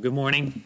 Good 0.00 0.14
morning. 0.14 0.64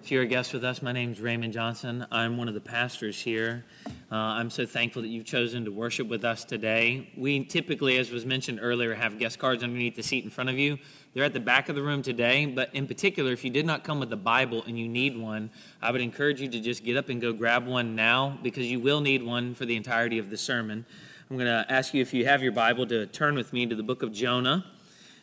If 0.00 0.12
you're 0.12 0.22
a 0.22 0.26
guest 0.26 0.52
with 0.52 0.62
us, 0.62 0.80
my 0.80 0.92
name 0.92 1.10
is 1.10 1.20
Raymond 1.20 1.52
Johnson. 1.52 2.06
I'm 2.12 2.36
one 2.36 2.46
of 2.46 2.54
the 2.54 2.60
pastors 2.60 3.20
here. 3.20 3.64
Uh, 4.12 4.14
I'm 4.14 4.48
so 4.48 4.64
thankful 4.64 5.02
that 5.02 5.08
you've 5.08 5.24
chosen 5.24 5.64
to 5.64 5.72
worship 5.72 6.06
with 6.06 6.24
us 6.24 6.44
today. 6.44 7.10
We 7.16 7.44
typically, 7.44 7.98
as 7.98 8.12
was 8.12 8.24
mentioned 8.24 8.60
earlier, 8.62 8.94
have 8.94 9.18
guest 9.18 9.40
cards 9.40 9.64
underneath 9.64 9.96
the 9.96 10.04
seat 10.04 10.22
in 10.22 10.30
front 10.30 10.50
of 10.50 10.56
you. 10.56 10.78
They're 11.12 11.24
at 11.24 11.32
the 11.32 11.40
back 11.40 11.68
of 11.68 11.74
the 11.74 11.82
room 11.82 12.00
today, 12.00 12.46
but 12.46 12.72
in 12.72 12.86
particular, 12.86 13.32
if 13.32 13.42
you 13.42 13.50
did 13.50 13.66
not 13.66 13.82
come 13.82 13.98
with 13.98 14.12
a 14.12 14.16
Bible 14.16 14.62
and 14.68 14.78
you 14.78 14.86
need 14.86 15.18
one, 15.18 15.50
I 15.82 15.90
would 15.90 16.00
encourage 16.00 16.40
you 16.40 16.46
to 16.46 16.60
just 16.60 16.84
get 16.84 16.96
up 16.96 17.08
and 17.08 17.20
go 17.20 17.32
grab 17.32 17.66
one 17.66 17.96
now 17.96 18.38
because 18.44 18.66
you 18.66 18.78
will 18.78 19.00
need 19.00 19.24
one 19.24 19.56
for 19.56 19.66
the 19.66 19.74
entirety 19.74 20.20
of 20.20 20.30
the 20.30 20.38
sermon. 20.38 20.86
I'm 21.28 21.38
going 21.38 21.48
to 21.48 21.66
ask 21.68 21.92
you, 21.92 22.02
if 22.02 22.14
you 22.14 22.24
have 22.26 22.40
your 22.44 22.52
Bible, 22.52 22.86
to 22.86 23.06
turn 23.06 23.34
with 23.34 23.52
me 23.52 23.66
to 23.66 23.74
the 23.74 23.82
book 23.82 24.04
of 24.04 24.12
Jonah. 24.12 24.64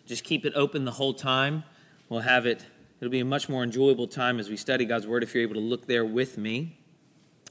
Just 0.05 0.25
keep 0.25 0.45
it 0.45 0.51
open 0.53 0.83
the 0.83 0.91
whole 0.91 1.13
time. 1.13 1.63
We'll 2.09 2.19
have 2.19 2.45
it 2.45 2.65
It'll 3.01 3.11
be 3.11 3.19
a 3.19 3.25
much 3.25 3.49
more 3.49 3.61
enjoyable 3.61 4.07
time 4.07 4.39
as 4.39 4.49
we 4.49 4.55
study 4.55 4.85
God's 4.85 5.05
Word 5.05 5.21
if 5.21 5.33
you're 5.33 5.43
able 5.43 5.55
to 5.55 5.59
look 5.59 5.85
there 5.85 6.05
with 6.05 6.37
me. 6.37 6.77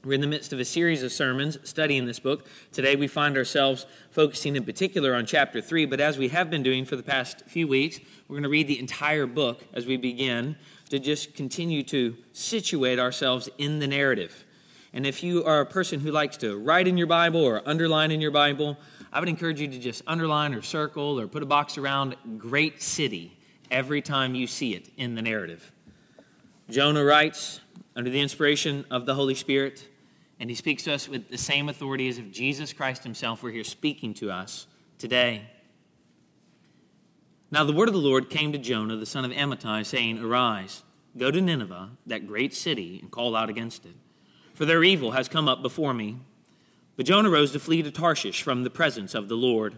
We're 0.03 0.13
in 0.13 0.21
the 0.21 0.27
midst 0.27 0.53
of 0.53 0.59
a 0.59 0.65
series 0.65 1.03
of 1.03 1.11
sermons 1.11 1.59
studying 1.63 2.05
this 2.05 2.19
book. 2.19 2.47
Today 2.71 2.95
we 2.95 3.07
find 3.07 3.37
ourselves 3.37 3.85
focusing 4.09 4.55
in 4.55 4.63
particular 4.63 5.13
on 5.13 5.27
chapter 5.27 5.61
3, 5.61 5.85
but 5.85 5.99
as 5.99 6.17
we 6.17 6.29
have 6.29 6.49
been 6.49 6.63
doing 6.63 6.83
for 6.83 6.95
the 6.95 7.03
past 7.03 7.43
few 7.45 7.67
weeks, 7.67 7.99
we're 8.27 8.35
going 8.35 8.43
to 8.43 8.49
read 8.49 8.67
the 8.67 8.79
entire 8.79 9.27
book 9.27 9.63
as 9.71 9.85
we 9.85 9.97
begin 9.97 10.55
to 10.89 10.97
just 10.97 11.35
continue 11.35 11.83
to 11.83 12.17
situate 12.33 12.97
ourselves 12.97 13.47
in 13.59 13.77
the 13.77 13.87
narrative. 13.87 14.45
And 14.93 15.05
if 15.05 15.21
you 15.21 15.43
are 15.43 15.61
a 15.61 15.65
person 15.65 15.99
who 15.99 16.11
likes 16.11 16.37
to 16.37 16.57
write 16.57 16.87
in 16.87 16.97
your 16.97 17.07
Bible 17.07 17.41
or 17.41 17.61
underline 17.67 18.09
in 18.09 18.19
your 18.19 18.31
Bible, 18.31 18.77
I 19.13 19.19
would 19.19 19.29
encourage 19.29 19.61
you 19.61 19.67
to 19.67 19.79
just 19.79 20.01
underline 20.07 20.55
or 20.55 20.63
circle 20.63 21.19
or 21.19 21.27
put 21.27 21.43
a 21.43 21.47
box 21.47 21.77
around 21.77 22.15
great 22.39 22.81
city 22.81 23.34
every 23.71 24.01
time 24.01 24.35
you 24.35 24.47
see 24.47 24.73
it 24.73 24.89
in 24.97 25.15
the 25.15 25.21
narrative. 25.21 25.71
Jonah 26.69 27.03
writes 27.03 27.59
under 27.95 28.09
the 28.09 28.21
inspiration 28.21 28.85
of 28.89 29.05
the 29.05 29.15
Holy 29.15 29.35
Spirit, 29.35 29.87
and 30.39 30.49
he 30.49 30.55
speaks 30.55 30.83
to 30.83 30.93
us 30.93 31.07
with 31.07 31.29
the 31.29 31.37
same 31.37 31.69
authority 31.69 32.09
as 32.09 32.17
if 32.17 32.31
Jesus 32.31 32.73
Christ 32.73 33.03
himself 33.03 33.43
were 33.43 33.51
here 33.51 33.63
speaking 33.63 34.13
to 34.15 34.31
us 34.31 34.67
today. 34.97 35.49
Now 37.51 37.63
the 37.63 37.73
word 37.73 37.87
of 37.87 37.93
the 37.93 38.01
Lord 38.01 38.29
came 38.29 38.51
to 38.51 38.57
Jonah, 38.57 38.97
the 38.97 39.05
son 39.05 39.23
of 39.23 39.31
Amittai, 39.31 39.85
saying, 39.85 40.19
Arise, 40.19 40.83
go 41.17 41.31
to 41.31 41.39
Nineveh, 41.39 41.91
that 42.05 42.27
great 42.27 42.53
city, 42.53 42.99
and 43.01 43.11
call 43.11 43.35
out 43.35 43.49
against 43.49 43.85
it. 43.85 43.95
For 44.53 44.65
their 44.65 44.83
evil 44.83 45.11
has 45.11 45.29
come 45.29 45.47
up 45.47 45.61
before 45.61 45.93
me. 45.93 46.17
But 46.95 47.05
Jonah 47.05 47.29
rose 47.29 47.51
to 47.51 47.59
flee 47.59 47.83
to 47.83 47.91
Tarshish 47.91 48.41
from 48.41 48.63
the 48.63 48.69
presence 48.69 49.13
of 49.13 49.27
the 49.27 49.35
Lord. 49.35 49.77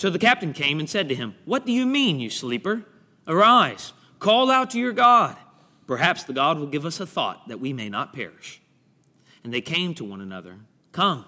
So 0.00 0.08
the 0.08 0.18
captain 0.18 0.54
came 0.54 0.80
and 0.80 0.88
said 0.88 1.10
to 1.10 1.14
him, 1.14 1.34
What 1.44 1.66
do 1.66 1.72
you 1.72 1.84
mean, 1.84 2.20
you 2.20 2.30
sleeper? 2.30 2.86
Arise, 3.28 3.92
call 4.18 4.50
out 4.50 4.70
to 4.70 4.78
your 4.78 4.94
God. 4.94 5.36
Perhaps 5.86 6.22
the 6.22 6.32
God 6.32 6.58
will 6.58 6.68
give 6.68 6.86
us 6.86 7.00
a 7.00 7.06
thought 7.06 7.46
that 7.48 7.60
we 7.60 7.74
may 7.74 7.90
not 7.90 8.14
perish. 8.14 8.62
And 9.44 9.52
they 9.52 9.60
came 9.60 9.92
to 9.96 10.04
one 10.06 10.22
another, 10.22 10.56
Come, 10.92 11.26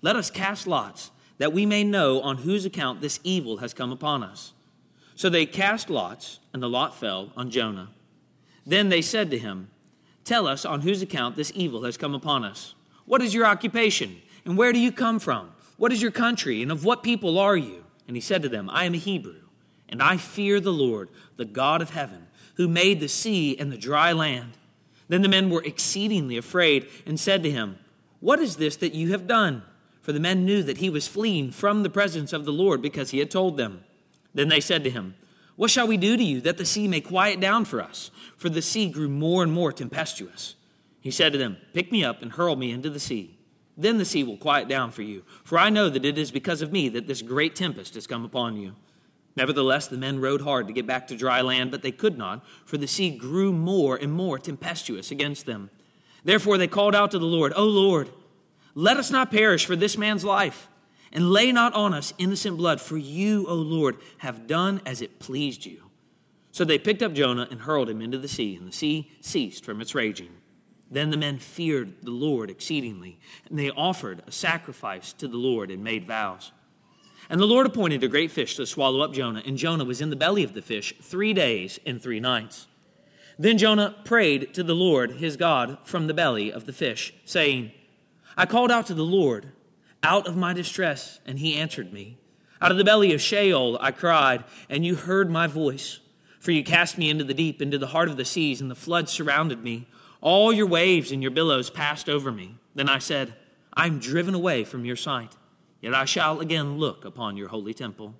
let 0.00 0.14
us 0.14 0.30
cast 0.30 0.68
lots, 0.68 1.10
that 1.38 1.52
we 1.52 1.66
may 1.66 1.82
know 1.82 2.20
on 2.20 2.36
whose 2.36 2.64
account 2.64 3.00
this 3.00 3.18
evil 3.24 3.56
has 3.56 3.74
come 3.74 3.90
upon 3.90 4.22
us. 4.22 4.52
So 5.16 5.28
they 5.28 5.44
cast 5.44 5.90
lots, 5.90 6.38
and 6.52 6.62
the 6.62 6.68
lot 6.68 6.94
fell 6.94 7.32
on 7.36 7.50
Jonah. 7.50 7.88
Then 8.64 8.90
they 8.90 9.02
said 9.02 9.28
to 9.32 9.38
him, 9.40 9.70
Tell 10.22 10.46
us 10.46 10.64
on 10.64 10.82
whose 10.82 11.02
account 11.02 11.34
this 11.34 11.50
evil 11.56 11.82
has 11.82 11.96
come 11.96 12.14
upon 12.14 12.44
us. 12.44 12.76
What 13.06 13.22
is 13.22 13.34
your 13.34 13.44
occupation, 13.44 14.22
and 14.44 14.56
where 14.56 14.72
do 14.72 14.78
you 14.78 14.92
come 14.92 15.18
from? 15.18 15.50
What 15.78 15.92
is 15.92 16.00
your 16.00 16.12
country, 16.12 16.62
and 16.62 16.70
of 16.70 16.84
what 16.84 17.02
people 17.02 17.40
are 17.40 17.56
you? 17.56 17.83
And 18.06 18.16
he 18.16 18.20
said 18.20 18.42
to 18.42 18.48
them, 18.48 18.68
I 18.70 18.84
am 18.84 18.94
a 18.94 18.98
Hebrew, 18.98 19.40
and 19.88 20.02
I 20.02 20.16
fear 20.16 20.60
the 20.60 20.72
Lord, 20.72 21.08
the 21.36 21.44
God 21.44 21.80
of 21.82 21.90
heaven, 21.90 22.26
who 22.56 22.68
made 22.68 23.00
the 23.00 23.08
sea 23.08 23.56
and 23.58 23.72
the 23.72 23.76
dry 23.76 24.12
land. 24.12 24.52
Then 25.08 25.22
the 25.22 25.28
men 25.28 25.50
were 25.50 25.62
exceedingly 25.64 26.36
afraid 26.36 26.88
and 27.06 27.18
said 27.18 27.42
to 27.42 27.50
him, 27.50 27.78
What 28.20 28.38
is 28.38 28.56
this 28.56 28.76
that 28.76 28.94
you 28.94 29.12
have 29.12 29.26
done? 29.26 29.62
For 30.00 30.12
the 30.12 30.20
men 30.20 30.44
knew 30.44 30.62
that 30.62 30.78
he 30.78 30.90
was 30.90 31.08
fleeing 31.08 31.50
from 31.50 31.82
the 31.82 31.90
presence 31.90 32.32
of 32.32 32.44
the 32.44 32.52
Lord 32.52 32.82
because 32.82 33.10
he 33.10 33.18
had 33.18 33.30
told 33.30 33.56
them. 33.56 33.84
Then 34.34 34.48
they 34.48 34.60
said 34.60 34.84
to 34.84 34.90
him, 34.90 35.14
What 35.56 35.70
shall 35.70 35.86
we 35.86 35.96
do 35.96 36.16
to 36.16 36.22
you 36.22 36.40
that 36.42 36.58
the 36.58 36.66
sea 36.66 36.88
may 36.88 37.00
quiet 37.00 37.40
down 37.40 37.64
for 37.64 37.80
us? 37.80 38.10
For 38.36 38.48
the 38.48 38.62
sea 38.62 38.90
grew 38.90 39.08
more 39.08 39.42
and 39.42 39.52
more 39.52 39.72
tempestuous. 39.72 40.56
He 41.00 41.10
said 41.10 41.32
to 41.32 41.38
them, 41.38 41.56
Pick 41.72 41.90
me 41.90 42.04
up 42.04 42.22
and 42.22 42.32
hurl 42.32 42.56
me 42.56 42.70
into 42.70 42.90
the 42.90 43.00
sea 43.00 43.38
then 43.76 43.98
the 43.98 44.04
sea 44.04 44.22
will 44.22 44.36
quiet 44.36 44.68
down 44.68 44.90
for 44.90 45.02
you. 45.02 45.24
For 45.42 45.58
I 45.58 45.70
know 45.70 45.88
that 45.88 46.04
it 46.04 46.16
is 46.16 46.30
because 46.30 46.62
of 46.62 46.72
me 46.72 46.88
that 46.90 47.06
this 47.06 47.22
great 47.22 47.56
tempest 47.56 47.94
has 47.94 48.06
come 48.06 48.24
upon 48.24 48.56
you. 48.56 48.74
Nevertheless, 49.36 49.88
the 49.88 49.96
men 49.96 50.20
rowed 50.20 50.42
hard 50.42 50.68
to 50.68 50.72
get 50.72 50.86
back 50.86 51.08
to 51.08 51.16
dry 51.16 51.40
land, 51.40 51.70
but 51.70 51.82
they 51.82 51.90
could 51.90 52.16
not, 52.16 52.44
for 52.64 52.78
the 52.78 52.86
sea 52.86 53.10
grew 53.10 53.52
more 53.52 53.96
and 53.96 54.12
more 54.12 54.38
tempestuous 54.38 55.10
against 55.10 55.44
them. 55.44 55.70
Therefore 56.22 56.56
they 56.56 56.68
called 56.68 56.94
out 56.94 57.10
to 57.10 57.18
the 57.18 57.26
Lord, 57.26 57.52
O 57.56 57.64
Lord, 57.64 58.10
let 58.74 58.96
us 58.96 59.10
not 59.10 59.30
perish 59.30 59.66
for 59.66 59.76
this 59.76 59.98
man's 59.98 60.24
life, 60.24 60.68
and 61.12 61.30
lay 61.30 61.52
not 61.52 61.74
on 61.74 61.94
us 61.94 62.12
innocent 62.18 62.56
blood, 62.56 62.80
for 62.80 62.96
you, 62.96 63.46
O 63.48 63.54
Lord, 63.54 63.96
have 64.18 64.46
done 64.46 64.80
as 64.86 65.00
it 65.00 65.18
pleased 65.18 65.66
you. 65.66 65.82
So 66.50 66.64
they 66.64 66.78
picked 66.78 67.02
up 67.02 67.12
Jonah 67.12 67.48
and 67.50 67.62
hurled 67.62 67.90
him 67.90 68.00
into 68.00 68.18
the 68.18 68.28
sea, 68.28 68.54
and 68.54 68.66
the 68.66 68.72
sea 68.72 69.10
ceased 69.20 69.64
from 69.64 69.80
its 69.80 69.94
raging. 69.94 70.30
Then 70.90 71.10
the 71.10 71.16
men 71.16 71.38
feared 71.38 72.02
the 72.02 72.10
Lord 72.10 72.50
exceedingly, 72.50 73.18
and 73.48 73.58
they 73.58 73.70
offered 73.70 74.22
a 74.26 74.32
sacrifice 74.32 75.12
to 75.14 75.26
the 75.26 75.36
Lord 75.36 75.70
and 75.70 75.82
made 75.82 76.06
vows. 76.06 76.52
And 77.28 77.40
the 77.40 77.46
Lord 77.46 77.66
appointed 77.66 78.04
a 78.04 78.08
great 78.08 78.30
fish 78.30 78.56
to 78.56 78.66
swallow 78.66 79.00
up 79.00 79.12
Jonah, 79.12 79.42
and 79.44 79.56
Jonah 79.56 79.84
was 79.84 80.00
in 80.00 80.10
the 80.10 80.16
belly 80.16 80.44
of 80.44 80.54
the 80.54 80.62
fish 80.62 80.94
three 81.00 81.32
days 81.32 81.80
and 81.86 82.00
three 82.00 82.20
nights. 82.20 82.66
Then 83.38 83.58
Jonah 83.58 83.96
prayed 84.04 84.54
to 84.54 84.62
the 84.62 84.74
Lord 84.74 85.12
his 85.12 85.36
God 85.36 85.78
from 85.84 86.06
the 86.06 86.14
belly 86.14 86.52
of 86.52 86.66
the 86.66 86.72
fish, 86.72 87.14
saying, 87.24 87.72
I 88.36 88.46
called 88.46 88.70
out 88.70 88.86
to 88.86 88.94
the 88.94 89.04
Lord 89.04 89.52
out 90.02 90.26
of 90.26 90.36
my 90.36 90.52
distress, 90.52 91.18
and 91.24 91.38
he 91.38 91.56
answered 91.56 91.92
me. 91.92 92.18
Out 92.60 92.70
of 92.70 92.76
the 92.76 92.84
belly 92.84 93.12
of 93.12 93.20
Sheol 93.20 93.78
I 93.80 93.90
cried, 93.90 94.44
and 94.68 94.84
you 94.84 94.94
heard 94.94 95.30
my 95.30 95.46
voice. 95.46 96.00
For 96.40 96.52
you 96.52 96.62
cast 96.62 96.98
me 96.98 97.08
into 97.08 97.24
the 97.24 97.32
deep, 97.32 97.62
into 97.62 97.78
the 97.78 97.88
heart 97.88 98.10
of 98.10 98.18
the 98.18 98.24
seas, 98.24 98.60
and 98.60 98.70
the 98.70 98.74
flood 98.74 99.08
surrounded 99.08 99.64
me. 99.64 99.88
All 100.24 100.54
your 100.54 100.66
waves 100.66 101.12
and 101.12 101.20
your 101.20 101.30
billows 101.30 101.68
passed 101.68 102.08
over 102.08 102.32
me. 102.32 102.56
Then 102.74 102.88
I 102.88 102.98
said, 102.98 103.34
I 103.74 103.86
am 103.86 103.98
driven 103.98 104.34
away 104.34 104.64
from 104.64 104.86
your 104.86 104.96
sight, 104.96 105.36
yet 105.82 105.94
I 105.94 106.06
shall 106.06 106.40
again 106.40 106.78
look 106.78 107.04
upon 107.04 107.36
your 107.36 107.48
holy 107.48 107.74
temple. 107.74 108.14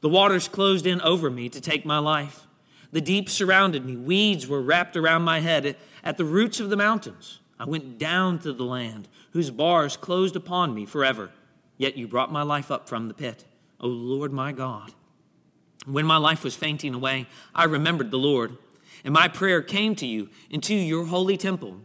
The 0.00 0.08
waters 0.08 0.48
closed 0.48 0.84
in 0.84 1.00
over 1.00 1.30
me 1.30 1.48
to 1.50 1.60
take 1.60 1.86
my 1.86 1.98
life. 1.98 2.48
The 2.90 3.00
deep 3.00 3.28
surrounded 3.28 3.86
me. 3.86 3.96
Weeds 3.96 4.48
were 4.48 4.60
wrapped 4.60 4.96
around 4.96 5.22
my 5.22 5.38
head 5.38 5.76
at 6.02 6.16
the 6.16 6.24
roots 6.24 6.58
of 6.58 6.70
the 6.70 6.76
mountains. 6.76 7.38
I 7.56 7.66
went 7.66 7.98
down 7.98 8.40
to 8.40 8.52
the 8.52 8.64
land, 8.64 9.06
whose 9.30 9.52
bars 9.52 9.96
closed 9.96 10.34
upon 10.34 10.74
me 10.74 10.86
forever. 10.86 11.30
Yet 11.76 11.96
you 11.96 12.08
brought 12.08 12.32
my 12.32 12.42
life 12.42 12.72
up 12.72 12.88
from 12.88 13.06
the 13.06 13.14
pit, 13.14 13.44
O 13.78 13.86
Lord 13.86 14.32
my 14.32 14.50
God. 14.50 14.90
When 15.86 16.04
my 16.04 16.16
life 16.16 16.42
was 16.42 16.56
fainting 16.56 16.94
away, 16.94 17.26
I 17.54 17.64
remembered 17.64 18.10
the 18.10 18.18
Lord 18.18 18.58
and 19.04 19.14
my 19.14 19.28
prayer 19.28 19.62
came 19.62 19.94
to 19.96 20.06
you 20.06 20.28
into 20.50 20.74
your 20.74 21.06
holy 21.06 21.36
temple. 21.36 21.80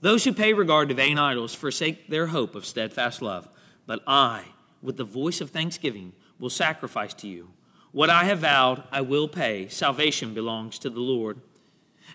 Those 0.00 0.24
who 0.24 0.32
pay 0.32 0.52
regard 0.52 0.88
to 0.88 0.94
vain 0.94 1.18
idols 1.18 1.54
forsake 1.54 2.08
their 2.08 2.26
hope 2.26 2.54
of 2.54 2.66
steadfast 2.66 3.22
love. 3.22 3.48
But 3.86 4.00
I, 4.06 4.46
with 4.82 4.96
the 4.96 5.04
voice 5.04 5.40
of 5.40 5.50
thanksgiving, 5.50 6.12
will 6.38 6.50
sacrifice 6.50 7.14
to 7.14 7.28
you. 7.28 7.50
What 7.92 8.10
I 8.10 8.24
have 8.24 8.40
vowed, 8.40 8.82
I 8.90 9.00
will 9.02 9.28
pay. 9.28 9.68
Salvation 9.68 10.34
belongs 10.34 10.78
to 10.80 10.90
the 10.90 11.00
Lord. 11.00 11.40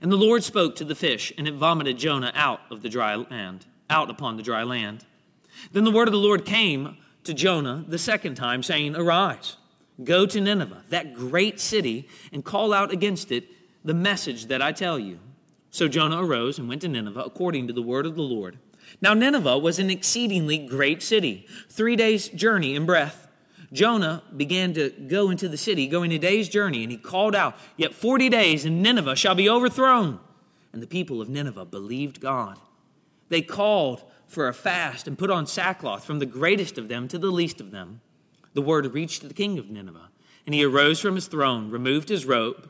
And 0.02 0.12
the 0.12 0.18
Lord 0.18 0.44
spoke 0.44 0.76
to 0.76 0.86
the 0.86 0.96
fish, 0.96 1.32
and 1.38 1.48
it 1.48 1.54
vomited 1.54 1.98
Jonah 1.98 2.32
out 2.36 2.62
of 2.70 2.82
the 2.82 2.90
dry 2.90 3.16
land, 3.16 3.66
out 3.90 4.10
upon 4.10 4.38
the 4.38 4.44
dry 4.44 4.64
land. 4.64 5.06
Then 5.72 5.86
the 5.86 5.92
word 5.92 6.08
of 6.08 6.12
the 6.12 6.18
Lord 6.18 6.46
came 6.46 6.98
to 7.24 7.34
Jonah 7.34 7.86
the 7.88 7.98
second 7.98 8.36
time, 8.36 8.64
saying, 8.64 8.96
Arise, 8.96 9.58
go 10.04 10.26
to 10.26 10.42
Nineveh, 10.42 10.84
that 10.90 11.14
great 11.14 11.60
city, 11.60 12.08
and 12.34 12.44
call 12.44 12.74
out 12.74 12.92
against 12.92 13.32
it 13.32 13.46
the 13.88 13.94
message 13.94 14.48
that 14.48 14.62
I 14.62 14.74
tell 14.74 15.00
you. 15.00 15.19
So 15.72 15.88
Jonah 15.88 16.22
arose 16.22 16.60
and 16.60 16.68
went 16.68 16.81
to 16.81 16.89
Nineveh 16.89 17.24
according 17.25 17.68
to 17.68 17.74
the 17.74 17.81
word 17.81 18.06
of 18.06 18.16
the 18.16 18.22
Lord. 18.22 18.60
Now, 19.01 19.13
Nineveh 19.13 19.57
was 19.57 19.80
an 19.80 19.89
exceedingly 19.89 20.57
great 20.57 21.01
city, 21.01 21.48
three 21.69 21.95
days' 21.95 22.28
journey 22.28 22.75
in 22.75 22.86
breadth. 22.86 23.28
Jonah 23.72 24.24
began 24.36 24.74
to 24.74 24.89
go 24.89 25.30
into 25.30 25.48
the 25.48 25.57
city, 25.57 25.88
going 25.88 26.12
a 26.12 26.18
day's 26.18 26.50
journey, 26.50 26.84
and 26.84 26.92
he 26.92 26.98
called 26.98 27.34
out, 27.34 27.56
Yet 27.78 27.94
40 27.94 28.30
days, 28.30 28.66
and 28.66 28.81
Nineveh 28.81 29.16
shall 29.16 29.36
be 29.36 29.50
overthrown. 29.50 30.19
And 30.74 30.81
the 30.81 30.88
people 30.88 31.22
of 31.22 31.30
Nineveh 31.30 31.66
believed 31.66 32.19
God. 32.19 32.60
They 33.30 33.42
called 33.42 34.04
for 34.28 34.50
a 34.50 34.54
fast 34.54 35.07
and 35.07 35.18
put 35.18 35.31
on 35.31 35.48
sackcloth 35.48 36.04
from 36.04 36.19
the 36.19 36.25
greatest 36.25 36.78
of 36.78 36.90
them 36.90 37.07
to 37.07 37.18
the 37.18 37.31
least 37.31 37.62
of 37.62 37.72
them. 37.72 38.01
The 38.54 38.62
word 38.62 38.94
reached 38.94 39.25
the 39.25 39.33
king 39.33 39.57
of 39.57 39.69
Nineveh, 39.69 40.10
and 40.45 40.54
he 40.54 40.66
arose 40.66 41.00
from 41.00 41.16
his 41.16 41.28
throne, 41.28 41.69
removed 41.69 42.10
his 42.10 42.25
robe, 42.25 42.69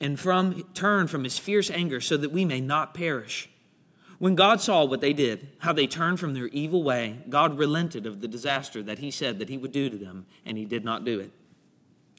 and 0.00 0.18
from 0.18 0.62
turn 0.74 1.06
from 1.06 1.24
his 1.24 1.38
fierce 1.38 1.70
anger 1.70 2.00
so 2.00 2.16
that 2.16 2.32
we 2.32 2.44
may 2.44 2.60
not 2.60 2.94
perish. 2.94 3.48
When 4.18 4.34
God 4.34 4.60
saw 4.60 4.84
what 4.84 5.00
they 5.00 5.12
did, 5.12 5.48
how 5.60 5.72
they 5.72 5.86
turned 5.86 6.20
from 6.20 6.34
their 6.34 6.48
evil 6.48 6.82
way, 6.82 7.20
God 7.28 7.58
relented 7.58 8.06
of 8.06 8.20
the 8.20 8.28
disaster 8.28 8.82
that 8.82 8.98
he 8.98 9.10
said 9.10 9.38
that 9.38 9.48
he 9.48 9.56
would 9.56 9.72
do 9.72 9.88
to 9.88 9.96
them, 9.96 10.26
and 10.44 10.58
he 10.58 10.66
did 10.66 10.84
not 10.84 11.06
do 11.06 11.20
it. 11.20 11.30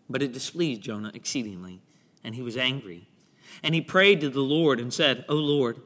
But 0.10 0.24
it 0.24 0.34
displeased 0.34 0.82
Jonah 0.82 1.12
exceedingly, 1.14 1.80
and 2.24 2.34
he 2.34 2.42
was 2.42 2.58
angry. 2.58 3.08
And 3.62 3.76
he 3.76 3.82
prayed 3.82 4.20
to 4.22 4.30
the 4.30 4.42
Lord 4.42 4.80
and 4.80 4.92
said, 4.92 5.26
O 5.30 5.36
Lord, 5.36 5.80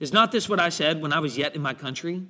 is 0.00 0.12
not 0.12 0.32
this 0.32 0.50
what 0.50 0.60
I 0.60 0.68
said 0.68 1.00
when 1.00 1.14
I 1.14 1.20
was 1.20 1.38
yet 1.38 1.54
in 1.54 1.62
my 1.62 1.72
country? 1.72 2.26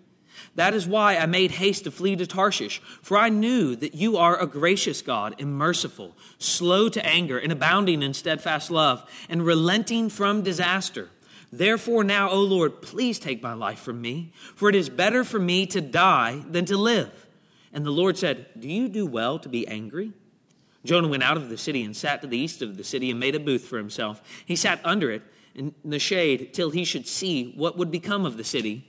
That 0.55 0.75
is 0.75 0.87
why 0.87 1.17
I 1.17 1.27
made 1.27 1.53
haste 1.53 1.85
to 1.85 1.91
flee 1.91 2.17
to 2.17 2.27
Tarshish, 2.27 2.81
for 3.03 3.17
I 3.17 3.29
knew 3.29 3.77
that 3.77 3.95
you 3.95 4.17
are 4.17 4.39
a 4.39 4.47
gracious 4.47 5.03
God 5.03 5.35
and 5.39 5.57
merciful, 5.57 6.17
slow 6.39 6.89
to 6.89 7.05
anger 7.05 7.39
and 7.39 7.53
abounding 7.53 8.03
in 8.03 8.15
steadfast 8.15 8.71
love, 8.71 9.09
and 9.29 9.45
relenting 9.45 10.09
from 10.09 10.43
disaster 10.43 11.11
Therefore, 11.59 12.03
now, 12.03 12.31
O 12.31 12.41
Lord, 12.41 12.83
please 12.83 13.21
take 13.21 13.41
my 13.41 13.53
life 13.53 13.79
from 13.79 14.01
me, 14.01 14.33
for 14.57 14.69
it 14.69 14.75
is 14.75 14.89
better 14.89 15.23
for 15.23 15.39
me 15.39 15.67
to 15.67 15.81
die 15.81 16.43
than 16.49 16.65
to 16.65 16.77
live. 16.77 17.29
And 17.73 17.87
the 17.87 17.93
Lord 17.93 18.19
said, 18.19 18.47
Do 18.59 18.69
you 18.69 18.89
do 18.89 19.07
well 19.07 19.39
to 19.39 19.49
be 19.49 19.67
angry? 19.69 20.13
Jonah 20.85 21.07
went 21.07 21.23
out 21.23 21.37
of 21.37 21.49
the 21.49 21.57
city 21.57 21.85
and 21.85 21.97
sat 21.97 22.23
to 22.23 22.27
the 22.27 22.37
east 22.37 22.61
of 22.61 22.77
the 22.77 22.83
city 22.83 23.09
and 23.09 23.21
made 23.21 23.37
a 23.37 23.41
booth 23.41 23.65
for 23.65 23.79
himself. 23.79 24.21
He 24.45 24.57
sat 24.57 24.81
under 24.85 25.13
it 25.13 25.23
in 25.55 25.75
the 25.85 26.01
shade 26.01 26.53
till 26.53 26.71
he 26.71 26.85
should 26.85 27.07
see 27.07 27.53
what 27.57 27.79
would 27.79 27.91
become 27.93 28.27
of 28.27 28.37
the 28.37 28.45
city. 28.45 28.89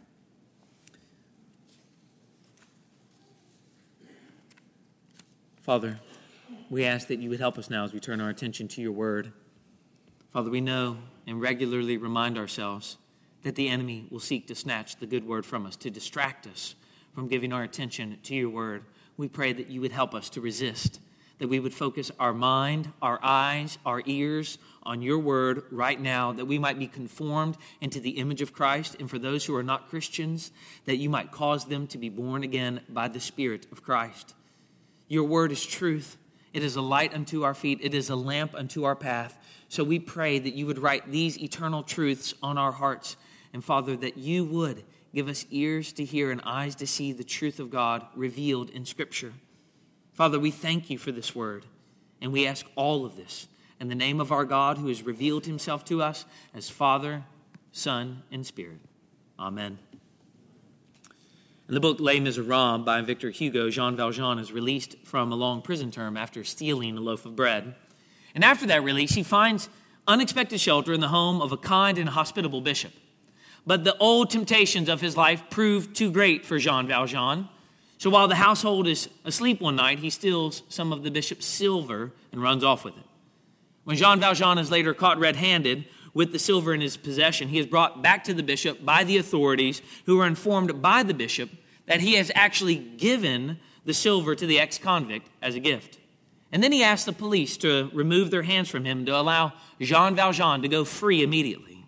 Father, 5.61 5.99
we 6.71 6.85
ask 6.85 7.07
that 7.07 7.19
you 7.19 7.29
would 7.29 7.39
help 7.39 7.59
us 7.59 7.69
now 7.69 7.83
as 7.85 7.93
we 7.93 7.99
turn 7.99 8.19
our 8.19 8.29
attention 8.29 8.67
to 8.69 8.81
your 8.81 8.91
word. 8.91 9.31
Father, 10.33 10.49
we 10.49 10.59
know 10.59 10.97
and 11.27 11.39
regularly 11.39 11.97
remind 11.97 12.35
ourselves 12.35 12.97
that 13.43 13.53
the 13.53 13.69
enemy 13.69 14.07
will 14.09 14.19
seek 14.19 14.47
to 14.47 14.55
snatch 14.55 14.95
the 14.95 15.05
good 15.05 15.27
word 15.27 15.45
from 15.45 15.67
us, 15.67 15.75
to 15.75 15.91
distract 15.91 16.47
us 16.47 16.73
from 17.13 17.27
giving 17.27 17.53
our 17.53 17.61
attention 17.61 18.17
to 18.23 18.33
your 18.33 18.49
word. 18.49 18.83
We 19.17 19.27
pray 19.27 19.53
that 19.53 19.69
you 19.69 19.81
would 19.81 19.91
help 19.91 20.15
us 20.15 20.31
to 20.31 20.41
resist, 20.41 20.99
that 21.37 21.47
we 21.47 21.59
would 21.59 21.75
focus 21.75 22.09
our 22.19 22.33
mind, 22.33 22.91
our 22.99 23.19
eyes, 23.21 23.77
our 23.85 24.01
ears 24.07 24.57
on 24.81 25.03
your 25.03 25.19
word 25.19 25.63
right 25.69 26.01
now, 26.01 26.31
that 26.31 26.45
we 26.45 26.57
might 26.57 26.79
be 26.79 26.87
conformed 26.87 27.55
into 27.81 27.99
the 27.99 28.17
image 28.17 28.41
of 28.41 28.51
Christ. 28.51 28.95
And 28.99 29.07
for 29.07 29.19
those 29.19 29.45
who 29.45 29.55
are 29.55 29.61
not 29.61 29.89
Christians, 29.89 30.51
that 30.85 30.97
you 30.97 31.09
might 31.09 31.31
cause 31.31 31.65
them 31.65 31.85
to 31.87 31.99
be 31.99 32.09
born 32.09 32.41
again 32.41 32.81
by 32.89 33.09
the 33.09 33.19
Spirit 33.19 33.67
of 33.71 33.83
Christ. 33.83 34.33
Your 35.11 35.25
word 35.25 35.51
is 35.51 35.65
truth. 35.65 36.15
It 36.53 36.63
is 36.63 36.77
a 36.77 36.81
light 36.81 37.13
unto 37.13 37.43
our 37.43 37.53
feet, 37.53 37.79
it 37.81 37.93
is 37.93 38.09
a 38.09 38.15
lamp 38.15 38.55
unto 38.55 38.85
our 38.85 38.95
path. 38.95 39.37
So 39.67 39.83
we 39.83 39.99
pray 39.99 40.39
that 40.39 40.53
you 40.53 40.65
would 40.67 40.79
write 40.79 41.11
these 41.11 41.37
eternal 41.37 41.83
truths 41.83 42.33
on 42.41 42.57
our 42.57 42.71
hearts. 42.71 43.17
And 43.51 43.61
Father, 43.61 43.97
that 43.97 44.17
you 44.17 44.45
would 44.45 44.85
give 45.13 45.27
us 45.27 45.45
ears 45.51 45.91
to 45.93 46.05
hear 46.05 46.31
and 46.31 46.39
eyes 46.45 46.75
to 46.75 46.87
see 46.87 47.11
the 47.11 47.25
truth 47.25 47.59
of 47.59 47.69
God 47.69 48.05
revealed 48.15 48.69
in 48.69 48.85
Scripture. 48.85 49.33
Father, 50.13 50.39
we 50.39 50.49
thank 50.49 50.89
you 50.89 50.97
for 50.97 51.11
this 51.11 51.35
word. 51.35 51.65
And 52.21 52.31
we 52.31 52.47
ask 52.47 52.65
all 52.77 53.03
of 53.03 53.17
this 53.17 53.49
in 53.81 53.89
the 53.89 53.95
name 53.95 54.21
of 54.21 54.31
our 54.31 54.45
God 54.45 54.77
who 54.77 54.87
has 54.87 55.03
revealed 55.03 55.45
himself 55.45 55.83
to 55.85 56.01
us 56.01 56.23
as 56.53 56.69
Father, 56.69 57.25
Son, 57.73 58.23
and 58.31 58.45
Spirit. 58.45 58.79
Amen. 59.37 59.77
In 61.71 61.75
the 61.75 61.79
book 61.79 62.01
Les 62.01 62.19
Miserables 62.19 62.83
by 62.83 62.99
Victor 62.99 63.29
Hugo, 63.29 63.69
Jean 63.69 63.95
Valjean 63.95 64.39
is 64.39 64.51
released 64.51 64.97
from 65.05 65.31
a 65.31 65.35
long 65.35 65.61
prison 65.61 65.89
term 65.89 66.17
after 66.17 66.43
stealing 66.43 66.97
a 66.97 66.99
loaf 66.99 67.25
of 67.25 67.33
bread. 67.33 67.75
And 68.35 68.43
after 68.43 68.65
that 68.65 68.83
release, 68.83 69.13
he 69.13 69.23
finds 69.23 69.69
unexpected 70.05 70.59
shelter 70.59 70.91
in 70.91 70.99
the 70.99 71.07
home 71.07 71.41
of 71.41 71.53
a 71.53 71.57
kind 71.57 71.97
and 71.97 72.09
hospitable 72.09 72.59
bishop. 72.59 72.91
But 73.65 73.85
the 73.85 73.95
old 73.99 74.29
temptations 74.29 74.89
of 74.89 74.99
his 74.99 75.15
life 75.15 75.43
proved 75.49 75.95
too 75.95 76.11
great 76.11 76.45
for 76.45 76.59
Jean 76.59 76.87
Valjean. 76.87 77.47
So 77.99 78.09
while 78.09 78.27
the 78.27 78.35
household 78.35 78.85
is 78.85 79.07
asleep 79.23 79.61
one 79.61 79.77
night, 79.77 79.99
he 79.99 80.09
steals 80.09 80.63
some 80.67 80.91
of 80.91 81.03
the 81.03 81.09
bishop's 81.09 81.45
silver 81.45 82.11
and 82.33 82.43
runs 82.43 82.65
off 82.65 82.83
with 82.83 82.97
it. 82.97 83.05
When 83.85 83.95
Jean 83.95 84.19
Valjean 84.19 84.57
is 84.57 84.71
later 84.71 84.93
caught 84.93 85.19
red 85.19 85.37
handed 85.37 85.85
with 86.13 86.33
the 86.33 86.39
silver 86.39 86.73
in 86.73 86.81
his 86.81 86.97
possession, 86.97 87.47
he 87.47 87.59
is 87.59 87.65
brought 87.65 88.01
back 88.01 88.25
to 88.25 88.33
the 88.33 88.43
bishop 88.43 88.83
by 88.83 89.05
the 89.05 89.15
authorities 89.15 89.81
who 90.05 90.19
are 90.19 90.27
informed 90.27 90.81
by 90.81 91.03
the 91.03 91.13
bishop 91.13 91.49
that 91.85 92.01
he 92.01 92.15
has 92.15 92.31
actually 92.35 92.75
given 92.75 93.59
the 93.85 93.93
silver 93.93 94.35
to 94.35 94.45
the 94.45 94.59
ex 94.59 94.77
convict 94.77 95.29
as 95.41 95.55
a 95.55 95.59
gift. 95.59 95.99
And 96.51 96.61
then 96.61 96.71
he 96.71 96.83
asked 96.83 97.05
the 97.05 97.13
police 97.13 97.57
to 97.57 97.89
remove 97.93 98.29
their 98.29 98.43
hands 98.43 98.69
from 98.69 98.85
him 98.85 99.05
to 99.05 99.17
allow 99.17 99.53
Jean 99.79 100.15
Valjean 100.15 100.61
to 100.61 100.67
go 100.67 100.83
free 100.83 101.23
immediately. 101.23 101.85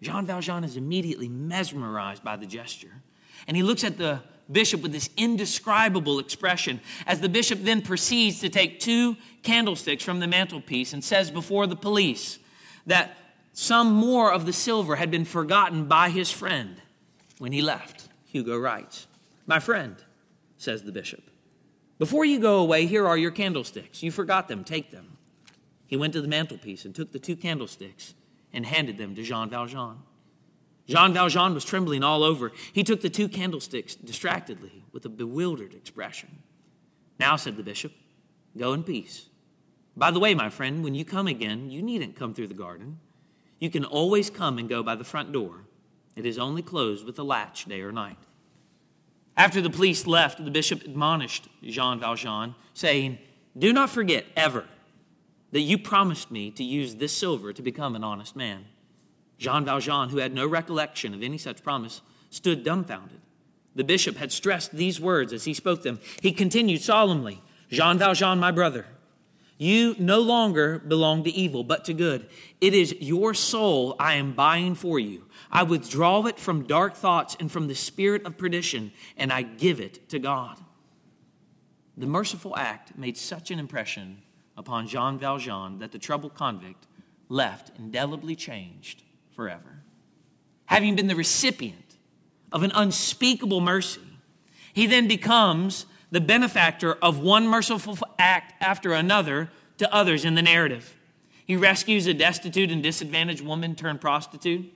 Jean 0.00 0.26
Valjean 0.26 0.64
is 0.64 0.76
immediately 0.76 1.28
mesmerized 1.28 2.22
by 2.22 2.36
the 2.36 2.46
gesture. 2.46 3.02
And 3.46 3.56
he 3.56 3.62
looks 3.62 3.84
at 3.84 3.98
the 3.98 4.20
bishop 4.50 4.82
with 4.82 4.92
this 4.92 5.10
indescribable 5.16 6.18
expression 6.18 6.80
as 7.06 7.20
the 7.20 7.28
bishop 7.28 7.60
then 7.62 7.82
proceeds 7.82 8.40
to 8.40 8.48
take 8.48 8.80
two 8.80 9.16
candlesticks 9.42 10.04
from 10.04 10.20
the 10.20 10.26
mantelpiece 10.26 10.92
and 10.92 11.02
says 11.02 11.30
before 11.30 11.66
the 11.66 11.76
police 11.76 12.38
that 12.86 13.16
some 13.52 13.92
more 13.92 14.32
of 14.32 14.46
the 14.46 14.52
silver 14.52 14.96
had 14.96 15.10
been 15.10 15.24
forgotten 15.24 15.86
by 15.86 16.10
his 16.10 16.30
friend 16.30 16.80
when 17.38 17.52
he 17.52 17.62
left. 17.62 18.08
Hugo 18.32 18.58
writes, 18.58 19.06
My 19.46 19.58
friend, 19.58 19.96
says 20.56 20.82
the 20.82 20.92
bishop, 20.92 21.22
before 21.98 22.24
you 22.24 22.40
go 22.40 22.60
away, 22.60 22.86
here 22.86 23.06
are 23.06 23.18
your 23.18 23.30
candlesticks. 23.30 24.02
You 24.02 24.10
forgot 24.10 24.48
them, 24.48 24.64
take 24.64 24.90
them. 24.90 25.18
He 25.86 25.96
went 25.96 26.14
to 26.14 26.22
the 26.22 26.28
mantelpiece 26.28 26.86
and 26.86 26.94
took 26.94 27.12
the 27.12 27.18
two 27.18 27.36
candlesticks 27.36 28.14
and 28.52 28.64
handed 28.64 28.96
them 28.96 29.14
to 29.14 29.22
Jean 29.22 29.50
Valjean. 29.50 29.98
Jean 30.88 31.12
Valjean 31.12 31.52
was 31.52 31.64
trembling 31.64 32.02
all 32.02 32.24
over. 32.24 32.52
He 32.72 32.82
took 32.82 33.02
the 33.02 33.10
two 33.10 33.28
candlesticks 33.28 33.94
distractedly 33.94 34.82
with 34.92 35.04
a 35.04 35.10
bewildered 35.10 35.74
expression. 35.74 36.38
Now, 37.20 37.36
said 37.36 37.58
the 37.58 37.62
bishop, 37.62 37.92
go 38.56 38.72
in 38.72 38.82
peace. 38.82 39.26
By 39.94 40.10
the 40.10 40.18
way, 40.18 40.34
my 40.34 40.48
friend, 40.48 40.82
when 40.82 40.94
you 40.94 41.04
come 41.04 41.26
again, 41.26 41.70
you 41.70 41.82
needn't 41.82 42.16
come 42.16 42.32
through 42.32 42.48
the 42.48 42.54
garden. 42.54 42.98
You 43.58 43.68
can 43.68 43.84
always 43.84 44.30
come 44.30 44.58
and 44.58 44.70
go 44.70 44.82
by 44.82 44.96
the 44.96 45.04
front 45.04 45.32
door. 45.32 45.66
It 46.16 46.26
is 46.26 46.38
only 46.38 46.62
closed 46.62 47.06
with 47.06 47.18
a 47.18 47.22
latch 47.22 47.64
day 47.64 47.80
or 47.80 47.92
night. 47.92 48.18
After 49.36 49.60
the 49.60 49.70
police 49.70 50.06
left, 50.06 50.44
the 50.44 50.50
bishop 50.50 50.84
admonished 50.84 51.48
Jean 51.62 51.98
Valjean, 51.98 52.54
saying, 52.74 53.18
Do 53.56 53.72
not 53.72 53.90
forget 53.90 54.26
ever 54.36 54.66
that 55.52 55.60
you 55.60 55.78
promised 55.78 56.30
me 56.30 56.50
to 56.50 56.64
use 56.64 56.96
this 56.96 57.12
silver 57.12 57.52
to 57.52 57.62
become 57.62 57.96
an 57.96 58.04
honest 58.04 58.36
man. 58.36 58.66
Jean 59.38 59.64
Valjean, 59.64 60.10
who 60.10 60.18
had 60.18 60.34
no 60.34 60.46
recollection 60.46 61.14
of 61.14 61.22
any 61.22 61.38
such 61.38 61.62
promise, 61.62 62.02
stood 62.30 62.62
dumbfounded. 62.62 63.20
The 63.74 63.84
bishop 63.84 64.16
had 64.16 64.32
stressed 64.32 64.72
these 64.72 65.00
words 65.00 65.32
as 65.32 65.44
he 65.44 65.54
spoke 65.54 65.82
them. 65.82 65.98
He 66.20 66.32
continued 66.32 66.82
solemnly 66.82 67.42
Jean 67.70 67.98
Valjean, 67.98 68.38
my 68.38 68.50
brother, 68.50 68.86
you 69.62 69.94
no 69.98 70.20
longer 70.20 70.78
belong 70.80 71.24
to 71.24 71.30
evil, 71.30 71.62
but 71.64 71.84
to 71.84 71.94
good. 71.94 72.28
It 72.60 72.74
is 72.74 72.94
your 73.00 73.32
soul 73.32 73.94
I 73.98 74.14
am 74.14 74.32
buying 74.32 74.74
for 74.74 74.98
you. 74.98 75.26
I 75.50 75.62
withdraw 75.62 76.26
it 76.26 76.38
from 76.38 76.64
dark 76.64 76.94
thoughts 76.94 77.36
and 77.38 77.50
from 77.50 77.68
the 77.68 77.74
spirit 77.74 78.26
of 78.26 78.36
perdition, 78.36 78.92
and 79.16 79.32
I 79.32 79.42
give 79.42 79.80
it 79.80 80.08
to 80.10 80.18
God. 80.18 80.58
The 81.96 82.06
merciful 82.06 82.56
act 82.56 82.98
made 82.98 83.16
such 83.16 83.50
an 83.50 83.58
impression 83.58 84.22
upon 84.56 84.88
Jean 84.88 85.18
Valjean 85.18 85.78
that 85.78 85.92
the 85.92 85.98
troubled 85.98 86.34
convict 86.34 86.86
left 87.28 87.78
indelibly 87.78 88.34
changed 88.34 89.02
forever. 89.30 89.82
Having 90.66 90.96
been 90.96 91.06
the 91.06 91.16
recipient 91.16 91.98
of 92.50 92.62
an 92.62 92.72
unspeakable 92.74 93.60
mercy, 93.60 94.00
he 94.72 94.86
then 94.86 95.06
becomes 95.06 95.86
the 96.12 96.20
benefactor 96.20 96.92
of 97.02 97.18
one 97.18 97.48
merciful 97.48 97.98
act 98.18 98.54
after 98.62 98.92
another 98.92 99.50
to 99.78 99.92
others 99.92 100.24
in 100.24 100.34
the 100.34 100.42
narrative. 100.42 100.94
He 101.46 101.56
rescues 101.56 102.06
a 102.06 102.14
destitute 102.14 102.70
and 102.70 102.82
disadvantaged 102.82 103.40
woman 103.40 103.74
turned 103.74 104.00
prostitute. 104.00 104.72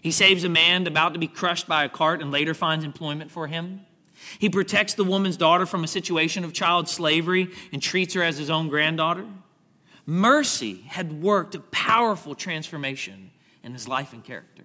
He 0.00 0.10
saves 0.10 0.44
a 0.44 0.48
man 0.48 0.86
about 0.86 1.12
to 1.12 1.20
be 1.20 1.28
crushed 1.28 1.68
by 1.68 1.84
a 1.84 1.90
cart 1.90 2.22
and 2.22 2.32
later 2.32 2.54
finds 2.54 2.84
employment 2.84 3.30
for 3.30 3.46
him. 3.46 3.82
He 4.38 4.48
protects 4.48 4.94
the 4.94 5.04
woman's 5.04 5.36
daughter 5.36 5.66
from 5.66 5.84
a 5.84 5.88
situation 5.88 6.42
of 6.42 6.54
child 6.54 6.88
slavery 6.88 7.50
and 7.70 7.82
treats 7.82 8.14
her 8.14 8.22
as 8.22 8.38
his 8.38 8.50
own 8.50 8.68
granddaughter. 8.68 9.26
Mercy 10.06 10.82
had 10.88 11.22
worked 11.22 11.54
a 11.54 11.60
powerful 11.60 12.34
transformation 12.34 13.30
in 13.62 13.74
his 13.74 13.86
life 13.86 14.12
and 14.12 14.24
character. 14.24 14.64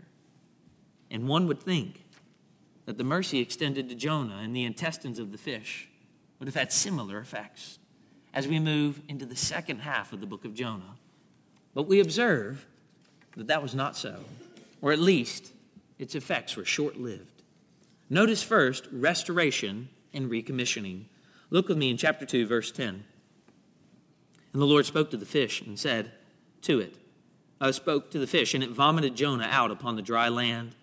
And 1.12 1.28
one 1.28 1.48
would 1.48 1.62
think 1.62 2.06
that 2.86 2.98
the 2.98 3.04
mercy 3.04 3.40
extended 3.40 3.90
to 3.90 3.96
Jonah 3.96 4.40
and 4.42 4.56
the 4.56 4.64
intestines 4.64 5.20
of 5.20 5.32
the 5.34 5.38
fish 5.38 5.90
would 6.40 6.48
have 6.48 6.56
had 6.56 6.72
similar 6.72 7.20
effects 7.20 7.80
as 8.34 8.48
we 8.48 8.60
move 8.60 9.02
into 9.08 9.26
the 9.26 9.36
second 9.36 9.80
half 9.80 10.14
of 10.14 10.20
the 10.20 10.28
book 10.28 10.46
of 10.46 10.54
Jonah. 10.54 10.96
But 11.74 11.88
we 11.88 12.00
observe 12.00 12.66
that 13.36 13.48
that 13.48 13.62
was 13.62 13.76
not 13.76 13.96
so, 13.96 14.22
or 14.82 14.92
at 14.92 15.00
least 15.00 15.54
its 15.98 16.16
effects 16.16 16.56
were 16.56 16.66
short 16.66 16.98
lived. 16.98 17.44
Notice 18.10 18.44
first 18.44 18.88
restoration 18.92 19.90
and 20.14 20.30
recommissioning. 20.30 21.06
Look 21.50 21.68
with 21.68 21.78
me 21.78 21.90
in 21.90 21.98
chapter 21.98 22.26
2, 22.26 22.48
verse 22.48 22.72
10. 22.72 23.04
And 24.54 24.62
the 24.62 24.66
Lord 24.66 24.86
spoke 24.86 25.12
to 25.12 25.18
the 25.18 25.26
fish 25.26 25.62
and 25.62 25.78
said 25.78 26.12
to 26.64 26.80
it, 26.80 26.96
I 27.60 27.72
spoke 27.72 28.12
to 28.12 28.20
the 28.20 28.28
fish, 28.28 28.54
and 28.54 28.64
it 28.64 28.70
vomited 28.70 29.16
Jonah 29.16 29.48
out 29.50 29.72
upon 29.72 29.96
the 29.96 30.02
dry 30.02 30.30
land. 30.30 30.76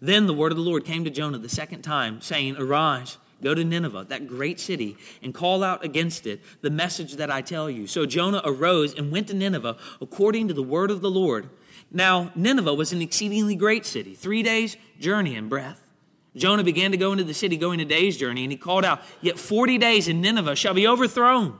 Then 0.00 0.26
the 0.26 0.34
word 0.34 0.52
of 0.52 0.58
the 0.58 0.64
Lord 0.64 0.84
came 0.84 1.04
to 1.04 1.10
Jonah 1.10 1.38
the 1.38 1.48
second 1.48 1.82
time, 1.82 2.20
saying, 2.20 2.56
Arise, 2.56 3.16
go 3.42 3.54
to 3.54 3.64
Nineveh, 3.64 4.06
that 4.08 4.26
great 4.26 4.60
city, 4.60 4.96
and 5.22 5.34
call 5.34 5.62
out 5.62 5.84
against 5.84 6.26
it 6.26 6.40
the 6.60 6.70
message 6.70 7.14
that 7.14 7.30
I 7.30 7.42
tell 7.42 7.68
you. 7.68 7.86
So 7.86 8.06
Jonah 8.06 8.42
arose 8.44 8.94
and 8.94 9.10
went 9.10 9.28
to 9.28 9.34
Nineveh 9.34 9.76
according 10.00 10.48
to 10.48 10.54
the 10.54 10.62
word 10.62 10.90
of 10.90 11.00
the 11.00 11.10
Lord. 11.10 11.48
Now, 11.90 12.32
Nineveh 12.34 12.74
was 12.74 12.92
an 12.92 13.02
exceedingly 13.02 13.54
great 13.54 13.86
city, 13.86 14.14
three 14.14 14.42
days' 14.42 14.76
journey 14.98 15.36
in 15.36 15.48
breadth. 15.48 15.80
Jonah 16.36 16.64
began 16.64 16.90
to 16.90 16.96
go 16.96 17.12
into 17.12 17.24
the 17.24 17.34
city, 17.34 17.56
going 17.56 17.80
a 17.80 17.84
day's 17.84 18.16
journey, 18.16 18.42
and 18.42 18.50
he 18.50 18.58
called 18.58 18.84
out, 18.84 19.02
Yet 19.20 19.38
40 19.38 19.78
days 19.78 20.08
in 20.08 20.20
Nineveh 20.20 20.56
shall 20.56 20.74
be 20.74 20.86
overthrown. 20.86 21.58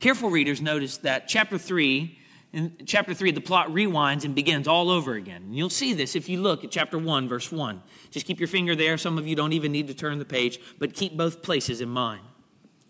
Careful 0.00 0.30
readers 0.30 0.60
notice 0.60 0.96
that 0.98 1.28
chapter 1.28 1.56
3 1.56 2.18
in 2.56 2.72
chapter 2.86 3.12
3, 3.12 3.32
the 3.32 3.40
plot 3.42 3.68
rewinds 3.68 4.24
and 4.24 4.34
begins 4.34 4.66
all 4.66 4.88
over 4.88 5.12
again. 5.12 5.42
And 5.42 5.54
you'll 5.54 5.68
see 5.68 5.92
this 5.92 6.16
if 6.16 6.26
you 6.26 6.40
look 6.40 6.64
at 6.64 6.70
chapter 6.70 6.96
1, 6.96 7.28
verse 7.28 7.52
1. 7.52 7.82
Just 8.10 8.24
keep 8.24 8.40
your 8.40 8.48
finger 8.48 8.74
there. 8.74 8.96
Some 8.96 9.18
of 9.18 9.26
you 9.26 9.36
don't 9.36 9.52
even 9.52 9.72
need 9.72 9.88
to 9.88 9.94
turn 9.94 10.18
the 10.18 10.24
page, 10.24 10.58
but 10.78 10.94
keep 10.94 11.18
both 11.18 11.42
places 11.42 11.82
in 11.82 11.90
mind. 11.90 12.22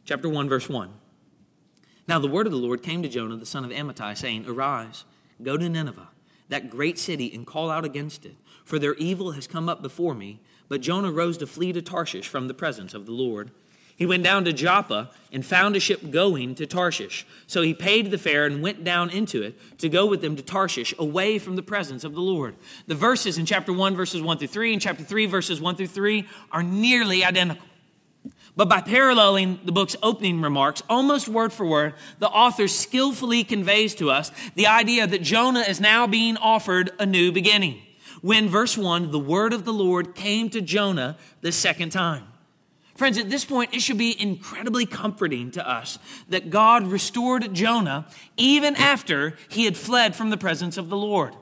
Chapter 0.05 0.29
1, 0.29 0.49
verse 0.49 0.69
1. 0.69 0.93
Now 2.07 2.21
the 2.21 2.29
word 2.29 2.47
of 2.47 2.53
the 2.53 2.59
Lord 2.59 2.85
came 2.85 3.03
to 3.03 3.09
Jonah, 3.09 3.37
the 3.37 3.45
son 3.45 3.65
of 3.65 3.73
Amittai, 3.73 4.17
saying, 4.17 4.47
Arise, 4.47 5.05
go 5.43 5.57
to 5.57 5.69
Nineveh, 5.69 6.11
that 6.49 6.71
great 6.71 6.97
city, 6.97 7.35
and 7.35 7.45
call 7.45 7.69
out 7.69 7.85
against 7.85 8.25
it, 8.25 8.37
for 8.65 8.79
their 8.79 8.95
evil 8.95 9.33
has 9.33 9.49
come 9.49 9.69
up 9.69 9.83
before 9.83 10.15
me. 10.15 10.41
But 10.69 10.81
Jonah 10.81 11.11
rose 11.11 11.39
to 11.39 11.47
flee 11.49 11.73
to 11.73 11.83
Tarshish 11.83 12.29
from 12.29 12.47
the 12.47 12.55
presence 12.55 12.95
of 12.95 13.05
the 13.05 13.13
Lord. 13.13 13.51
He 13.97 14.05
went 14.05 14.23
down 14.23 14.45
to 14.45 14.53
Joppa 14.53 15.11
and 15.33 15.45
found 15.45 15.75
a 15.75 15.81
ship 15.81 16.11
going 16.11 16.55
to 16.57 16.67
Tarshish. 16.67 17.27
So 17.47 17.63
he 17.63 17.73
paid 17.73 18.11
the 18.11 18.19
fare 18.19 18.45
and 18.45 18.63
went 18.63 18.85
down 18.85 19.09
into 19.09 19.43
it 19.43 19.79
to 19.79 19.89
go 19.89 20.05
with 20.07 20.21
them 20.21 20.37
to 20.37 20.43
Tarshish, 20.43 20.95
away 20.99 21.39
from 21.39 21.57
the 21.57 21.63
presence 21.63 22.05
of 22.05 22.15
the 22.15 22.21
Lord. 22.21 22.57
The 22.87 22.95
verses 22.95 23.39
in 23.39 23.47
chapter 23.47 23.73
1, 23.73 23.97
verses 23.97 24.21
1 24.21 24.39
through 24.39 24.49
3, 24.49 24.75
and 24.75 24.83
chapter 24.83 25.03
3, 25.03 25.27
verses 25.27 25.61
1 25.61 25.77
through 25.77 25.87
3 25.87 26.29
are 26.53 26.63
nearly 26.63 27.25
identical. 27.25 27.67
But 28.55 28.69
by 28.69 28.81
paralleling 28.81 29.61
the 29.65 29.73
book's 29.73 29.97
opening 30.03 30.41
remarks, 30.41 30.83
almost 30.89 31.29
word 31.29 31.53
for 31.53 31.67
word, 31.67 31.95
the 32.19 32.29
author 32.29 32.69
skillfully 32.69 33.45
conveys 33.45 33.95
to 33.97 34.11
us 34.11 34.31
the 34.55 34.67
idea 34.67 35.07
that 35.07 35.23
Jonah 35.23 35.61
is 35.61 35.81
now 35.81 36.07
being 36.07 36.37
offered 36.39 36.91
a 36.99 37.05
new 37.05 37.33
beginning. 37.33 37.83
When, 38.23 38.49
verse 38.49 38.77
1, 38.79 39.11
the 39.11 39.19
word 39.19 39.53
of 39.53 39.67
the 39.67 39.75
Lord 39.75 40.15
came 40.15 40.49
to 40.51 40.63
Jonah 40.63 41.19
the 41.43 41.53
second 41.53 41.91
time. 41.91 42.25
Friends, 42.97 43.19
at 43.19 43.29
this 43.29 43.45
point, 43.45 43.75
it 43.75 43.83
should 43.83 43.99
be 43.99 44.21
incredibly 44.21 44.87
comforting 44.87 45.51
to 45.53 45.69
us 45.69 45.99
that 46.31 46.49
God 46.49 46.87
restored 46.87 47.53
Jonah 47.53 48.07
even 48.39 48.75
after 48.75 49.37
he 49.49 49.67
had 49.67 49.77
fled 49.77 50.17
from 50.17 50.31
the 50.31 50.39
presence 50.39 50.79
of 50.79 50.89
the 50.89 50.97
Lord. 50.97 51.35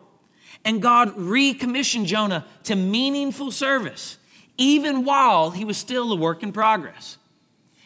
And 0.64 0.82
God 0.82 1.16
recommissioned 1.16 2.06
Jonah 2.06 2.44
to 2.64 2.74
meaningful 2.74 3.52
service, 3.52 4.18
even 4.58 5.04
while 5.04 5.50
he 5.50 5.64
was 5.64 5.76
still 5.76 6.12
a 6.12 6.16
work 6.16 6.42
in 6.42 6.52
progress. 6.52 7.18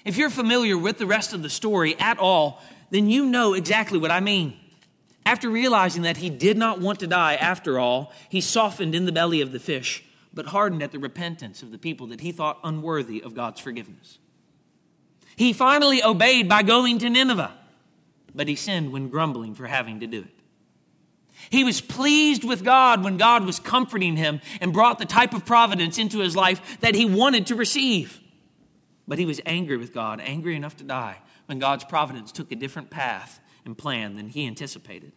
If 0.04 0.16
you're 0.16 0.30
familiar 0.30 0.78
with 0.78 0.96
the 0.96 1.06
rest 1.06 1.34
of 1.34 1.42
the 1.42 1.50
story 1.50 1.98
at 1.98 2.18
all, 2.18 2.62
then 2.90 3.10
you 3.10 3.26
know 3.26 3.52
exactly 3.52 3.98
what 3.98 4.10
I 4.10 4.20
mean. 4.20 4.56
After 5.26 5.50
realizing 5.50 6.04
that 6.04 6.16
he 6.16 6.30
did 6.30 6.56
not 6.56 6.80
want 6.80 7.00
to 7.00 7.06
die 7.06 7.34
after 7.34 7.78
all, 7.78 8.14
he 8.30 8.40
softened 8.40 8.94
in 8.94 9.04
the 9.04 9.12
belly 9.12 9.42
of 9.42 9.52
the 9.52 9.60
fish 9.60 10.02
but 10.32 10.46
hardened 10.46 10.82
at 10.82 10.92
the 10.92 10.98
repentance 10.98 11.62
of 11.62 11.70
the 11.70 11.78
people 11.78 12.06
that 12.08 12.20
he 12.20 12.32
thought 12.32 12.58
unworthy 12.62 13.22
of 13.22 13.34
God's 13.34 13.60
forgiveness. 13.60 14.18
He 15.36 15.52
finally 15.52 16.02
obeyed 16.02 16.48
by 16.48 16.62
going 16.62 16.98
to 16.98 17.10
Nineveh, 17.10 17.56
but 18.34 18.48
he 18.48 18.56
sinned 18.56 18.92
when 18.92 19.08
grumbling 19.08 19.54
for 19.54 19.66
having 19.66 20.00
to 20.00 20.06
do 20.06 20.20
it. 20.20 20.38
He 21.50 21.64
was 21.64 21.80
pleased 21.80 22.44
with 22.44 22.64
God 22.64 23.04
when 23.04 23.16
God 23.16 23.44
was 23.44 23.60
comforting 23.60 24.16
him 24.16 24.40
and 24.60 24.72
brought 24.72 24.98
the 24.98 25.04
type 25.04 25.32
of 25.32 25.46
providence 25.46 25.96
into 25.98 26.18
his 26.18 26.34
life 26.34 26.80
that 26.80 26.94
he 26.94 27.04
wanted 27.04 27.46
to 27.46 27.54
receive. 27.54 28.20
But 29.06 29.18
he 29.18 29.24
was 29.24 29.40
angry 29.46 29.76
with 29.76 29.94
God, 29.94 30.20
angry 30.20 30.56
enough 30.56 30.76
to 30.78 30.84
die, 30.84 31.18
when 31.46 31.58
God's 31.58 31.84
providence 31.84 32.32
took 32.32 32.52
a 32.52 32.56
different 32.56 32.90
path 32.90 33.40
and 33.64 33.78
plan 33.78 34.16
than 34.16 34.28
he 34.28 34.46
anticipated. 34.46 35.12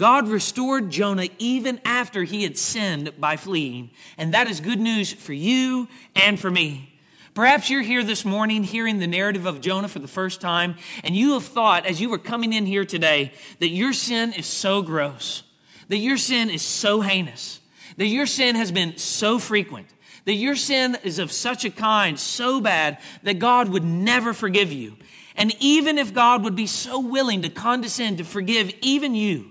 God 0.00 0.28
restored 0.28 0.88
Jonah 0.88 1.28
even 1.38 1.78
after 1.84 2.24
he 2.24 2.42
had 2.42 2.56
sinned 2.56 3.12
by 3.20 3.36
fleeing. 3.36 3.90
And 4.16 4.32
that 4.32 4.48
is 4.48 4.58
good 4.58 4.80
news 4.80 5.12
for 5.12 5.34
you 5.34 5.88
and 6.16 6.40
for 6.40 6.50
me. 6.50 6.98
Perhaps 7.34 7.68
you're 7.68 7.82
here 7.82 8.02
this 8.02 8.24
morning 8.24 8.64
hearing 8.64 8.98
the 8.98 9.06
narrative 9.06 9.44
of 9.44 9.60
Jonah 9.60 9.88
for 9.88 9.98
the 9.98 10.08
first 10.08 10.40
time, 10.40 10.76
and 11.04 11.14
you 11.14 11.34
have 11.34 11.44
thought 11.44 11.84
as 11.84 12.00
you 12.00 12.08
were 12.08 12.16
coming 12.16 12.54
in 12.54 12.64
here 12.64 12.86
today 12.86 13.34
that 13.58 13.68
your 13.68 13.92
sin 13.92 14.32
is 14.32 14.46
so 14.46 14.80
gross, 14.80 15.42
that 15.88 15.98
your 15.98 16.16
sin 16.16 16.48
is 16.48 16.62
so 16.62 17.02
heinous, 17.02 17.60
that 17.98 18.06
your 18.06 18.24
sin 18.24 18.56
has 18.56 18.72
been 18.72 18.96
so 18.96 19.38
frequent, 19.38 19.88
that 20.24 20.32
your 20.32 20.56
sin 20.56 20.96
is 21.04 21.18
of 21.18 21.30
such 21.30 21.66
a 21.66 21.70
kind, 21.70 22.18
so 22.18 22.58
bad, 22.58 22.96
that 23.22 23.38
God 23.38 23.68
would 23.68 23.84
never 23.84 24.32
forgive 24.32 24.72
you. 24.72 24.96
And 25.36 25.54
even 25.60 25.98
if 25.98 26.14
God 26.14 26.42
would 26.42 26.56
be 26.56 26.66
so 26.66 26.98
willing 27.00 27.42
to 27.42 27.50
condescend 27.50 28.16
to 28.16 28.24
forgive 28.24 28.72
even 28.80 29.14
you, 29.14 29.50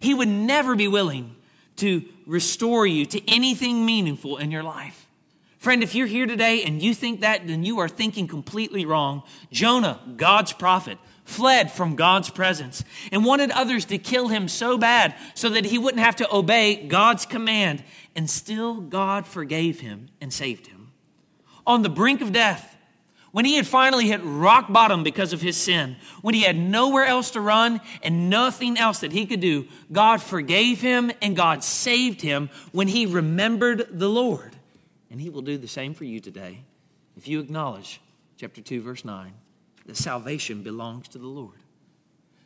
he 0.00 0.14
would 0.14 0.28
never 0.28 0.74
be 0.74 0.88
willing 0.88 1.36
to 1.76 2.02
restore 2.26 2.86
you 2.86 3.06
to 3.06 3.30
anything 3.30 3.86
meaningful 3.86 4.38
in 4.38 4.50
your 4.50 4.62
life. 4.62 5.06
Friend, 5.58 5.82
if 5.82 5.94
you're 5.94 6.06
here 6.06 6.26
today 6.26 6.64
and 6.64 6.80
you 6.80 6.94
think 6.94 7.20
that, 7.20 7.46
then 7.46 7.64
you 7.64 7.80
are 7.80 7.88
thinking 7.88 8.26
completely 8.26 8.86
wrong. 8.86 9.22
Jonah, 9.52 10.00
God's 10.16 10.54
prophet, 10.54 10.96
fled 11.24 11.70
from 11.70 11.96
God's 11.96 12.30
presence 12.30 12.82
and 13.12 13.24
wanted 13.24 13.50
others 13.50 13.84
to 13.86 13.98
kill 13.98 14.28
him 14.28 14.48
so 14.48 14.78
bad 14.78 15.14
so 15.34 15.50
that 15.50 15.66
he 15.66 15.78
wouldn't 15.78 16.02
have 16.02 16.16
to 16.16 16.34
obey 16.34 16.86
God's 16.86 17.26
command. 17.26 17.84
And 18.16 18.28
still, 18.28 18.80
God 18.80 19.26
forgave 19.26 19.80
him 19.80 20.08
and 20.20 20.32
saved 20.32 20.66
him. 20.66 20.92
On 21.66 21.82
the 21.82 21.90
brink 21.90 22.20
of 22.20 22.32
death, 22.32 22.76
when 23.32 23.44
he 23.44 23.56
had 23.56 23.66
finally 23.66 24.08
hit 24.08 24.20
rock 24.24 24.72
bottom 24.72 25.04
because 25.04 25.32
of 25.32 25.40
his 25.40 25.56
sin, 25.56 25.96
when 26.20 26.34
he 26.34 26.42
had 26.42 26.56
nowhere 26.56 27.04
else 27.04 27.30
to 27.32 27.40
run 27.40 27.80
and 28.02 28.28
nothing 28.28 28.76
else 28.76 29.00
that 29.00 29.12
he 29.12 29.26
could 29.26 29.40
do, 29.40 29.68
God 29.92 30.20
forgave 30.20 30.80
him 30.80 31.12
and 31.22 31.36
God 31.36 31.62
saved 31.62 32.22
him 32.22 32.50
when 32.72 32.88
he 32.88 33.06
remembered 33.06 33.86
the 33.90 34.08
Lord. 34.08 34.56
And 35.10 35.20
he 35.20 35.30
will 35.30 35.42
do 35.42 35.58
the 35.58 35.68
same 35.68 35.94
for 35.94 36.04
you 36.04 36.20
today 36.20 36.62
if 37.16 37.28
you 37.28 37.38
acknowledge, 37.40 38.00
chapter 38.36 38.62
2, 38.62 38.80
verse 38.80 39.04
9, 39.04 39.32
that 39.86 39.96
salvation 39.96 40.62
belongs 40.62 41.06
to 41.08 41.18
the 41.18 41.26
Lord. 41.26 41.58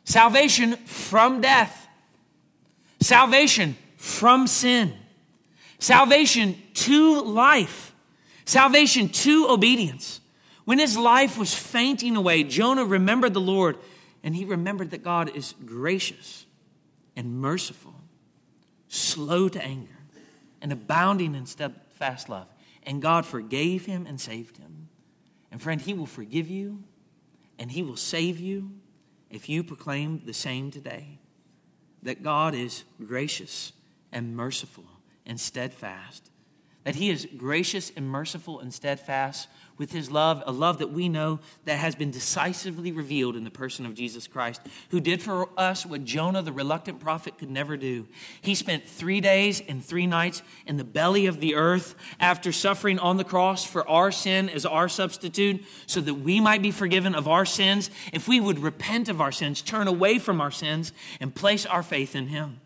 Salvation 0.03 0.75
from 0.85 1.41
death, 1.41 1.87
salvation 2.99 3.77
from 3.95 4.47
sin, 4.47 4.93
salvation 5.79 6.61
to 6.73 7.21
life, 7.21 7.95
salvation 8.45 9.09
to 9.09 9.47
obedience. 9.49 10.19
When 10.65 10.79
his 10.79 10.97
life 10.97 11.37
was 11.37 11.53
fainting 11.53 12.15
away, 12.15 12.43
Jonah 12.43 12.85
remembered 12.85 13.33
the 13.33 13.41
Lord 13.41 13.77
and 14.23 14.35
he 14.35 14.43
remembered 14.45 14.91
that 14.91 15.03
God 15.03 15.35
is 15.35 15.53
gracious 15.63 16.45
and 17.15 17.39
merciful, 17.39 17.95
slow 18.87 19.47
to 19.47 19.63
anger, 19.63 19.97
and 20.61 20.73
abounding 20.73 21.35
in 21.35 21.45
steadfast 21.45 22.27
love. 22.27 22.47
And 22.83 23.01
God 23.01 23.25
forgave 23.25 23.85
him 23.85 24.05
and 24.05 24.19
saved 24.19 24.57
him. 24.57 24.89
And 25.51 25.61
friend, 25.61 25.79
he 25.79 25.93
will 25.93 26.05
forgive 26.07 26.49
you 26.49 26.83
and 27.57 27.71
he 27.71 27.83
will 27.83 27.95
save 27.95 28.39
you 28.39 28.71
if 29.29 29.47
you 29.47 29.63
proclaim 29.63 30.21
the 30.25 30.33
same 30.33 30.71
today 30.71 31.19
that 32.03 32.23
God 32.23 32.53
is 32.53 32.83
gracious 33.05 33.73
and 34.11 34.35
merciful 34.35 34.85
and 35.25 35.39
steadfast, 35.39 36.29
that 36.83 36.95
he 36.95 37.09
is 37.09 37.27
gracious 37.37 37.91
and 37.95 38.07
merciful 38.07 38.59
and 38.59 38.73
steadfast 38.73 39.49
with 39.77 39.91
his 39.91 40.09
love, 40.09 40.41
a 40.45 40.51
love 40.51 40.77
that 40.77 40.91
we 40.91 41.09
know 41.09 41.39
that 41.65 41.77
has 41.77 41.95
been 41.95 42.11
decisively 42.11 42.91
revealed 42.91 43.35
in 43.35 43.43
the 43.43 43.51
person 43.51 43.85
of 43.85 43.93
Jesus 43.93 44.27
Christ, 44.27 44.61
who 44.89 44.99
did 44.99 45.21
for 45.21 45.49
us 45.57 45.85
what 45.85 46.05
Jonah, 46.05 46.41
the 46.41 46.51
reluctant 46.51 46.99
prophet, 46.99 47.37
could 47.37 47.49
never 47.49 47.75
do. 47.75 48.07
He 48.41 48.55
spent 48.55 48.87
three 48.87 49.19
days 49.19 49.61
and 49.67 49.83
three 49.83 50.07
nights 50.07 50.41
in 50.65 50.77
the 50.77 50.83
belly 50.83 51.25
of 51.25 51.39
the 51.39 51.55
earth 51.55 51.95
after 52.19 52.51
suffering 52.51 52.99
on 52.99 53.17
the 53.17 53.23
cross 53.23 53.65
for 53.65 53.87
our 53.89 54.11
sin 54.11 54.49
as 54.49 54.65
our 54.65 54.87
substitute, 54.87 55.63
so 55.87 55.99
that 56.01 56.15
we 56.15 56.39
might 56.39 56.61
be 56.61 56.71
forgiven 56.71 57.15
of 57.15 57.27
our 57.27 57.45
sins 57.45 57.89
if 58.13 58.27
we 58.27 58.39
would 58.39 58.59
repent 58.59 59.09
of 59.09 59.19
our 59.19 59.31
sins, 59.31 59.61
turn 59.61 59.87
away 59.87 60.19
from 60.19 60.39
our 60.39 60.51
sins, 60.51 60.93
and 61.19 61.35
place 61.35 61.65
our 61.65 61.83
faith 61.83 62.15
in 62.15 62.27
him. 62.27 62.61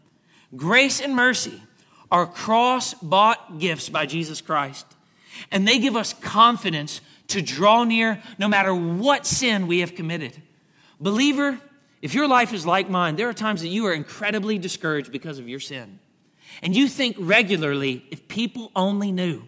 Grace 0.55 0.99
and 0.99 1.15
mercy 1.15 1.61
are 2.11 2.25
cross 2.25 2.93
bought 2.95 3.59
gifts 3.59 3.89
by 3.89 4.05
Jesus 4.05 4.41
Christ. 4.41 4.85
And 5.51 5.67
they 5.67 5.79
give 5.79 5.95
us 5.95 6.13
confidence 6.13 7.01
to 7.27 7.41
draw 7.41 7.83
near 7.83 8.21
no 8.37 8.47
matter 8.47 8.73
what 8.73 9.25
sin 9.25 9.67
we 9.67 9.79
have 9.79 9.95
committed. 9.95 10.41
Believer, 10.99 11.59
if 12.01 12.13
your 12.13 12.27
life 12.27 12.53
is 12.53 12.65
like 12.65 12.89
mine, 12.89 13.15
there 13.15 13.29
are 13.29 13.33
times 13.33 13.61
that 13.61 13.67
you 13.67 13.85
are 13.85 13.93
incredibly 13.93 14.57
discouraged 14.57 15.11
because 15.11 15.39
of 15.39 15.47
your 15.47 15.59
sin. 15.59 15.99
And 16.61 16.75
you 16.75 16.87
think 16.87 17.15
regularly, 17.19 18.05
if 18.11 18.27
people 18.27 18.71
only 18.75 19.11
knew. 19.11 19.43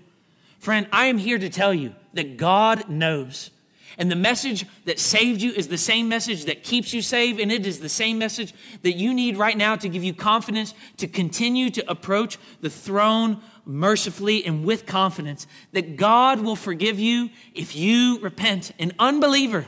Friend, 0.59 0.87
I 0.91 1.05
am 1.05 1.17
here 1.17 1.39
to 1.39 1.49
tell 1.49 1.73
you 1.73 1.95
that 2.13 2.37
God 2.37 2.87
knows. 2.87 3.49
And 3.97 4.09
the 4.09 4.15
message 4.15 4.65
that 4.85 4.99
saved 4.99 5.41
you 5.41 5.51
is 5.51 5.67
the 5.67 5.77
same 5.77 6.07
message 6.07 6.45
that 6.45 6.63
keeps 6.63 6.93
you 6.93 7.01
saved, 7.01 7.39
and 7.39 7.51
it 7.51 7.65
is 7.65 7.79
the 7.79 7.89
same 7.89 8.17
message 8.17 8.53
that 8.83 8.93
you 8.93 9.13
need 9.13 9.37
right 9.37 9.57
now 9.57 9.75
to 9.75 9.89
give 9.89 10.03
you 10.03 10.13
confidence 10.13 10.73
to 10.97 11.07
continue 11.07 11.69
to 11.71 11.91
approach 11.91 12.37
the 12.61 12.69
throne 12.69 13.41
mercifully 13.65 14.45
and 14.45 14.65
with 14.65 14.85
confidence 14.85 15.47
that 15.71 15.95
God 15.95 16.41
will 16.41 16.55
forgive 16.55 16.99
you 16.99 17.29
if 17.53 17.75
you 17.75 18.19
repent. 18.19 18.71
An 18.79 18.91
unbeliever, 18.99 19.65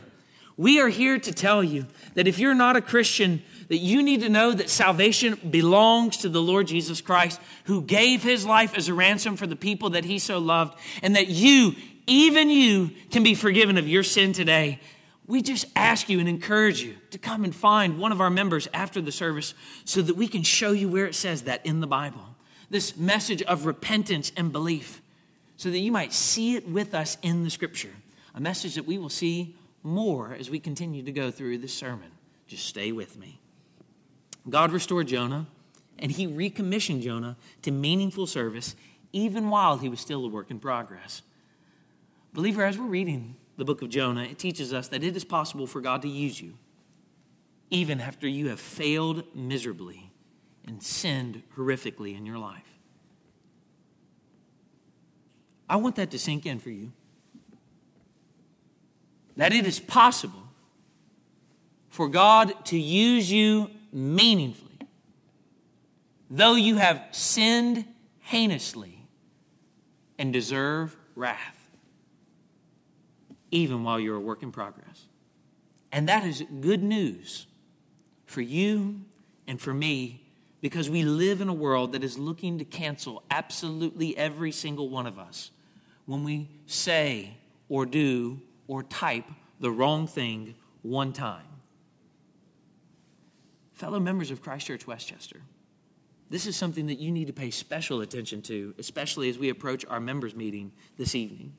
we 0.57 0.79
are 0.79 0.89
here 0.89 1.19
to 1.19 1.31
tell 1.31 1.63
you 1.63 1.88
that 2.13 2.27
if 2.27 2.39
you're 2.39 2.53
not 2.53 2.75
a 2.75 2.81
Christian, 2.81 3.41
that 3.69 3.77
you 3.77 4.03
need 4.03 4.21
to 4.21 4.29
know 4.29 4.51
that 4.51 4.69
salvation 4.69 5.39
belongs 5.50 6.17
to 6.17 6.29
the 6.29 6.41
Lord 6.41 6.67
Jesus 6.67 7.01
Christ, 7.01 7.39
who 7.65 7.81
gave 7.81 8.21
his 8.21 8.45
life 8.45 8.75
as 8.77 8.88
a 8.88 8.93
ransom 8.93 9.35
for 9.35 9.47
the 9.47 9.55
people 9.55 9.91
that 9.91 10.05
he 10.05 10.19
so 10.19 10.38
loved, 10.38 10.77
and 11.01 11.15
that 11.15 11.27
you, 11.27 11.75
even 12.05 12.50
you, 12.50 12.91
can 13.09 13.23
be 13.23 13.35
forgiven 13.35 13.77
of 13.77 13.88
your 13.88 14.03
sin 14.03 14.33
today. 14.33 14.79
We 15.25 15.41
just 15.41 15.65
ask 15.75 16.09
you 16.09 16.20
and 16.20 16.27
encourage 16.27 16.81
you 16.81 16.96
to 17.11 17.18
come 17.18 17.44
and 17.46 17.55
find 17.55 17.98
one 17.98 18.11
of 18.11 18.20
our 18.20 18.29
members 18.29 18.68
after 18.74 19.01
the 19.01 19.11
service 19.11 19.53
so 19.85 20.01
that 20.01 20.15
we 20.15 20.27
can 20.27 20.44
show 20.44 20.72
you 20.72 20.89
where 20.89 21.05
it 21.05 21.15
says 21.15 21.44
that 21.44 21.65
in 21.65 21.79
the 21.79 21.87
Bible 21.87 22.32
this 22.74 22.98
message 22.98 23.44
of 23.44 23.68
repentance 23.68 24.31
and 24.36 24.51
belief 24.51 25.01
so 25.57 25.70
that 25.70 25.77
you 25.77 25.92
might 25.92 26.12
see 26.12 26.55
it 26.55 26.68
with 26.68 26.96
us 26.96 27.18
in 27.22 27.44
the 27.44 27.50
scripture. 27.50 27.94
A 28.33 28.42
message 28.42 28.74
that 28.75 28.88
we 28.88 28.98
will 28.98 29.09
see 29.09 29.55
more 29.83 30.33
as 30.33 30.50
we 30.50 30.59
continue 30.59 31.03
to 31.03 31.12
go 31.12 31.29
through 31.29 31.59
this 31.59 31.74
sermon. 31.74 32.09
Just 32.48 32.66
stay 32.66 32.92
with 32.92 33.16
me. 33.16 33.40
God 34.50 34.72
restored 34.72 35.07
Jonah, 35.07 35.46
and 36.00 36.12
he 36.12 36.25
recommissioned 36.25 37.03
Jonah 37.03 37.38
to 37.62 37.72
meaningful 37.72 38.25
service 38.25 38.75
even 39.14 39.51
while 39.51 39.77
he 39.77 39.88
was 39.88 40.00
still 40.00 40.25
a 40.25 40.27
work 40.27 40.50
in 40.50 40.59
progress. 40.59 41.22
Believer, 42.33 42.66
as 42.66 42.79
we're 42.79 42.88
reading 42.88 43.36
the 43.55 43.66
book 43.66 43.83
of 43.83 43.90
Jonah, 43.90 44.24
it 44.24 44.40
teaches 44.40 44.74
us 44.74 44.88
that 44.88 45.03
it 45.03 45.16
is 45.16 45.24
possible 45.24 45.68
for 45.68 45.79
God 45.79 46.01
to 46.01 46.09
use 46.09 46.42
you 46.42 46.55
even 47.70 48.01
after 48.01 48.27
you 48.27 48.50
have 48.50 48.59
failed 48.59 49.24
miserably 49.36 50.09
and 50.67 50.81
sinned 50.81 51.43
horrifically 51.57 52.15
in 52.17 52.25
your 52.25 52.37
life. 52.37 52.61
I 55.69 55.77
want 55.77 55.95
that 55.95 56.11
to 56.11 56.19
sink 56.19 56.45
in 56.45 56.59
for 56.59 56.69
you. 56.69 56.91
That 59.37 59.53
it 59.53 59.65
is 59.65 59.79
possible 59.79 60.43
for 61.89 62.07
God 62.07 62.65
to 62.65 62.77
use 62.77 63.31
you 63.31 63.69
meaningfully, 63.91 64.77
though 66.29 66.55
you 66.55 66.77
have 66.77 67.01
sinned 67.11 67.85
heinously 68.19 69.07
and 70.17 70.31
deserve 70.31 70.95
wrath, 71.15 71.69
even 73.51 73.83
while 73.83 73.99
you're 73.99 74.15
a 74.15 74.21
work 74.21 74.43
in 74.43 74.51
progress. 74.51 75.07
And 75.91 76.09
that 76.09 76.23
is 76.23 76.43
good 76.61 76.81
news 76.81 77.45
for 78.25 78.41
you 78.41 79.01
and 79.47 79.61
for 79.61 79.73
me 79.73 80.23
because 80.63 80.89
we 80.89 81.03
live 81.03 81.41
in 81.41 81.49
a 81.49 81.53
world 81.53 81.91
that 81.91 82.05
is 82.05 82.17
looking 82.17 82.57
to 82.57 82.63
cancel 82.63 83.21
absolutely 83.29 84.15
every 84.15 84.49
single 84.49 84.87
one 84.87 85.05
of 85.05 85.19
us 85.19 85.51
when 86.05 86.23
we 86.23 86.47
say 86.67 87.35
or 87.67 87.85
do 87.85 88.39
or 88.65 88.81
type 88.81 89.25
the 89.59 89.69
wrong 89.69 90.07
thing 90.07 90.55
one 90.81 91.11
time. 91.11 91.43
Fellow 93.73 93.99
members 93.99 94.31
of 94.31 94.41
Christ 94.41 94.67
Church 94.67 94.87
Westchester, 94.87 95.41
this 96.29 96.47
is 96.47 96.55
something 96.55 96.85
that 96.85 96.97
you 96.97 97.11
need 97.11 97.27
to 97.27 97.33
pay 97.33 97.51
special 97.51 97.99
attention 97.99 98.41
to, 98.43 98.73
especially 98.77 99.29
as 99.29 99.37
we 99.37 99.49
approach 99.49 99.85
our 99.87 99.99
members' 99.99 100.33
meeting 100.33 100.71
this 100.97 101.13
evening. 101.13 101.51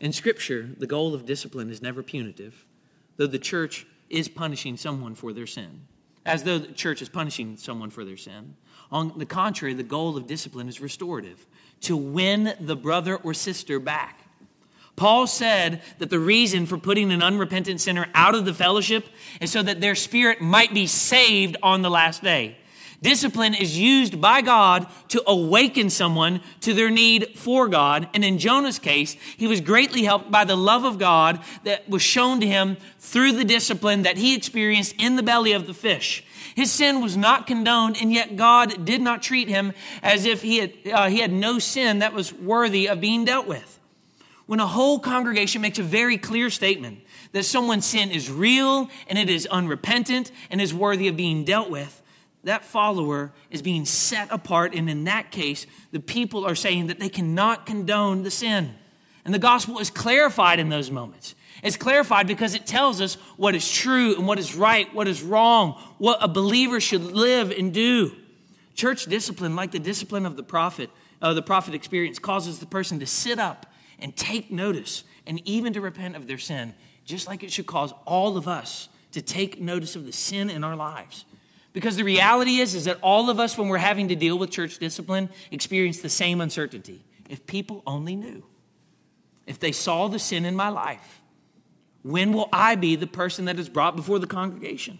In 0.00 0.14
Scripture, 0.14 0.70
the 0.78 0.86
goal 0.86 1.12
of 1.12 1.26
discipline 1.26 1.68
is 1.68 1.82
never 1.82 2.02
punitive, 2.02 2.64
though 3.18 3.26
the 3.26 3.38
church 3.38 3.86
is 4.08 4.28
punishing 4.28 4.78
someone 4.78 5.14
for 5.14 5.34
their 5.34 5.46
sin 5.46 5.82
as 6.26 6.42
though 6.42 6.58
the 6.58 6.72
church 6.72 7.00
is 7.00 7.08
punishing 7.08 7.56
someone 7.56 7.88
for 7.88 8.04
their 8.04 8.16
sin. 8.16 8.56
On 8.90 9.16
the 9.16 9.24
contrary, 9.24 9.72
the 9.72 9.82
goal 9.82 10.16
of 10.16 10.26
discipline 10.26 10.68
is 10.68 10.80
restorative, 10.80 11.46
to 11.82 11.96
win 11.96 12.54
the 12.60 12.76
brother 12.76 13.16
or 13.16 13.32
sister 13.32 13.78
back. 13.80 14.20
Paul 14.96 15.26
said 15.26 15.82
that 15.98 16.10
the 16.10 16.18
reason 16.18 16.66
for 16.66 16.78
putting 16.78 17.12
an 17.12 17.22
unrepentant 17.22 17.80
sinner 17.80 18.08
out 18.14 18.34
of 18.34 18.44
the 18.44 18.54
fellowship 18.54 19.06
is 19.40 19.52
so 19.52 19.62
that 19.62 19.80
their 19.80 19.94
spirit 19.94 20.40
might 20.40 20.72
be 20.72 20.86
saved 20.86 21.56
on 21.62 21.82
the 21.82 21.90
last 21.90 22.22
day. 22.22 22.56
Discipline 23.02 23.54
is 23.54 23.78
used 23.78 24.20
by 24.20 24.40
God 24.40 24.86
to 25.08 25.22
awaken 25.26 25.90
someone 25.90 26.40
to 26.62 26.72
their 26.72 26.90
need 26.90 27.36
for 27.36 27.68
God. 27.68 28.08
And 28.14 28.24
in 28.24 28.38
Jonah's 28.38 28.78
case, 28.78 29.14
he 29.36 29.46
was 29.46 29.60
greatly 29.60 30.04
helped 30.04 30.30
by 30.30 30.44
the 30.44 30.56
love 30.56 30.84
of 30.84 30.98
God 30.98 31.40
that 31.64 31.88
was 31.88 32.02
shown 32.02 32.40
to 32.40 32.46
him 32.46 32.78
through 32.98 33.32
the 33.32 33.44
discipline 33.44 34.02
that 34.02 34.16
he 34.16 34.34
experienced 34.34 34.94
in 34.98 35.16
the 35.16 35.22
belly 35.22 35.52
of 35.52 35.66
the 35.66 35.74
fish. 35.74 36.24
His 36.54 36.72
sin 36.72 37.02
was 37.02 37.18
not 37.18 37.46
condoned, 37.46 37.98
and 38.00 38.10
yet 38.12 38.34
God 38.34 38.86
did 38.86 39.02
not 39.02 39.22
treat 39.22 39.48
him 39.48 39.74
as 40.02 40.24
if 40.24 40.40
he 40.40 40.58
had, 40.58 40.72
uh, 40.90 41.08
he 41.08 41.20
had 41.20 41.32
no 41.32 41.58
sin 41.58 41.98
that 41.98 42.14
was 42.14 42.32
worthy 42.32 42.88
of 42.88 42.98
being 42.98 43.26
dealt 43.26 43.46
with. 43.46 43.78
When 44.46 44.60
a 44.60 44.66
whole 44.66 44.98
congregation 44.98 45.60
makes 45.60 45.78
a 45.78 45.82
very 45.82 46.16
clear 46.16 46.48
statement 46.48 47.00
that 47.32 47.42
someone's 47.42 47.84
sin 47.84 48.10
is 48.10 48.30
real 48.30 48.88
and 49.06 49.18
it 49.18 49.28
is 49.28 49.46
unrepentant 49.46 50.30
and 50.50 50.60
is 50.60 50.72
worthy 50.72 51.08
of 51.08 51.16
being 51.16 51.44
dealt 51.44 51.68
with, 51.68 52.00
that 52.46 52.64
follower 52.64 53.32
is 53.50 53.60
being 53.60 53.84
set 53.84 54.28
apart. 54.30 54.72
And 54.74 54.88
in 54.88 55.04
that 55.04 55.32
case, 55.32 55.66
the 55.90 56.00
people 56.00 56.44
are 56.44 56.54
saying 56.54 56.86
that 56.86 57.00
they 57.00 57.08
cannot 57.08 57.66
condone 57.66 58.22
the 58.22 58.30
sin. 58.30 58.74
And 59.24 59.34
the 59.34 59.40
gospel 59.40 59.80
is 59.80 59.90
clarified 59.90 60.60
in 60.60 60.68
those 60.68 60.88
moments. 60.88 61.34
It's 61.64 61.76
clarified 61.76 62.28
because 62.28 62.54
it 62.54 62.64
tells 62.64 63.00
us 63.00 63.14
what 63.36 63.56
is 63.56 63.68
true 63.68 64.14
and 64.14 64.28
what 64.28 64.38
is 64.38 64.54
right, 64.54 64.92
what 64.94 65.08
is 65.08 65.22
wrong, 65.22 65.72
what 65.98 66.18
a 66.22 66.28
believer 66.28 66.80
should 66.80 67.02
live 67.02 67.50
and 67.50 67.74
do. 67.74 68.12
Church 68.74 69.06
discipline, 69.06 69.56
like 69.56 69.72
the 69.72 69.80
discipline 69.80 70.24
of 70.24 70.36
the 70.36 70.44
prophet, 70.44 70.90
uh, 71.20 71.34
the 71.34 71.42
prophet 71.42 71.74
experience, 71.74 72.20
causes 72.20 72.60
the 72.60 72.66
person 72.66 73.00
to 73.00 73.06
sit 73.06 73.40
up 73.40 73.66
and 73.98 74.14
take 74.14 74.52
notice 74.52 75.02
and 75.26 75.40
even 75.44 75.72
to 75.72 75.80
repent 75.80 76.14
of 76.14 76.28
their 76.28 76.38
sin, 76.38 76.74
just 77.04 77.26
like 77.26 77.42
it 77.42 77.50
should 77.50 77.66
cause 77.66 77.92
all 78.04 78.36
of 78.36 78.46
us 78.46 78.88
to 79.10 79.20
take 79.20 79.60
notice 79.60 79.96
of 79.96 80.06
the 80.06 80.12
sin 80.12 80.48
in 80.48 80.62
our 80.62 80.76
lives. 80.76 81.24
Because 81.76 81.96
the 81.96 82.04
reality 82.04 82.56
is, 82.56 82.74
is 82.74 82.86
that 82.86 82.98
all 83.02 83.28
of 83.28 83.38
us, 83.38 83.58
when 83.58 83.68
we're 83.68 83.76
having 83.76 84.08
to 84.08 84.16
deal 84.16 84.38
with 84.38 84.50
church 84.50 84.78
discipline, 84.78 85.28
experience 85.50 86.00
the 86.00 86.08
same 86.08 86.40
uncertainty. 86.40 87.04
If 87.28 87.44
people 87.44 87.82
only 87.86 88.16
knew, 88.16 88.44
if 89.46 89.60
they 89.60 89.72
saw 89.72 90.08
the 90.08 90.18
sin 90.18 90.46
in 90.46 90.56
my 90.56 90.70
life, 90.70 91.20
when 92.00 92.32
will 92.32 92.48
I 92.50 92.76
be 92.76 92.96
the 92.96 93.06
person 93.06 93.44
that 93.44 93.58
is 93.58 93.68
brought 93.68 93.94
before 93.94 94.18
the 94.18 94.26
congregation? 94.26 94.98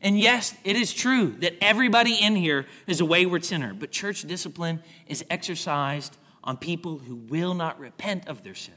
And 0.00 0.18
yes, 0.18 0.56
it 0.64 0.76
is 0.76 0.94
true 0.94 1.36
that 1.40 1.62
everybody 1.62 2.14
in 2.14 2.36
here 2.36 2.64
is 2.86 3.02
a 3.02 3.04
wayward 3.04 3.44
sinner, 3.44 3.74
but 3.74 3.90
church 3.90 4.22
discipline 4.22 4.82
is 5.06 5.26
exercised 5.28 6.16
on 6.42 6.56
people 6.56 7.00
who 7.00 7.16
will 7.16 7.52
not 7.52 7.78
repent 7.78 8.28
of 8.28 8.42
their 8.44 8.54
sin, 8.54 8.72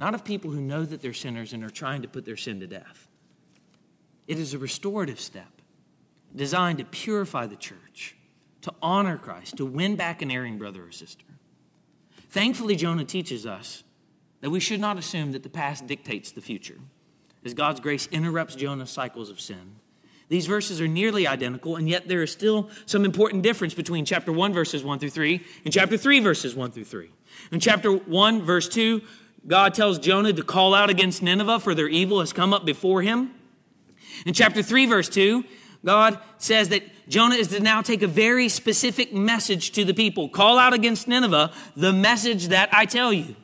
not 0.00 0.14
of 0.14 0.24
people 0.24 0.50
who 0.50 0.60
know 0.60 0.84
that 0.84 1.00
they're 1.00 1.12
sinners 1.12 1.52
and 1.52 1.62
are 1.62 1.70
trying 1.70 2.02
to 2.02 2.08
put 2.08 2.24
their 2.24 2.36
sin 2.36 2.58
to 2.58 2.66
death. 2.66 3.06
It 4.26 4.40
is 4.40 4.52
a 4.52 4.58
restorative 4.58 5.20
step 5.20 5.57
designed 6.34 6.78
to 6.78 6.84
purify 6.84 7.46
the 7.46 7.56
church, 7.56 8.16
to 8.62 8.72
honor 8.82 9.16
Christ, 9.16 9.56
to 9.56 9.66
win 9.66 9.96
back 9.96 10.22
an 10.22 10.30
erring 10.30 10.58
brother 10.58 10.84
or 10.84 10.92
sister. 10.92 11.24
Thankfully, 12.30 12.76
Jonah 12.76 13.04
teaches 13.04 13.46
us 13.46 13.84
that 14.40 14.50
we 14.50 14.60
should 14.60 14.80
not 14.80 14.98
assume 14.98 15.32
that 15.32 15.42
the 15.42 15.48
past 15.48 15.86
dictates 15.86 16.30
the 16.30 16.40
future, 16.40 16.78
as 17.44 17.54
God's 17.54 17.80
grace 17.80 18.06
interrupts 18.08 18.54
Jonah's 18.54 18.90
cycles 18.90 19.30
of 19.30 19.40
sin 19.40 19.76
these 20.28 20.46
verses 20.46 20.80
are 20.80 20.88
nearly 20.88 21.26
identical, 21.26 21.76
and 21.76 21.88
yet 21.88 22.06
there 22.06 22.22
is 22.22 22.30
still 22.30 22.68
some 22.84 23.04
important 23.04 23.42
difference 23.42 23.72
between 23.72 24.04
chapter 24.04 24.30
1, 24.30 24.52
verses 24.52 24.84
1 24.84 24.98
through 24.98 25.10
3, 25.10 25.44
and 25.64 25.72
chapter 25.72 25.96
3, 25.96 26.20
verses 26.20 26.54
1 26.54 26.70
through 26.70 26.84
3. 26.84 27.10
In 27.50 27.60
chapter 27.60 27.90
1, 27.90 28.42
verse 28.42 28.68
2, 28.68 29.00
God 29.46 29.72
tells 29.72 29.98
Jonah 29.98 30.34
to 30.34 30.42
call 30.42 30.74
out 30.74 30.90
against 30.90 31.22
Nineveh, 31.22 31.60
for 31.60 31.74
their 31.74 31.88
evil 31.88 32.20
has 32.20 32.34
come 32.34 32.52
up 32.52 32.66
before 32.66 33.00
him. 33.00 33.30
In 34.26 34.34
chapter 34.34 34.62
3, 34.62 34.84
verse 34.84 35.08
2, 35.08 35.44
God 35.84 36.18
says 36.38 36.68
that 36.70 36.82
Jonah 37.08 37.36
is 37.36 37.48
to 37.48 37.60
now 37.60 37.82
take 37.82 38.02
a 38.02 38.06
very 38.06 38.48
specific 38.48 39.12
message 39.12 39.72
to 39.72 39.84
the 39.84 39.94
people. 39.94 40.28
Call 40.28 40.58
out 40.58 40.74
against 40.74 41.08
Nineveh 41.08 41.52
the 41.76 41.92
message 41.92 42.48
that 42.48 42.68
I 42.72 42.84
tell 42.84 43.12
you. 43.12 43.36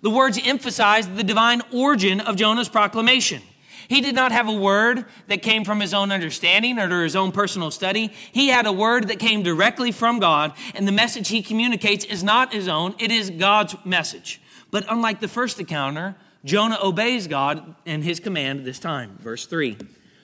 The 0.00 0.10
words 0.10 0.40
emphasize 0.42 1.08
the 1.08 1.22
divine 1.22 1.62
origin 1.72 2.20
of 2.20 2.36
Jonah's 2.36 2.68
proclamation. 2.68 3.42
He 3.88 4.00
did 4.00 4.14
not 4.14 4.32
have 4.32 4.48
a 4.48 4.52
word 4.52 5.04
that 5.28 5.42
came 5.42 5.64
from 5.64 5.80
his 5.80 5.92
own 5.92 6.10
understanding 6.10 6.78
or 6.78 6.88
to 6.88 7.02
his 7.02 7.14
own 7.14 7.30
personal 7.30 7.70
study. 7.70 8.10
He 8.32 8.48
had 8.48 8.66
a 8.66 8.72
word 8.72 9.08
that 9.08 9.18
came 9.18 9.42
directly 9.42 9.92
from 9.92 10.18
God, 10.18 10.54
and 10.74 10.88
the 10.88 10.92
message 10.92 11.28
he 11.28 11.42
communicates 11.42 12.04
is 12.04 12.24
not 12.24 12.52
his 12.52 12.68
own, 12.68 12.94
it 12.98 13.12
is 13.12 13.30
God's 13.30 13.76
message. 13.84 14.40
But 14.70 14.86
unlike 14.88 15.20
the 15.20 15.28
first 15.28 15.60
encounter, 15.60 16.16
Jonah 16.44 16.78
obeys 16.82 17.26
God 17.26 17.74
and 17.84 18.02
his 18.02 18.18
command 18.18 18.64
this 18.64 18.78
time. 18.78 19.18
Verse 19.20 19.46
3. 19.46 19.76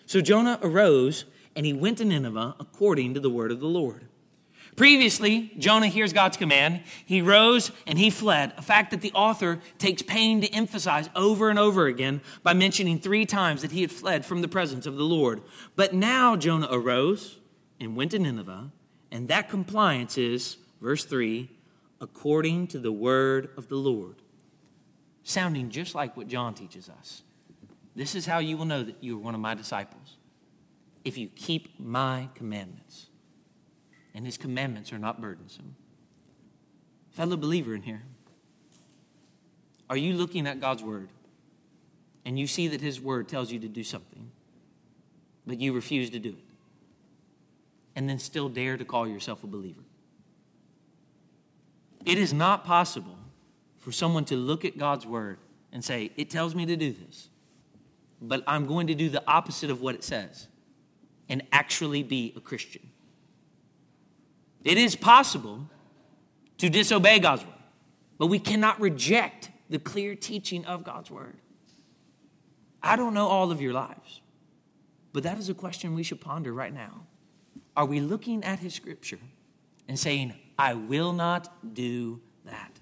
So 0.07 0.21
Jonah 0.21 0.59
arose 0.63 1.27
and 1.59 1.67
he 1.67 1.73
went 1.73 1.99
to 1.99 2.05
Nineveh 2.05 2.55
according 2.61 3.15
to 3.15 3.21
the 3.21 3.29
word 3.29 3.51
of 3.51 3.59
the 3.59 3.67
Lord. 3.67 4.07
Previously, 4.77 5.51
Jonah 5.59 5.89
hears 5.89 6.13
God's 6.13 6.37
command. 6.37 6.83
He 7.05 7.21
rose 7.21 7.73
and 7.85 7.99
he 7.99 8.11
fled, 8.11 8.53
a 8.57 8.63
fact 8.63 8.93
that 8.93 9.01
the 9.01 9.11
author 9.11 9.59
takes 9.77 10.01
pain 10.01 10.41
to 10.41 10.55
emphasize 10.55 11.11
over 11.17 11.51
and 11.51 11.59
over 11.59 11.89
again 11.89 12.21
by 12.45 12.53
mentioning 12.53 13.01
three 13.01 13.27
times 13.27 13.63
that 13.63 13.73
he 13.73 13.81
had 13.81 13.91
fled 13.91 14.25
from 14.25 14.41
the 14.41 14.47
presence 14.47 14.87
of 14.87 14.95
the 14.95 15.03
Lord. 15.03 15.43
But 15.75 15.93
now 15.93 16.37
Jonah 16.37 16.69
arose 16.71 17.41
and 17.81 17.97
went 17.97 18.13
to 18.13 18.21
Nineveh, 18.21 18.71
and 19.11 19.27
that 19.27 19.49
compliance 19.49 20.17
is, 20.17 20.59
verse 20.81 21.05
3, 21.05 21.51
according 22.01 22.69
to 22.69 22.79
the 22.79 22.93
word 22.93 23.49
of 23.57 23.67
the 23.67 23.75
Lord. 23.75 24.23
Sounding 25.25 25.71
just 25.71 25.97
like 25.97 26.17
what 26.17 26.29
John 26.29 26.55
teaches 26.55 26.89
us. 26.89 27.25
This 27.97 28.15
is 28.15 28.27
how 28.27 28.39
you 28.39 28.57
will 28.57 28.65
know 28.65 28.85
that 28.85 29.03
you 29.03 29.17
are 29.17 29.21
one 29.21 29.35
of 29.35 29.41
my 29.41 29.57
disciples 29.57 30.18
if 31.05 31.17
you 31.17 31.29
keep 31.29 31.79
my 31.79 32.29
commandments 32.35 33.09
and 34.15 34.27
his 34.27 34.37
commandments 34.37 34.93
are 34.93 34.99
not 34.99 35.21
burdensome. 35.21 35.77
Fellow 37.13 37.37
believer 37.37 37.75
in 37.75 37.83
here, 37.83 38.03
are 39.89 39.97
you 39.97 40.15
looking 40.15 40.47
at 40.47 40.61
God's 40.61 40.83
word 40.83 41.09
and 42.25 42.39
you 42.39 42.47
see 42.47 42.69
that 42.69 42.81
his 42.81 43.01
word 43.01 43.29
tells 43.29 43.53
you 43.53 43.59
to 43.61 43.69
do 43.69 43.85
something, 43.85 44.31
but 45.47 45.61
you 45.61 45.73
refuse 45.73 46.11
to 46.11 46.19
do 46.19 46.31
it, 46.31 46.45
and 47.97 48.09
then 48.09 48.19
still 48.19 48.49
dare 48.49 48.77
to 48.77 48.85
call 48.85 49.07
yourself 49.07 49.45
a 49.45 49.47
believer? 49.47 49.83
It 52.05 52.19
is 52.19 52.33
not 52.33 52.65
possible 52.65 53.19
for 53.79 53.93
someone 53.93 54.25
to 54.27 54.37
look 54.37 54.65
at 54.65 54.77
God's 54.77 55.07
word 55.07 55.39
and 55.73 55.85
say, 55.85 56.11
It 56.17 56.29
tells 56.29 56.55
me 56.55 56.67
to 56.67 56.77
do 56.77 56.93
this, 56.93 57.29
but 58.21 58.43
I'm 58.47 58.67
going 58.67 58.89
to 58.89 58.95
do 58.95 59.09
the 59.09 59.23
opposite 59.27 59.71
of 59.71 59.81
what 59.81 59.95
it 59.95 60.03
says 60.03 60.48
and 61.29 61.43
actually 61.53 62.03
be 62.03 62.33
a 62.37 62.41
Christian. 62.41 62.91
It 64.65 64.79
is 64.79 64.97
possible 64.97 65.69
to 66.59 66.69
disobey 66.69 67.19
God's 67.19 67.45
word, 67.45 67.55
but 68.19 68.27
we 68.27 68.39
cannot 68.39 68.81
reject 68.81 69.51
the 69.71 69.79
clear 69.79 70.15
teaching 70.15 70.65
of 70.65 70.85
God's 70.85 71.11
word. 71.11 71.37
I 72.83 72.97
don't 72.97 73.15
know 73.15 73.27
all 73.27 73.51
of 73.51 73.61
your 73.61 73.73
lives, 73.73 74.21
but 75.13 75.23
that 75.23 75.39
is 75.39 75.49
a 75.49 75.55
question 75.55 75.95
we 75.95 76.03
should 76.03 76.21
ponder 76.21 76.53
right 76.53 76.73
now. 76.73 77.07
Are 77.77 77.85
we 77.85 78.01
looking 78.01 78.43
at 78.45 78.59
his 78.59 78.75
scripture 78.75 79.21
and 79.87 79.99
saying, 79.99 80.35
I 80.59 80.75
will 80.75 81.13
not 81.13 81.75
do 81.75 82.21
that? 82.45 82.73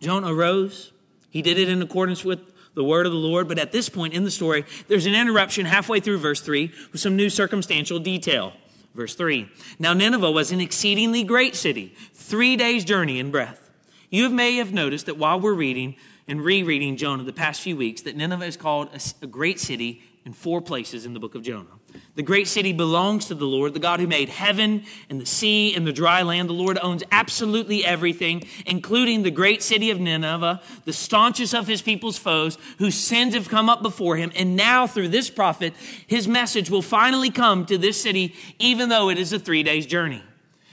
Jonah 0.00 0.32
arose. 0.32 0.92
He 1.30 1.42
did 1.42 1.58
it 1.58 1.68
in 1.68 1.82
accordance 1.82 2.24
with 2.24 2.52
the 2.78 2.84
word 2.84 3.04
of 3.04 3.12
the 3.12 3.18
Lord. 3.18 3.48
But 3.48 3.58
at 3.58 3.72
this 3.72 3.90
point 3.90 4.14
in 4.14 4.24
the 4.24 4.30
story, 4.30 4.64
there's 4.86 5.04
an 5.04 5.14
interruption 5.14 5.66
halfway 5.66 6.00
through 6.00 6.18
verse 6.18 6.40
3 6.40 6.72
with 6.92 7.00
some 7.00 7.16
new 7.16 7.28
circumstantial 7.28 7.98
detail. 7.98 8.54
Verse 8.94 9.14
3 9.14 9.48
Now 9.78 9.92
Nineveh 9.92 10.30
was 10.30 10.50
an 10.50 10.60
exceedingly 10.60 11.24
great 11.24 11.54
city, 11.54 11.94
three 12.14 12.56
days' 12.56 12.84
journey 12.84 13.18
in 13.18 13.30
breadth. 13.30 13.68
You 14.10 14.30
may 14.30 14.56
have 14.56 14.72
noticed 14.72 15.06
that 15.06 15.18
while 15.18 15.38
we're 15.38 15.52
reading 15.52 15.96
and 16.26 16.42
rereading 16.42 16.96
Jonah 16.96 17.24
the 17.24 17.32
past 17.32 17.60
few 17.60 17.76
weeks, 17.76 18.02
that 18.02 18.16
Nineveh 18.16 18.46
is 18.46 18.56
called 18.56 18.88
a, 18.94 19.24
a 19.24 19.26
great 19.26 19.60
city 19.60 20.02
in 20.24 20.32
four 20.32 20.62
places 20.62 21.04
in 21.04 21.14
the 21.14 21.20
book 21.20 21.34
of 21.34 21.42
Jonah. 21.42 21.77
The 22.18 22.24
great 22.24 22.48
city 22.48 22.72
belongs 22.72 23.26
to 23.26 23.36
the 23.36 23.46
Lord, 23.46 23.74
the 23.74 23.78
God 23.78 24.00
who 24.00 24.08
made 24.08 24.28
heaven 24.28 24.82
and 25.08 25.20
the 25.20 25.26
sea 25.26 25.74
and 25.76 25.86
the 25.86 25.92
dry 25.92 26.22
land. 26.22 26.48
The 26.48 26.52
Lord 26.52 26.76
owns 26.82 27.04
absolutely 27.12 27.84
everything, 27.84 28.42
including 28.66 29.22
the 29.22 29.30
great 29.30 29.62
city 29.62 29.90
of 29.90 30.00
Nineveh, 30.00 30.60
the 30.84 30.92
staunchest 30.92 31.54
of 31.54 31.68
his 31.68 31.80
people's 31.80 32.18
foes, 32.18 32.58
whose 32.78 32.96
sins 32.96 33.34
have 33.34 33.48
come 33.48 33.68
up 33.68 33.82
before 33.82 34.16
him. 34.16 34.32
And 34.34 34.56
now, 34.56 34.88
through 34.88 35.08
this 35.08 35.30
prophet, 35.30 35.74
his 36.08 36.26
message 36.26 36.70
will 36.70 36.82
finally 36.82 37.30
come 37.30 37.64
to 37.66 37.78
this 37.78 38.02
city, 38.02 38.34
even 38.58 38.88
though 38.88 39.10
it 39.10 39.18
is 39.18 39.32
a 39.32 39.38
three 39.38 39.62
days 39.62 39.86
journey. 39.86 40.22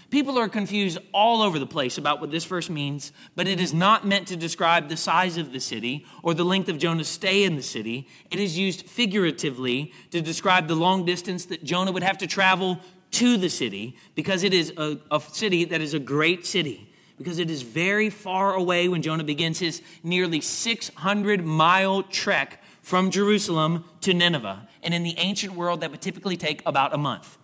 People 0.09 0.37
are 0.37 0.47
confused 0.47 0.97
all 1.13 1.41
over 1.41 1.57
the 1.57 1.65
place 1.65 1.97
about 1.97 2.21
what 2.21 2.31
this 2.31 2.45
verse 2.45 2.69
means, 2.69 3.11
but 3.35 3.47
it 3.47 3.59
is 3.59 3.73
not 3.73 4.05
meant 4.05 4.27
to 4.27 4.35
describe 4.35 4.87
the 4.87 4.97
size 4.97 5.37
of 5.37 5.51
the 5.51 5.59
city 5.59 6.05
or 6.21 6.33
the 6.33 6.45
length 6.45 6.69
of 6.69 6.77
Jonah's 6.77 7.07
stay 7.07 7.43
in 7.43 7.55
the 7.55 7.63
city. 7.63 8.07
It 8.29 8.39
is 8.39 8.57
used 8.57 8.85
figuratively 8.87 9.91
to 10.11 10.21
describe 10.21 10.67
the 10.67 10.75
long 10.75 11.05
distance 11.05 11.45
that 11.45 11.63
Jonah 11.63 11.91
would 11.91 12.03
have 12.03 12.19
to 12.19 12.27
travel 12.27 12.79
to 13.11 13.37
the 13.37 13.49
city 13.49 13.97
because 14.13 14.43
it 14.43 14.53
is 14.53 14.73
a, 14.77 14.99
a 15.09 15.19
city 15.19 15.65
that 15.65 15.81
is 15.81 15.93
a 15.93 15.99
great 15.99 16.45
city. 16.45 16.91
Because 17.17 17.39
it 17.39 17.49
is 17.49 17.61
very 17.61 18.09
far 18.09 18.53
away 18.53 18.89
when 18.89 19.01
Jonah 19.01 19.23
begins 19.23 19.59
his 19.59 19.81
nearly 20.03 20.41
600 20.41 21.45
mile 21.45 22.03
trek 22.03 22.61
from 22.81 23.09
Jerusalem 23.09 23.85
to 24.01 24.13
Nineveh. 24.13 24.67
And 24.83 24.93
in 24.93 25.03
the 25.03 25.17
ancient 25.17 25.53
world, 25.53 25.81
that 25.81 25.91
would 25.91 26.01
typically 26.01 26.35
take 26.35 26.61
about 26.65 26.93
a 26.93 26.97
month. 26.97 27.37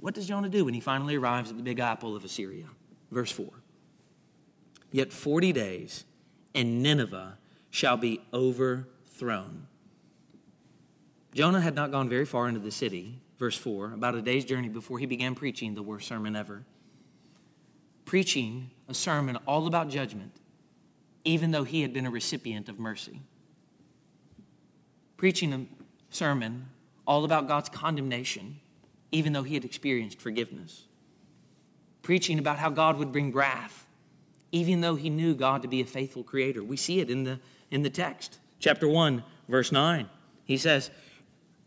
What 0.00 0.14
does 0.14 0.26
Jonah 0.26 0.48
do 0.48 0.64
when 0.64 0.74
he 0.74 0.80
finally 0.80 1.16
arrives 1.16 1.50
at 1.50 1.56
the 1.56 1.62
big 1.62 1.78
apple 1.78 2.16
of 2.16 2.24
Assyria? 2.24 2.66
Verse 3.10 3.30
4 3.30 3.48
Yet 4.90 5.12
40 5.12 5.52
days, 5.52 6.04
and 6.54 6.82
Nineveh 6.82 7.38
shall 7.70 7.96
be 7.96 8.20
overthrown. 8.32 9.66
Jonah 11.32 11.60
had 11.60 11.74
not 11.74 11.92
gone 11.92 12.08
very 12.08 12.24
far 12.24 12.48
into 12.48 12.58
the 12.58 12.72
city, 12.72 13.20
verse 13.38 13.56
4, 13.56 13.92
about 13.92 14.16
a 14.16 14.22
day's 14.22 14.44
journey 14.44 14.68
before 14.68 14.98
he 14.98 15.06
began 15.06 15.36
preaching 15.36 15.74
the 15.74 15.82
worst 15.82 16.08
sermon 16.08 16.34
ever. 16.34 16.64
Preaching 18.04 18.70
a 18.88 18.94
sermon 18.94 19.36
all 19.46 19.68
about 19.68 19.88
judgment, 19.88 20.32
even 21.24 21.52
though 21.52 21.62
he 21.62 21.82
had 21.82 21.92
been 21.92 22.06
a 22.06 22.10
recipient 22.10 22.68
of 22.68 22.80
mercy. 22.80 23.20
Preaching 25.16 25.52
a 25.52 25.66
sermon 26.12 26.66
all 27.06 27.24
about 27.24 27.46
God's 27.46 27.68
condemnation 27.68 28.58
even 29.12 29.32
though 29.32 29.42
he 29.42 29.54
had 29.54 29.64
experienced 29.64 30.20
forgiveness. 30.20 30.86
Preaching 32.02 32.38
about 32.38 32.58
how 32.58 32.70
God 32.70 32.98
would 32.98 33.12
bring 33.12 33.32
wrath, 33.32 33.86
even 34.52 34.80
though 34.80 34.96
he 34.96 35.10
knew 35.10 35.34
God 35.34 35.62
to 35.62 35.68
be 35.68 35.80
a 35.80 35.86
faithful 35.86 36.22
creator. 36.22 36.62
We 36.62 36.76
see 36.76 37.00
it 37.00 37.10
in 37.10 37.24
the, 37.24 37.40
in 37.70 37.82
the 37.82 37.90
text. 37.90 38.38
Chapter 38.58 38.88
1, 38.88 39.22
verse 39.48 39.70
9. 39.72 40.08
He 40.44 40.56
says, 40.56 40.90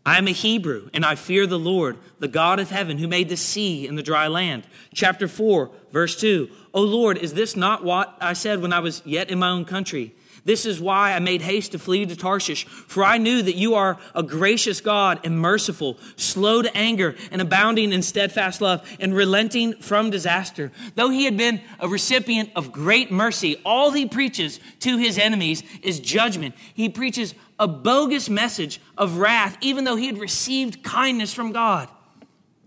I 0.06 0.18
am 0.18 0.28
a 0.28 0.32
Hebrew, 0.32 0.90
and 0.92 1.04
I 1.04 1.14
fear 1.14 1.46
the 1.46 1.58
Lord, 1.58 1.96
the 2.18 2.28
God 2.28 2.60
of 2.60 2.70
heaven, 2.70 2.98
who 2.98 3.08
made 3.08 3.30
the 3.30 3.36
sea 3.36 3.86
and 3.86 3.96
the 3.96 4.02
dry 4.02 4.26
land. 4.28 4.66
Chapter 4.92 5.26
4, 5.26 5.70
verse 5.92 6.20
2. 6.20 6.50
O 6.74 6.82
Lord, 6.82 7.16
is 7.16 7.32
this 7.32 7.56
not 7.56 7.84
what 7.84 8.14
I 8.20 8.34
said 8.34 8.60
when 8.60 8.72
I 8.72 8.80
was 8.80 9.00
yet 9.06 9.30
in 9.30 9.38
my 9.38 9.48
own 9.48 9.64
country? 9.64 10.14
This 10.44 10.66
is 10.66 10.78
why 10.78 11.12
I 11.12 11.20
made 11.20 11.40
haste 11.40 11.72
to 11.72 11.78
flee 11.78 12.04
to 12.04 12.14
Tarshish, 12.14 12.66
for 12.66 13.02
I 13.02 13.16
knew 13.16 13.40
that 13.40 13.56
you 13.56 13.74
are 13.74 13.98
a 14.14 14.22
gracious 14.22 14.82
God 14.82 15.20
and 15.24 15.38
merciful, 15.38 15.96
slow 16.16 16.60
to 16.60 16.76
anger 16.76 17.16
and 17.30 17.40
abounding 17.40 17.92
in 17.94 18.02
steadfast 18.02 18.60
love 18.60 18.86
and 19.00 19.14
relenting 19.14 19.72
from 19.74 20.10
disaster. 20.10 20.70
Though 20.96 21.08
he 21.08 21.24
had 21.24 21.38
been 21.38 21.62
a 21.80 21.88
recipient 21.88 22.50
of 22.54 22.72
great 22.72 23.10
mercy, 23.10 23.56
all 23.64 23.92
he 23.92 24.06
preaches 24.06 24.60
to 24.80 24.98
his 24.98 25.16
enemies 25.18 25.62
is 25.82 25.98
judgment. 25.98 26.54
He 26.74 26.90
preaches 26.90 27.34
a 27.58 27.66
bogus 27.66 28.28
message 28.28 28.82
of 28.98 29.16
wrath, 29.16 29.56
even 29.62 29.84
though 29.84 29.96
he 29.96 30.06
had 30.06 30.18
received 30.18 30.82
kindness 30.82 31.32
from 31.32 31.52
God, 31.52 31.88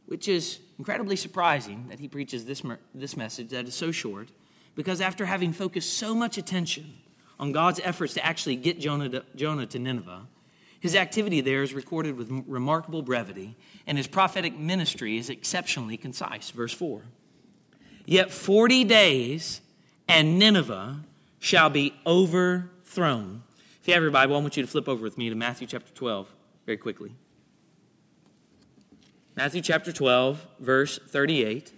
which 0.08 0.28
is 0.28 0.60
incredibly 0.80 1.16
surprising 1.16 1.86
that 1.90 2.00
he 2.00 2.08
preaches 2.08 2.46
this, 2.46 2.64
this 2.96 3.16
message 3.16 3.50
that 3.50 3.68
is 3.68 3.76
so 3.76 3.92
short, 3.92 4.30
because 4.74 5.00
after 5.00 5.28
having 5.28 5.54
focused 5.54 5.94
so 5.94 6.16
much 6.16 6.40
attention 6.40 6.94
on 7.40 7.52
God's 7.52 7.80
efforts 7.84 8.14
to 8.16 8.26
actually 8.26 8.56
get 8.56 8.80
Jonah 8.80 9.10
to, 9.10 9.24
Jonah 9.36 9.66
to 9.68 9.80
Nineveh. 9.80 10.28
His 10.80 10.96
activity 10.96 11.42
there 11.42 11.64
is 11.64 11.74
recorded 11.74 12.18
with 12.18 12.30
remarkable 12.48 13.02
brevity, 13.02 13.56
and 13.86 13.98
his 13.98 14.08
prophetic 14.08 14.58
ministry 14.58 15.18
is 15.18 15.30
exceptionally 15.30 15.98
concise. 15.98 16.50
Verse 16.52 16.74
4 16.74 17.02
Yet 18.06 18.32
40 18.32 18.84
days, 18.86 19.62
and 20.08 20.40
Nineveh 20.40 21.02
shall 21.40 21.70
be 21.70 21.94
overthrown. 22.06 23.44
If 23.82 23.88
you 23.88 23.94
have 23.94 24.04
your 24.04 24.12
Bible, 24.12 24.36
I 24.36 24.40
want 24.40 24.58
you 24.58 24.64
to 24.64 24.70
flip 24.70 24.88
over 24.88 25.04
with 25.04 25.18
me 25.18 25.30
to 25.30 25.36
Matthew 25.36 25.68
chapter 25.68 25.94
12 25.94 26.28
very 26.66 26.78
quickly. 26.78 27.16
Matthew 29.36 29.62
chapter 29.62 29.92
12, 29.92 30.46
verse 30.60 31.00
38. 31.08 31.72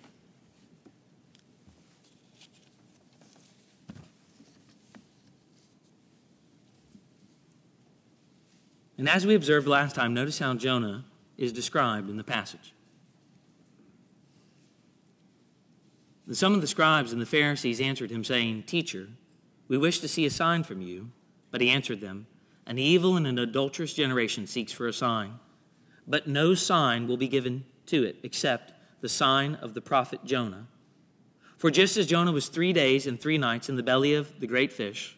And 9.00 9.08
as 9.08 9.26
we 9.26 9.34
observed 9.34 9.66
last 9.66 9.96
time, 9.96 10.14
notice 10.14 10.40
how 10.40 10.54
Jonah 10.56 11.06
is 11.38 11.54
described 11.54 12.10
in 12.10 12.18
the 12.18 12.24
passage. 12.24 12.74
some 16.34 16.54
of 16.54 16.62
the 16.62 16.68
scribes 16.68 17.12
and 17.12 17.20
the 17.20 17.26
Pharisees 17.26 17.82
answered 17.82 18.12
him, 18.12 18.24
saying, 18.24 18.64
Teacher, 18.64 19.08
we 19.68 19.78
wish 19.80 20.00
to 20.02 20.08
see 20.08 20.26
a 20.26 20.30
sign 20.30 20.64
from 20.64 20.82
you. 20.82 21.12
But 21.50 21.62
he 21.62 21.70
answered 21.70 22.02
them, 22.02 22.28
An 22.68 22.78
evil 22.78 23.16
and 23.16 23.26
an 23.26 23.40
adulterous 23.40 23.94
generation 23.94 24.46
seeks 24.46 24.74
for 24.74 24.86
a 24.86 24.94
sign, 24.94 25.40
but 26.06 26.28
no 26.28 26.54
sign 26.54 27.08
will 27.08 27.18
be 27.18 27.30
given 27.30 27.64
to 27.88 28.04
it 28.04 28.18
except 28.22 28.74
the 29.00 29.10
sign 29.10 29.56
of 29.56 29.74
the 29.74 29.82
prophet 29.82 30.26
Jonah. 30.26 30.68
For 31.58 31.72
just 31.72 31.96
as 31.96 32.06
Jonah 32.06 32.34
was 32.34 32.50
three 32.50 32.74
days 32.74 33.08
and 33.08 33.20
three 33.20 33.38
nights 33.38 33.70
in 33.70 33.78
the 33.78 33.82
belly 33.82 34.14
of 34.14 34.40
the 34.42 34.48
great 34.48 34.74
fish, 34.74 35.18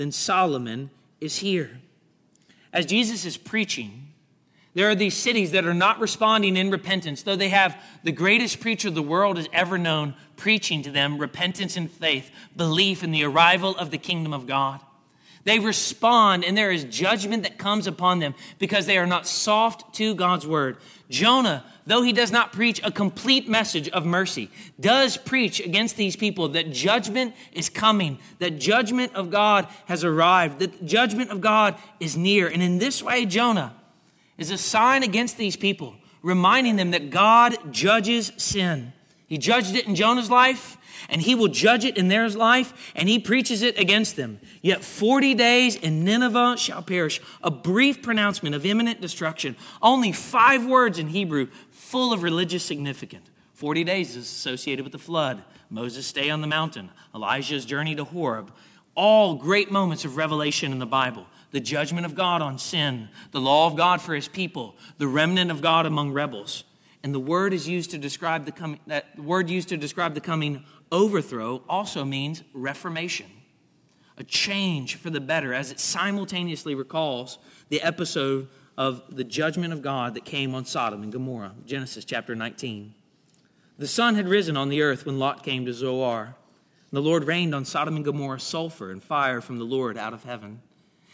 than 0.00 0.10
Solomon 0.10 0.88
is 1.20 1.40
here. 1.40 1.78
As 2.72 2.86
Jesus 2.86 3.26
is 3.26 3.36
preaching, 3.36 4.08
there 4.72 4.88
are 4.88 4.94
these 4.94 5.14
cities 5.14 5.50
that 5.50 5.66
are 5.66 5.74
not 5.74 6.00
responding 6.00 6.56
in 6.56 6.70
repentance, 6.70 7.22
though 7.22 7.36
they 7.36 7.50
have 7.50 7.78
the 8.02 8.10
greatest 8.10 8.60
preacher 8.60 8.88
the 8.88 9.02
world 9.02 9.36
has 9.36 9.46
ever 9.52 9.76
known 9.76 10.14
preaching 10.36 10.80
to 10.84 10.90
them 10.90 11.18
repentance 11.18 11.76
and 11.76 11.90
faith, 11.90 12.30
belief 12.56 13.04
in 13.04 13.10
the 13.10 13.24
arrival 13.24 13.76
of 13.76 13.90
the 13.90 13.98
kingdom 13.98 14.32
of 14.32 14.46
God. 14.46 14.80
They 15.44 15.58
respond, 15.58 16.44
and 16.44 16.56
there 16.56 16.70
is 16.70 16.84
judgment 16.84 17.44
that 17.44 17.58
comes 17.58 17.86
upon 17.86 18.18
them 18.18 18.34
because 18.58 18.86
they 18.86 18.98
are 18.98 19.06
not 19.06 19.26
soft 19.26 19.94
to 19.94 20.14
God's 20.14 20.46
word. 20.46 20.76
Jonah 21.08 21.64
though 21.90 22.02
he 22.02 22.12
does 22.12 22.30
not 22.30 22.52
preach 22.52 22.80
a 22.84 22.90
complete 22.90 23.48
message 23.48 23.88
of 23.88 24.06
mercy, 24.06 24.48
does 24.78 25.16
preach 25.16 25.60
against 25.60 25.96
these 25.96 26.14
people 26.14 26.48
that 26.50 26.70
judgment 26.70 27.34
is 27.52 27.68
coming, 27.68 28.18
that 28.38 28.58
judgment 28.58 29.14
of 29.14 29.30
God 29.30 29.66
has 29.86 30.04
arrived, 30.04 30.60
that 30.60 30.84
judgment 30.86 31.30
of 31.30 31.40
God 31.40 31.74
is 31.98 32.16
near. 32.16 32.46
And 32.46 32.62
in 32.62 32.78
this 32.78 33.02
way, 33.02 33.26
Jonah 33.26 33.74
is 34.38 34.50
a 34.50 34.58
sign 34.58 35.02
against 35.02 35.36
these 35.36 35.56
people, 35.56 35.96
reminding 36.22 36.76
them 36.76 36.92
that 36.92 37.10
God 37.10 37.72
judges 37.72 38.32
sin. 38.36 38.92
He 39.30 39.38
judged 39.38 39.76
it 39.76 39.86
in 39.86 39.94
Jonah's 39.94 40.28
life, 40.28 40.76
and 41.08 41.22
he 41.22 41.36
will 41.36 41.46
judge 41.46 41.84
it 41.84 41.96
in 41.96 42.08
their 42.08 42.28
life, 42.28 42.92
and 42.96 43.08
he 43.08 43.20
preaches 43.20 43.62
it 43.62 43.78
against 43.78 44.16
them. 44.16 44.40
Yet 44.60 44.82
40 44.82 45.34
days 45.34 45.76
in 45.76 46.04
Nineveh 46.04 46.56
shall 46.58 46.82
perish. 46.82 47.20
A 47.40 47.50
brief 47.50 48.02
pronouncement 48.02 48.56
of 48.56 48.66
imminent 48.66 49.00
destruction. 49.00 49.54
Only 49.80 50.10
five 50.10 50.66
words 50.66 50.98
in 50.98 51.06
Hebrew, 51.06 51.46
full 51.70 52.12
of 52.12 52.24
religious 52.24 52.64
significance. 52.64 53.30
40 53.54 53.84
days 53.84 54.16
is 54.16 54.24
associated 54.24 54.82
with 54.82 54.92
the 54.92 54.98
flood, 54.98 55.44
Moses' 55.70 56.08
stay 56.08 56.28
on 56.28 56.40
the 56.40 56.48
mountain, 56.48 56.90
Elijah's 57.14 57.64
journey 57.64 57.94
to 57.94 58.02
Horeb. 58.02 58.52
All 58.96 59.36
great 59.36 59.70
moments 59.70 60.04
of 60.04 60.16
revelation 60.16 60.72
in 60.72 60.80
the 60.80 60.86
Bible. 60.86 61.24
The 61.52 61.60
judgment 61.60 62.04
of 62.04 62.16
God 62.16 62.42
on 62.42 62.58
sin, 62.58 63.08
the 63.30 63.40
law 63.40 63.68
of 63.68 63.76
God 63.76 64.00
for 64.00 64.12
his 64.12 64.26
people, 64.26 64.74
the 64.98 65.06
remnant 65.06 65.52
of 65.52 65.62
God 65.62 65.86
among 65.86 66.10
rebels. 66.10 66.64
And 67.02 67.14
the 67.14 67.20
word 67.20 67.52
is 67.52 67.66
used 67.66 67.90
to 67.92 67.98
describe 67.98 68.44
the 68.44 68.52
coming 68.52 68.80
that 68.86 69.18
word 69.18 69.48
used 69.48 69.68
to 69.70 69.76
describe 69.76 70.14
the 70.14 70.20
coming 70.20 70.64
overthrow 70.92 71.62
also 71.68 72.04
means 72.04 72.42
reformation. 72.52 73.26
A 74.18 74.24
change 74.24 74.96
for 74.96 75.08
the 75.08 75.20
better 75.20 75.54
as 75.54 75.70
it 75.70 75.80
simultaneously 75.80 76.74
recalls 76.74 77.38
the 77.70 77.80
episode 77.80 78.48
of 78.76 79.02
the 79.14 79.24
judgment 79.24 79.72
of 79.72 79.82
God 79.82 80.14
that 80.14 80.24
came 80.24 80.54
on 80.54 80.66
Sodom 80.66 81.02
and 81.02 81.12
Gomorrah, 81.12 81.54
Genesis 81.64 82.04
chapter 82.04 82.34
19. 82.34 82.94
The 83.78 83.88
sun 83.88 84.14
had 84.14 84.28
risen 84.28 84.58
on 84.58 84.68
the 84.68 84.82
earth 84.82 85.06
when 85.06 85.18
Lot 85.18 85.42
came 85.42 85.64
to 85.64 85.72
Zoar. 85.72 86.34
The 86.92 87.00
Lord 87.00 87.24
rained 87.24 87.54
on 87.54 87.64
Sodom 87.64 87.96
and 87.96 88.04
Gomorrah 88.04 88.40
sulfur 88.40 88.90
and 88.90 89.02
fire 89.02 89.40
from 89.40 89.58
the 89.58 89.64
Lord 89.64 89.96
out 89.96 90.12
of 90.12 90.24
heaven. 90.24 90.60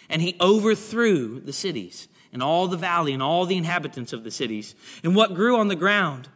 And 0.08 0.20
he 0.20 0.36
overthrew 0.40 1.40
the 1.40 1.52
cities 1.52 2.08
and 2.32 2.42
all 2.42 2.68
the 2.68 2.76
valley 2.76 3.12
and 3.12 3.22
all 3.22 3.46
the 3.46 3.56
inhabitants 3.56 4.12
of 4.12 4.24
the 4.24 4.30
cities 4.30 4.74
and 5.02 5.14
what 5.14 5.34
grew 5.34 5.58
on 5.58 5.68
the 5.68 5.76
ground. 5.76 6.28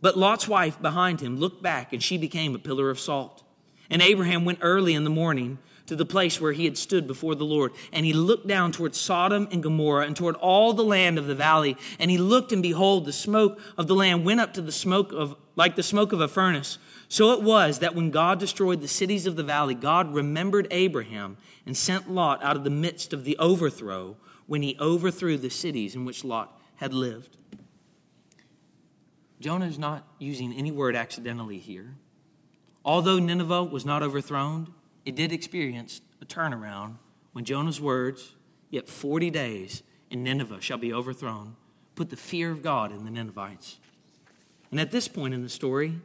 But 0.00 0.16
Lot's 0.16 0.46
wife 0.46 0.80
behind 0.80 1.20
him 1.20 1.38
looked 1.38 1.62
back 1.62 1.92
and 1.92 2.02
she 2.02 2.18
became 2.18 2.54
a 2.54 2.58
pillar 2.58 2.90
of 2.90 3.00
salt. 3.00 3.42
And 3.90 4.02
Abraham 4.02 4.44
went 4.44 4.58
early 4.62 4.94
in 4.94 5.04
the 5.04 5.10
morning 5.10 5.58
to 5.86 5.96
the 5.96 6.06
place 6.06 6.40
where 6.40 6.52
he 6.52 6.66
had 6.66 6.76
stood 6.76 7.06
before 7.06 7.34
the 7.34 7.44
Lord. 7.44 7.72
And 7.92 8.04
he 8.04 8.12
looked 8.12 8.46
down 8.46 8.72
toward 8.72 8.94
Sodom 8.94 9.48
and 9.50 9.62
Gomorrah 9.62 10.06
and 10.06 10.14
toward 10.14 10.36
all 10.36 10.74
the 10.74 10.84
land 10.84 11.18
of 11.18 11.26
the 11.26 11.34
valley. 11.34 11.76
And 11.98 12.10
he 12.10 12.18
looked, 12.18 12.52
and 12.52 12.62
behold, 12.62 13.06
the 13.06 13.12
smoke 13.12 13.58
of 13.78 13.86
the 13.86 13.94
land 13.94 14.24
went 14.24 14.40
up 14.40 14.52
to 14.54 14.62
the 14.62 14.72
smoke 14.72 15.12
of, 15.12 15.34
like 15.56 15.76
the 15.76 15.82
smoke 15.82 16.12
of 16.12 16.20
a 16.20 16.28
furnace. 16.28 16.78
So 17.08 17.32
it 17.32 17.42
was 17.42 17.78
that 17.78 17.94
when 17.94 18.10
God 18.10 18.38
destroyed 18.38 18.82
the 18.82 18.88
cities 18.88 19.26
of 19.26 19.36
the 19.36 19.42
valley, 19.42 19.74
God 19.74 20.12
remembered 20.12 20.68
Abraham 20.70 21.38
and 21.64 21.74
sent 21.74 22.10
Lot 22.10 22.44
out 22.44 22.56
of 22.56 22.64
the 22.64 22.70
midst 22.70 23.14
of 23.14 23.24
the 23.24 23.38
overthrow 23.38 24.16
when 24.48 24.62
he 24.62 24.76
overthrew 24.80 25.36
the 25.36 25.50
cities 25.50 25.94
in 25.94 26.04
which 26.04 26.24
Lot 26.24 26.58
had 26.76 26.92
lived. 26.92 27.36
Jonah 29.40 29.66
is 29.66 29.78
not 29.78 30.08
using 30.18 30.52
any 30.52 30.72
word 30.72 30.96
accidentally 30.96 31.58
here. 31.58 31.94
Although 32.84 33.18
Nineveh 33.18 33.64
was 33.64 33.84
not 33.84 34.02
overthrown, 34.02 34.72
it 35.04 35.14
did 35.14 35.32
experience 35.32 36.00
a 36.20 36.24
turnaround 36.24 36.96
when 37.32 37.44
Jonah's 37.44 37.80
words, 37.80 38.34
yet 38.70 38.88
40 38.88 39.30
days 39.30 39.82
and 40.10 40.24
Nineveh 40.24 40.62
shall 40.62 40.78
be 40.78 40.92
overthrown, 40.92 41.54
put 41.94 42.08
the 42.08 42.16
fear 42.16 42.50
of 42.50 42.62
God 42.62 42.90
in 42.90 43.04
the 43.04 43.10
Ninevites. 43.10 43.78
And 44.70 44.80
at 44.80 44.90
this 44.90 45.08
point 45.08 45.34
in 45.34 45.42
the 45.42 45.48
story, 45.50 46.00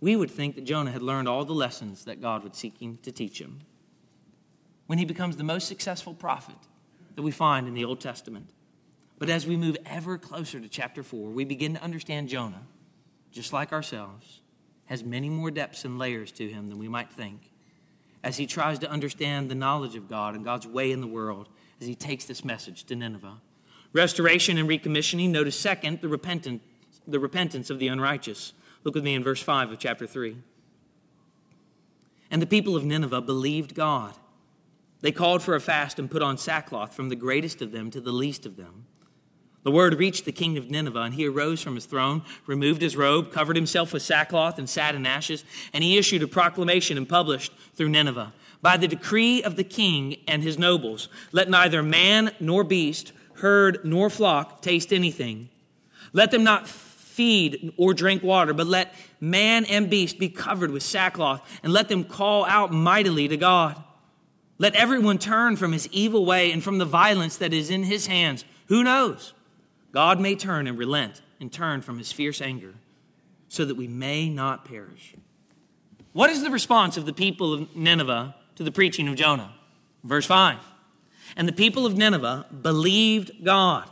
we 0.00 0.16
would 0.16 0.30
think 0.30 0.56
that 0.56 0.64
Jonah 0.64 0.90
had 0.90 1.02
learned 1.02 1.28
all 1.28 1.44
the 1.44 1.52
lessons 1.52 2.04
that 2.04 2.20
God 2.20 2.42
was 2.42 2.56
seeking 2.56 2.98
to 3.02 3.12
teach 3.12 3.40
him. 3.40 3.60
When 4.86 4.98
he 4.98 5.04
becomes 5.04 5.36
the 5.36 5.44
most 5.44 5.68
successful 5.68 6.14
prophet 6.14 6.56
that 7.20 7.24
we 7.24 7.30
find 7.30 7.68
in 7.68 7.74
the 7.74 7.84
Old 7.84 8.00
Testament. 8.00 8.48
But 9.18 9.28
as 9.28 9.46
we 9.46 9.54
move 9.54 9.76
ever 9.84 10.16
closer 10.16 10.58
to 10.58 10.68
chapter 10.68 11.02
4, 11.02 11.28
we 11.28 11.44
begin 11.44 11.74
to 11.74 11.82
understand 11.82 12.30
Jonah, 12.30 12.62
just 13.30 13.52
like 13.52 13.74
ourselves, 13.74 14.40
has 14.86 15.04
many 15.04 15.28
more 15.28 15.50
depths 15.50 15.84
and 15.84 15.98
layers 15.98 16.32
to 16.32 16.48
him 16.48 16.70
than 16.70 16.78
we 16.78 16.88
might 16.88 17.12
think 17.12 17.50
as 18.24 18.38
he 18.38 18.46
tries 18.46 18.78
to 18.78 18.90
understand 18.90 19.50
the 19.50 19.54
knowledge 19.54 19.96
of 19.96 20.08
God 20.08 20.34
and 20.34 20.46
God's 20.46 20.66
way 20.66 20.92
in 20.92 21.02
the 21.02 21.06
world 21.06 21.50
as 21.78 21.86
he 21.86 21.94
takes 21.94 22.24
this 22.24 22.42
message 22.42 22.84
to 22.84 22.96
Nineveh. 22.96 23.42
Restoration 23.92 24.56
and 24.56 24.66
recommissioning. 24.66 25.28
Notice 25.28 25.58
second, 25.58 26.00
the 26.00 26.08
repentance, 26.08 26.62
the 27.06 27.20
repentance 27.20 27.68
of 27.68 27.78
the 27.78 27.88
unrighteous. 27.88 28.54
Look 28.82 28.94
with 28.94 29.04
me 29.04 29.14
in 29.14 29.22
verse 29.22 29.42
5 29.42 29.72
of 29.72 29.78
chapter 29.78 30.06
3. 30.06 30.38
And 32.30 32.40
the 32.40 32.46
people 32.46 32.76
of 32.76 32.84
Nineveh 32.84 33.20
believed 33.20 33.74
God. 33.74 34.14
They 35.00 35.12
called 35.12 35.42
for 35.42 35.54
a 35.54 35.60
fast 35.60 35.98
and 35.98 36.10
put 36.10 36.22
on 36.22 36.38
sackcloth 36.38 36.94
from 36.94 37.08
the 37.08 37.16
greatest 37.16 37.62
of 37.62 37.72
them 37.72 37.90
to 37.90 38.00
the 38.00 38.12
least 38.12 38.44
of 38.46 38.56
them. 38.56 38.86
The 39.62 39.70
word 39.70 39.98
reached 39.98 40.24
the 40.24 40.32
king 40.32 40.56
of 40.56 40.70
Nineveh, 40.70 41.00
and 41.00 41.14
he 41.14 41.26
arose 41.26 41.60
from 41.62 41.74
his 41.74 41.84
throne, 41.84 42.22
removed 42.46 42.80
his 42.80 42.96
robe, 42.96 43.30
covered 43.30 43.56
himself 43.56 43.92
with 43.92 44.02
sackcloth, 44.02 44.58
and 44.58 44.68
sat 44.68 44.94
in 44.94 45.04
ashes. 45.04 45.44
And 45.74 45.84
he 45.84 45.98
issued 45.98 46.22
a 46.22 46.28
proclamation 46.28 46.96
and 46.96 47.08
published 47.08 47.52
through 47.74 47.90
Nineveh 47.90 48.32
By 48.62 48.76
the 48.76 48.88
decree 48.88 49.42
of 49.42 49.56
the 49.56 49.64
king 49.64 50.16
and 50.26 50.42
his 50.42 50.58
nobles, 50.58 51.08
let 51.32 51.48
neither 51.48 51.82
man 51.82 52.32
nor 52.40 52.64
beast, 52.64 53.12
herd 53.34 53.80
nor 53.84 54.10
flock 54.10 54.60
taste 54.62 54.92
anything. 54.92 55.48
Let 56.12 56.30
them 56.30 56.44
not 56.44 56.68
feed 56.68 57.72
or 57.76 57.94
drink 57.94 58.22
water, 58.22 58.54
but 58.54 58.66
let 58.66 58.94
man 59.20 59.64
and 59.66 59.90
beast 59.90 60.18
be 60.18 60.28
covered 60.28 60.70
with 60.70 60.82
sackcloth, 60.82 61.46
and 61.62 61.72
let 61.72 61.88
them 61.88 62.04
call 62.04 62.46
out 62.46 62.72
mightily 62.72 63.28
to 63.28 63.36
God. 63.36 63.82
Let 64.60 64.74
everyone 64.74 65.16
turn 65.16 65.56
from 65.56 65.72
his 65.72 65.88
evil 65.90 66.26
way 66.26 66.52
and 66.52 66.62
from 66.62 66.76
the 66.76 66.84
violence 66.84 67.38
that 67.38 67.54
is 67.54 67.70
in 67.70 67.84
his 67.84 68.08
hands. 68.08 68.44
Who 68.66 68.84
knows? 68.84 69.32
God 69.90 70.20
may 70.20 70.36
turn 70.36 70.66
and 70.66 70.76
relent 70.76 71.22
and 71.40 71.50
turn 71.50 71.80
from 71.80 71.96
his 71.96 72.12
fierce 72.12 72.42
anger 72.42 72.74
so 73.48 73.64
that 73.64 73.78
we 73.78 73.88
may 73.88 74.28
not 74.28 74.66
perish. 74.66 75.14
What 76.12 76.28
is 76.28 76.42
the 76.42 76.50
response 76.50 76.98
of 76.98 77.06
the 77.06 77.14
people 77.14 77.54
of 77.54 77.74
Nineveh 77.74 78.36
to 78.56 78.62
the 78.62 78.70
preaching 78.70 79.08
of 79.08 79.14
Jonah? 79.14 79.54
Verse 80.04 80.26
5. 80.26 80.58
And 81.38 81.48
the 81.48 81.52
people 81.52 81.86
of 81.86 81.96
Nineveh 81.96 82.44
believed 82.60 83.42
God. 83.42 83.88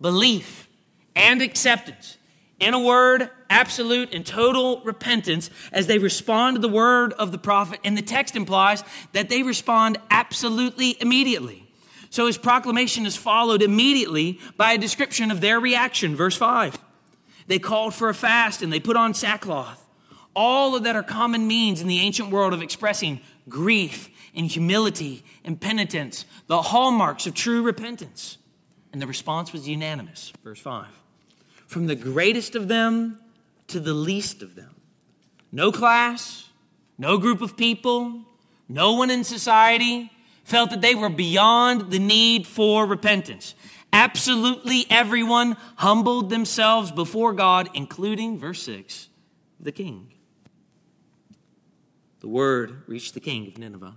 Belief 0.00 0.70
and 1.14 1.42
acceptance. 1.42 2.16
In 2.58 2.72
a 2.72 2.80
word, 2.80 3.28
absolute 3.50 4.14
and 4.14 4.24
total 4.24 4.80
repentance 4.82 5.50
as 5.72 5.86
they 5.86 5.98
respond 5.98 6.56
to 6.56 6.60
the 6.60 6.68
word 6.68 7.12
of 7.14 7.32
the 7.32 7.38
prophet. 7.38 7.80
And 7.84 7.96
the 7.96 8.02
text 8.02 8.36
implies 8.36 8.84
that 9.12 9.28
they 9.28 9.42
respond 9.42 9.98
absolutely 10.10 10.96
immediately. 11.00 11.68
So 12.10 12.26
his 12.26 12.38
proclamation 12.38 13.06
is 13.06 13.16
followed 13.16 13.62
immediately 13.62 14.40
by 14.56 14.72
a 14.72 14.78
description 14.78 15.30
of 15.30 15.40
their 15.40 15.60
reaction. 15.60 16.16
Verse 16.16 16.36
5. 16.36 16.82
They 17.46 17.58
called 17.58 17.94
for 17.94 18.08
a 18.08 18.14
fast 18.14 18.62
and 18.62 18.72
they 18.72 18.80
put 18.80 18.96
on 18.96 19.14
sackcloth. 19.14 19.84
All 20.34 20.76
of 20.76 20.84
that 20.84 20.96
are 20.96 21.02
common 21.02 21.46
means 21.46 21.80
in 21.80 21.88
the 21.88 22.00
ancient 22.00 22.30
world 22.30 22.52
of 22.52 22.62
expressing 22.62 23.20
grief 23.48 24.08
and 24.34 24.46
humility 24.46 25.24
and 25.44 25.60
penitence, 25.60 26.24
the 26.46 26.62
hallmarks 26.62 27.26
of 27.26 27.34
true 27.34 27.62
repentance. 27.62 28.38
And 28.92 29.02
the 29.02 29.06
response 29.06 29.52
was 29.52 29.68
unanimous. 29.68 30.32
Verse 30.44 30.60
5. 30.60 30.86
From 31.66 31.86
the 31.86 31.96
greatest 31.96 32.54
of 32.54 32.68
them 32.68 33.18
to 33.68 33.80
the 33.80 33.94
least 33.94 34.42
of 34.42 34.54
them. 34.54 34.74
No 35.52 35.72
class, 35.72 36.50
no 36.98 37.16
group 37.16 37.40
of 37.40 37.56
people, 37.56 38.22
no 38.68 38.94
one 38.94 39.10
in 39.10 39.24
society, 39.24 40.10
felt 40.44 40.70
that 40.70 40.80
they 40.80 40.94
were 40.94 41.08
beyond 41.08 41.90
the 41.90 41.98
need 41.98 42.46
for 42.46 42.86
repentance. 42.86 43.54
Absolutely 43.92 44.86
everyone 44.90 45.56
humbled 45.76 46.28
themselves 46.28 46.90
before 46.90 47.32
God, 47.32 47.70
including, 47.74 48.38
verse 48.38 48.62
6, 48.62 49.08
the 49.60 49.72
king. 49.72 50.12
The 52.20 52.28
word 52.28 52.82
reached 52.86 53.14
the 53.14 53.20
king 53.20 53.46
of 53.46 53.58
Nineveh, 53.58 53.96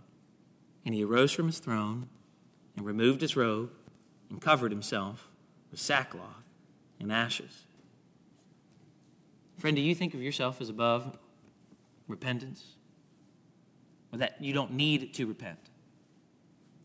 and 0.85 0.95
he 0.95 1.03
arose 1.03 1.31
from 1.31 1.47
his 1.47 1.59
throne 1.59 2.07
and 2.77 2.85
removed 2.85 3.21
his 3.21 3.35
robe 3.35 3.71
and 4.29 4.41
covered 4.41 4.71
himself 4.71 5.27
with 5.71 5.79
sackcloth 5.79 6.43
and 6.99 7.11
ashes. 7.11 7.65
Friend, 9.61 9.75
do 9.75 9.81
you 9.81 9.95
think 9.95 10.13
of 10.13 10.21
yourself 10.21 10.59
as 10.59 10.69
above 10.69 11.17
repentance? 12.07 12.65
Or 14.11 14.17
that 14.17 14.41
you 14.41 14.53
don't 14.53 14.73
need 14.73 15.13
to 15.13 15.25
repent? 15.25 15.59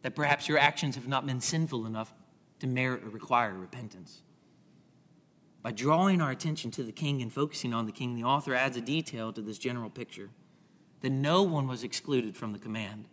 that 0.06 0.14
perhaps 0.14 0.48
your 0.48 0.56
actions 0.56 0.94
have 0.94 1.08
not 1.08 1.26
been 1.26 1.40
sinful 1.40 1.84
enough 1.84 2.14
to 2.60 2.68
merit 2.68 3.02
or 3.02 3.08
require 3.08 3.52
repentance. 3.52 4.22
By 5.62 5.72
drawing 5.72 6.20
our 6.20 6.30
attention 6.30 6.70
to 6.70 6.84
the 6.84 6.92
king 6.92 7.22
and 7.22 7.32
focusing 7.32 7.74
on 7.74 7.86
the 7.86 7.92
king, 7.92 8.14
the 8.14 8.22
author 8.22 8.54
adds 8.54 8.76
a 8.76 8.80
detail 8.80 9.32
to 9.32 9.42
this 9.42 9.58
general 9.58 9.90
picture 9.90 10.30
that 11.00 11.10
no 11.10 11.42
one 11.42 11.66
was 11.66 11.82
excluded 11.82 12.36
from 12.36 12.52
the 12.52 12.60
command, 12.60 13.06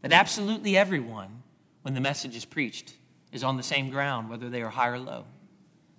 that 0.00 0.14
absolutely 0.14 0.78
everyone, 0.78 1.42
when 1.82 1.92
the 1.92 2.00
message 2.00 2.34
is 2.34 2.46
preached, 2.46 2.94
is 3.30 3.44
on 3.44 3.58
the 3.58 3.62
same 3.62 3.90
ground, 3.90 4.30
whether 4.30 4.48
they 4.48 4.62
are 4.62 4.70
high 4.70 4.88
or 4.88 4.98
low. 4.98 5.26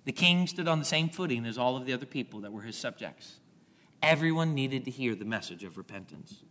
The 0.06 0.12
king 0.12 0.46
stood 0.46 0.68
on 0.68 0.78
the 0.78 0.84
same 0.84 1.10
footing 1.10 1.44
as 1.44 1.58
all 1.58 1.76
of 1.76 1.84
the 1.84 1.92
other 1.92 2.06
people 2.06 2.40
that 2.40 2.52
were 2.52 2.62
his 2.62 2.78
subjects. 2.78 3.40
Everyone 4.02 4.54
needed 4.54 4.84
to 4.84 4.90
hear 4.90 5.14
the 5.14 5.24
message 5.24 5.64
of 5.64 5.76
repentance. 5.76 6.44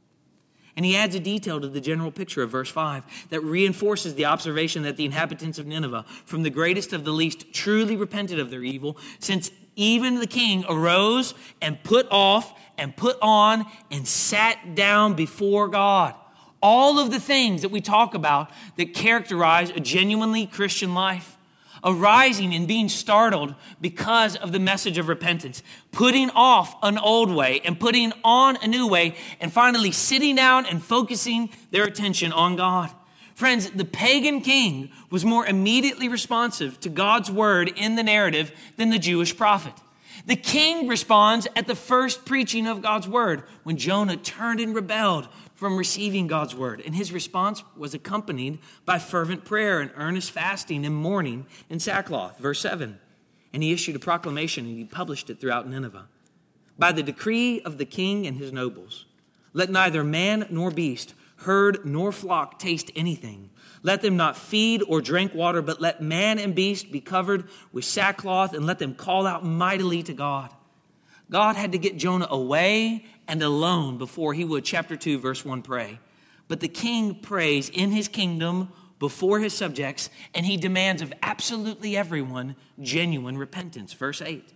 And 0.76 0.86
he 0.86 0.98
adds 0.98 1.16
a 1.16 1.22
detail 1.22 1.62
to 1.62 1.70
the 1.70 1.80
general 1.80 2.12
picture 2.12 2.44
of 2.44 2.50
verse 2.50 2.70
5 2.70 3.30
that 3.30 3.40
reinforces 3.40 4.16
the 4.16 4.26
observation 4.26 4.84
that 4.84 4.98
the 4.98 5.06
inhabitants 5.06 5.58
of 5.58 5.66
Nineveh, 5.66 6.04
from 6.26 6.44
the 6.44 6.50
greatest 6.50 6.92
of 6.92 7.06
the 7.06 7.14
least, 7.14 7.54
truly 7.54 7.96
repented 7.96 8.40
of 8.40 8.50
their 8.50 8.64
evil, 8.64 8.98
since 9.20 9.52
even 9.78 10.20
the 10.20 10.28
king 10.28 10.66
arose 10.68 11.34
and 11.62 11.82
put 11.82 12.08
off 12.12 12.60
and 12.78 12.96
put 12.98 13.18
on 13.22 13.66
and 13.90 14.06
sat 14.06 14.76
down 14.76 15.14
before 15.14 15.70
God. 15.70 16.14
All 16.62 17.00
of 17.00 17.10
the 17.10 17.22
things 17.22 17.62
that 17.62 17.72
we 17.72 17.80
talk 17.80 18.14
about 18.14 18.52
that 18.76 18.94
characterize 18.94 19.70
a 19.70 19.80
genuinely 19.80 20.46
Christian 20.46 20.94
life 20.94 21.35
arising 21.86 22.54
and 22.54 22.68
being 22.68 22.90
startled 22.90 23.54
because 23.80 24.36
of 24.36 24.52
the 24.52 24.60
message 24.60 24.98
of 24.98 25.08
repentance, 25.08 25.62
putting 25.92 26.30
off 26.32 26.76
an 26.82 26.98
old 26.98 27.34
way 27.34 27.62
and 27.64 27.80
putting 27.80 28.12
on 28.24 28.58
a 28.58 28.68
new 28.68 28.88
way, 28.88 29.16
and 29.40 29.54
finally 29.54 29.92
sitting 29.92 30.36
down 30.36 30.66
and 30.66 30.84
focusing 30.84 31.50
their 31.72 31.86
attention 31.86 32.32
on 32.32 32.56
God. 32.56 32.92
Friends, 33.36 33.70
the 33.70 33.86
pagan 33.86 34.42
king 34.42 34.92
was 35.10 35.26
more 35.26 35.46
immediately 35.46 36.08
responsive 36.08 36.80
to 36.80 36.90
God's 36.90 37.30
word 37.30 37.72
in 37.76 37.96
the 37.96 38.04
narrative 38.04 38.52
than 38.78 38.90
the 38.90 39.00
Jewish 39.00 39.36
prophet. 39.38 39.74
The 40.26 40.36
king 40.36 40.88
responds 40.88 41.48
at 41.56 41.68
the 41.68 41.76
first 41.76 42.26
preaching 42.26 42.66
of 42.66 42.82
God's 42.82 43.08
word 43.08 43.44
when 43.64 43.78
Jonah 43.78 44.18
turned 44.18 44.60
and 44.60 44.74
rebelled 44.74 45.28
from 45.66 45.78
receiving 45.78 46.28
God's 46.28 46.54
word. 46.54 46.80
And 46.86 46.94
his 46.94 47.12
response 47.12 47.64
was 47.76 47.96
accompanied 47.96 48.60
by 48.86 49.00
fervent 49.00 49.46
prayer 49.46 49.80
and 49.82 49.90
earnest 49.96 50.30
fasting 50.30 50.86
and 50.86 50.96
mourning 50.96 51.48
in 51.72 51.80
sackcloth. 51.80 52.38
Verse 52.38 52.60
7. 52.60 53.00
And 53.52 53.64
he 53.64 53.74
issued 53.74 53.96
a 53.96 54.00
proclamation 54.00 54.68
and 54.68 54.78
he 54.78 54.86
published 54.86 55.32
it 55.32 55.42
throughout 55.42 55.68
Nineveh. 55.68 56.08
By 56.78 56.92
the 56.92 57.02
decree 57.02 57.62
of 57.62 57.80
the 57.80 57.86
king 57.86 58.28
and 58.28 58.38
his 58.38 58.54
nobles, 58.54 59.06
let 59.54 59.72
neither 59.72 60.04
man 60.04 60.46
nor 60.52 60.70
beast, 60.70 61.16
herd 61.38 61.84
nor 61.84 62.12
flock 62.12 62.60
taste 62.60 62.92
anything. 62.96 63.50
Let 63.82 64.04
them 64.04 64.16
not 64.16 64.38
feed 64.38 64.84
or 64.88 65.02
drink 65.02 65.34
water, 65.34 65.64
but 65.64 65.82
let 65.82 66.00
man 66.00 66.38
and 66.38 66.54
beast 66.54 66.92
be 66.92 67.02
covered 67.02 67.46
with 67.72 67.86
sackcloth 67.86 68.54
and 68.54 68.68
let 68.68 68.78
them 68.78 68.94
call 68.94 69.26
out 69.26 69.44
mightily 69.44 70.04
to 70.04 70.14
God. 70.14 70.52
God 71.32 71.56
had 71.56 71.72
to 71.72 71.80
get 71.80 71.98
Jonah 71.98 72.28
away 72.30 73.06
and 73.28 73.42
alone 73.42 73.98
before 73.98 74.34
he 74.34 74.44
would, 74.44 74.64
chapter 74.64 74.96
2, 74.96 75.20
verse 75.20 75.44
1, 75.44 75.62
pray. 75.62 76.00
But 76.48 76.60
the 76.60 76.68
king 76.68 77.16
prays 77.16 77.70
in 77.70 77.92
his 77.92 78.08
kingdom 78.08 78.70
before 79.00 79.40
his 79.40 79.54
subjects, 79.54 80.10
and 80.34 80.46
he 80.46 80.58
demands 80.58 81.02
of 81.02 81.14
absolutely 81.22 81.98
everyone 81.98 82.56
genuine 82.80 83.38
repentance. 83.38 83.94
Verse 83.94 84.22
8 84.22 84.54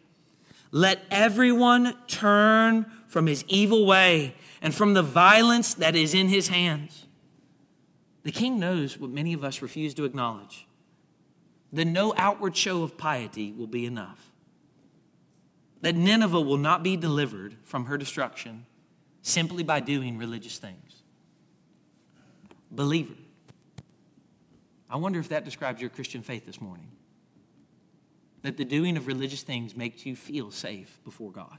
Let 0.72 1.02
everyone 1.12 1.96
turn 2.08 2.86
from 3.08 3.28
his 3.28 3.44
evil 3.48 3.86
way 3.86 4.36
and 4.62 4.74
from 4.74 4.94
the 4.94 5.04
violence 5.04 5.74
that 5.76 5.96
is 5.96 6.14
in 6.14 6.30
his 6.30 6.48
hands. 6.48 7.06
The 8.24 8.32
king 8.32 8.60
knows 8.60 8.98
what 8.98 9.10
many 9.10 9.34
of 9.34 9.44
us 9.44 9.62
refuse 9.62 9.94
to 9.96 10.06
acknowledge 10.06 10.68
that 11.72 11.86
no 11.86 12.14
outward 12.18 12.56
show 12.56 12.84
of 12.84 12.98
piety 12.98 13.52
will 13.52 13.68
be 13.68 13.86
enough 13.86 14.29
that 15.82 15.96
Nineveh 15.96 16.42
will 16.42 16.58
not 16.58 16.84
be 16.84 16.98
delivered 16.98 17.56
from 17.64 17.86
her 17.86 17.98
destruction 17.98 18.66
simply 19.22 19.64
by 19.64 19.80
doing 19.80 20.18
religious 20.18 20.58
things. 20.58 21.04
Believer. 22.72 23.14
I 24.90 24.98
wonder 24.98 25.20
if 25.20 25.30
that 25.30 25.46
describes 25.46 25.82
your 25.82 25.90
Christian 25.90 26.22
faith 26.22 26.46
this 26.46 26.60
morning. 26.60 26.90
That 28.42 28.58
the 28.58 28.66
doing 28.66 28.98
of 28.98 29.08
religious 29.08 29.44
things 29.44 29.76
makes 29.76 30.06
you 30.06 30.16
feel 30.16 30.52
safe 30.52 31.00
before 31.04 31.32
God. 31.32 31.58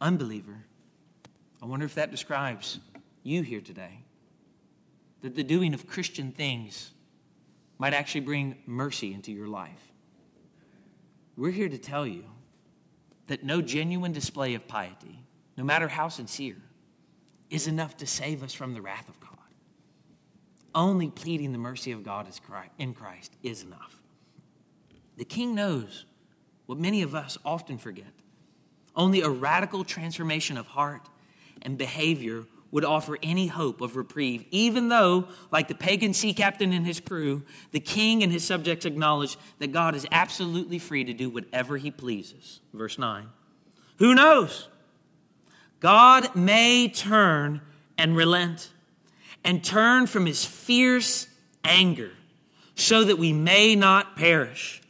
Unbeliever. 0.00 0.64
I 1.62 1.66
wonder 1.66 1.86
if 1.86 1.94
that 1.94 2.10
describes 2.10 2.80
you 3.22 3.42
here 3.42 3.60
today. 3.60 4.00
That 5.22 5.34
the 5.34 5.44
doing 5.44 5.72
of 5.72 5.86
Christian 5.86 6.32
things 6.32 6.90
might 7.78 7.94
actually 7.94 8.20
bring 8.20 8.56
mercy 8.66 9.14
into 9.14 9.32
your 9.32 9.48
life. 9.48 9.93
We're 11.36 11.50
here 11.50 11.68
to 11.68 11.78
tell 11.78 12.06
you 12.06 12.24
that 13.26 13.42
no 13.42 13.60
genuine 13.60 14.12
display 14.12 14.54
of 14.54 14.68
piety, 14.68 15.20
no 15.56 15.64
matter 15.64 15.88
how 15.88 16.08
sincere, 16.08 16.56
is 17.50 17.66
enough 17.66 17.96
to 17.98 18.06
save 18.06 18.42
us 18.42 18.52
from 18.52 18.74
the 18.74 18.82
wrath 18.82 19.08
of 19.08 19.18
God. 19.20 19.30
only 20.74 21.08
pleading 21.08 21.52
the 21.52 21.58
mercy 21.58 21.92
of 21.92 22.02
God 22.02 22.26
in 22.78 22.94
Christ 22.94 23.32
is 23.44 23.62
enough. 23.62 24.02
The 25.16 25.24
king 25.24 25.54
knows 25.54 26.04
what 26.66 26.78
many 26.78 27.02
of 27.02 27.14
us 27.14 27.38
often 27.44 27.78
forget. 27.78 28.12
Only 28.96 29.20
a 29.20 29.28
radical 29.28 29.84
transformation 29.84 30.56
of 30.56 30.66
heart 30.66 31.08
and 31.62 31.78
behavior 31.78 32.44
would 32.74 32.84
offer 32.84 33.16
any 33.22 33.46
hope 33.46 33.80
of 33.80 33.94
reprieve, 33.94 34.44
even 34.50 34.88
though, 34.88 35.28
like 35.52 35.68
the 35.68 35.74
pagan 35.76 36.12
sea 36.12 36.34
captain 36.34 36.72
and 36.72 36.84
his 36.84 36.98
crew, 36.98 37.44
the 37.70 37.78
king 37.78 38.20
and 38.24 38.32
his 38.32 38.44
subjects 38.44 38.84
acknowledge 38.84 39.36
that 39.60 39.70
God 39.70 39.94
is 39.94 40.04
absolutely 40.10 40.80
free 40.80 41.04
to 41.04 41.12
do 41.12 41.30
whatever 41.30 41.76
he 41.76 41.92
pleases. 41.92 42.58
Verse 42.72 42.98
9. 42.98 43.28
Who 43.98 44.12
knows? 44.12 44.68
God 45.78 46.34
may 46.34 46.88
turn 46.88 47.60
and 47.96 48.16
relent 48.16 48.72
and 49.44 49.62
turn 49.62 50.08
from 50.08 50.26
his 50.26 50.44
fierce 50.44 51.28
anger 51.62 52.10
so 52.74 53.04
that 53.04 53.18
we 53.18 53.32
may 53.32 53.76
not 53.76 54.16
perish. 54.16 54.82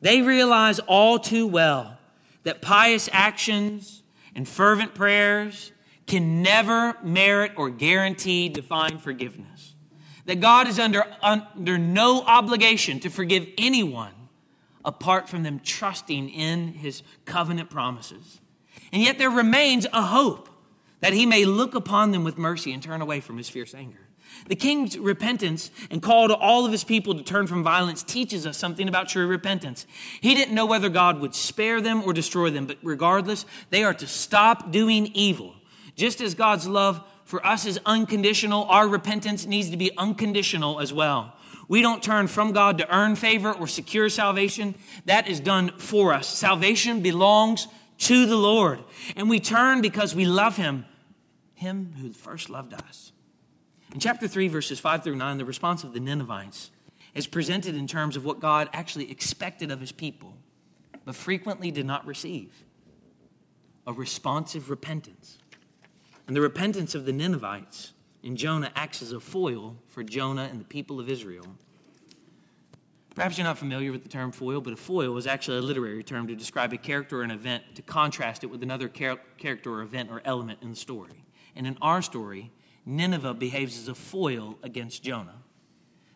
They 0.00 0.22
realize 0.22 0.80
all 0.80 1.20
too 1.20 1.46
well 1.46 1.98
that 2.42 2.60
pious 2.60 3.08
actions 3.12 4.02
and 4.34 4.48
fervent 4.48 4.92
prayers 4.92 5.70
can 6.06 6.42
never 6.42 6.96
merit 7.02 7.52
or 7.56 7.70
guarantee 7.70 8.48
divine 8.48 8.98
forgiveness. 8.98 9.74
That 10.26 10.40
God 10.40 10.68
is 10.68 10.78
under, 10.78 11.04
under 11.22 11.78
no 11.78 12.22
obligation 12.22 13.00
to 13.00 13.10
forgive 13.10 13.46
anyone 13.58 14.12
apart 14.84 15.28
from 15.28 15.42
them 15.42 15.60
trusting 15.60 16.28
in 16.30 16.68
his 16.68 17.02
covenant 17.24 17.70
promises. 17.70 18.40
And 18.92 19.02
yet 19.02 19.18
there 19.18 19.30
remains 19.30 19.86
a 19.92 20.02
hope 20.02 20.48
that 21.00 21.12
he 21.12 21.26
may 21.26 21.44
look 21.44 21.74
upon 21.74 22.12
them 22.12 22.24
with 22.24 22.38
mercy 22.38 22.72
and 22.72 22.82
turn 22.82 23.02
away 23.02 23.20
from 23.20 23.36
his 23.36 23.48
fierce 23.48 23.74
anger. 23.74 23.98
The 24.48 24.56
king's 24.56 24.96
repentance 24.98 25.70
and 25.90 26.00
call 26.00 26.28
to 26.28 26.34
all 26.34 26.64
of 26.64 26.72
his 26.72 26.84
people 26.84 27.14
to 27.14 27.22
turn 27.22 27.46
from 27.46 27.62
violence 27.62 28.02
teaches 28.02 28.46
us 28.46 28.56
something 28.56 28.88
about 28.88 29.08
true 29.08 29.26
repentance. 29.26 29.86
He 30.20 30.34
didn't 30.34 30.54
know 30.54 30.66
whether 30.66 30.88
God 30.88 31.20
would 31.20 31.34
spare 31.34 31.80
them 31.80 32.02
or 32.04 32.12
destroy 32.12 32.50
them, 32.50 32.66
but 32.66 32.78
regardless, 32.82 33.44
they 33.70 33.82
are 33.82 33.94
to 33.94 34.06
stop 34.06 34.70
doing 34.70 35.06
evil. 35.14 35.55
Just 35.96 36.20
as 36.20 36.34
God's 36.34 36.68
love 36.68 37.02
for 37.24 37.44
us 37.44 37.66
is 37.66 37.80
unconditional, 37.84 38.64
our 38.64 38.86
repentance 38.86 39.46
needs 39.46 39.70
to 39.70 39.76
be 39.76 39.90
unconditional 39.96 40.78
as 40.78 40.92
well. 40.92 41.32
We 41.68 41.82
don't 41.82 42.02
turn 42.02 42.28
from 42.28 42.52
God 42.52 42.78
to 42.78 42.94
earn 42.94 43.16
favor 43.16 43.52
or 43.52 43.66
secure 43.66 44.08
salvation. 44.08 44.76
That 45.06 45.26
is 45.26 45.40
done 45.40 45.72
for 45.78 46.12
us. 46.12 46.28
Salvation 46.28 47.00
belongs 47.00 47.66
to 47.98 48.26
the 48.26 48.36
Lord. 48.36 48.78
And 49.16 49.28
we 49.28 49.40
turn 49.40 49.80
because 49.80 50.14
we 50.14 50.26
love 50.26 50.56
Him, 50.56 50.84
Him 51.54 51.94
who 52.00 52.12
first 52.12 52.50
loved 52.50 52.74
us. 52.74 53.10
In 53.92 53.98
chapter 53.98 54.28
3, 54.28 54.48
verses 54.48 54.78
5 54.78 55.02
through 55.02 55.16
9, 55.16 55.38
the 55.38 55.44
response 55.44 55.82
of 55.82 55.92
the 55.92 56.00
Ninevites 56.00 56.70
is 57.14 57.26
presented 57.26 57.74
in 57.74 57.86
terms 57.86 58.14
of 58.14 58.24
what 58.24 58.40
God 58.40 58.68
actually 58.72 59.10
expected 59.10 59.70
of 59.70 59.80
His 59.80 59.90
people, 59.90 60.34
but 61.04 61.14
frequently 61.16 61.70
did 61.70 61.86
not 61.86 62.06
receive 62.06 62.52
a 63.86 63.92
responsive 63.92 64.68
repentance. 64.68 65.38
And 66.26 66.34
the 66.34 66.40
repentance 66.40 66.94
of 66.94 67.06
the 67.06 67.12
Ninevites 67.12 67.92
in 68.22 68.36
Jonah 68.36 68.72
acts 68.74 69.02
as 69.02 69.12
a 69.12 69.20
foil 69.20 69.76
for 69.88 70.02
Jonah 70.02 70.48
and 70.50 70.60
the 70.60 70.64
people 70.64 70.98
of 70.98 71.08
Israel 71.08 71.46
Perhaps 73.16 73.38
you're 73.38 73.46
not 73.46 73.56
familiar 73.56 73.92
with 73.92 74.02
the 74.02 74.10
term 74.10 74.30
foil, 74.30 74.60
but 74.60 74.74
a 74.74 74.76
foil 74.76 75.16
is 75.16 75.26
actually 75.26 75.56
a 75.56 75.62
literary 75.62 76.04
term 76.04 76.26
to 76.26 76.36
describe 76.36 76.74
a 76.74 76.76
character 76.76 77.20
or 77.20 77.22
an 77.22 77.30
event 77.30 77.64
to 77.74 77.80
contrast 77.80 78.44
it 78.44 78.48
with 78.48 78.62
another 78.62 78.88
char- 78.88 79.18
character 79.38 79.72
or 79.72 79.80
event 79.80 80.10
or 80.10 80.20
element 80.26 80.58
in 80.60 80.68
the 80.68 80.76
story. 80.76 81.24
And 81.56 81.66
in 81.66 81.78
our 81.80 82.02
story, 82.02 82.52
Nineveh 82.84 83.32
behaves 83.32 83.78
as 83.78 83.88
a 83.88 83.94
foil 83.94 84.58
against 84.62 85.02
Jonah. 85.02 85.36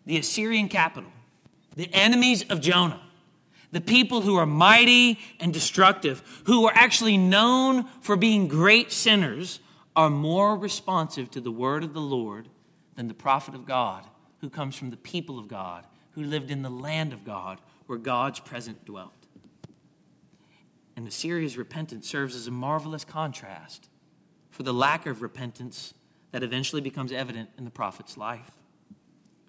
The 0.04 0.18
Assyrian 0.18 0.68
capital, 0.68 1.10
the 1.74 1.88
enemies 1.94 2.44
of 2.50 2.60
Jonah, 2.60 3.00
the 3.72 3.80
people 3.80 4.20
who 4.20 4.36
are 4.36 4.44
mighty 4.44 5.18
and 5.40 5.54
destructive, 5.54 6.42
who 6.44 6.66
are 6.66 6.72
actually 6.74 7.16
known 7.16 7.84
for 8.02 8.14
being 8.14 8.46
great 8.46 8.92
sinners, 8.92 9.60
are 10.00 10.08
more 10.08 10.56
responsive 10.56 11.30
to 11.30 11.42
the 11.42 11.50
word 11.50 11.84
of 11.84 11.92
the 11.92 12.00
Lord 12.00 12.48
than 12.96 13.06
the 13.06 13.12
prophet 13.12 13.54
of 13.54 13.66
God 13.66 14.06
who 14.40 14.48
comes 14.48 14.74
from 14.74 14.88
the 14.88 14.96
people 14.96 15.38
of 15.38 15.46
God 15.46 15.84
who 16.12 16.22
lived 16.22 16.50
in 16.50 16.62
the 16.62 16.70
land 16.70 17.12
of 17.12 17.22
God 17.22 17.60
where 17.84 17.98
God's 17.98 18.40
presence 18.40 18.78
dwelt. 18.86 19.12
And 20.96 21.06
Assyria's 21.06 21.58
repentance 21.58 22.08
serves 22.08 22.34
as 22.34 22.46
a 22.46 22.50
marvelous 22.50 23.04
contrast 23.04 23.90
for 24.50 24.62
the 24.62 24.72
lack 24.72 25.04
of 25.04 25.20
repentance 25.20 25.92
that 26.30 26.42
eventually 26.42 26.80
becomes 26.80 27.12
evident 27.12 27.50
in 27.58 27.66
the 27.66 27.70
prophet's 27.70 28.16
life. 28.16 28.52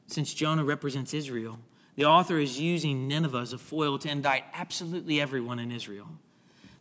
Since 0.08 0.34
Jonah 0.34 0.66
represents 0.66 1.14
Israel, 1.14 1.60
the 1.96 2.04
author 2.04 2.38
is 2.38 2.60
using 2.60 3.08
Nineveh 3.08 3.38
as 3.38 3.54
a 3.54 3.58
foil 3.58 3.98
to 4.00 4.12
indict 4.12 4.44
absolutely 4.54 5.22
everyone 5.22 5.60
in 5.60 5.72
Israel. 5.72 6.10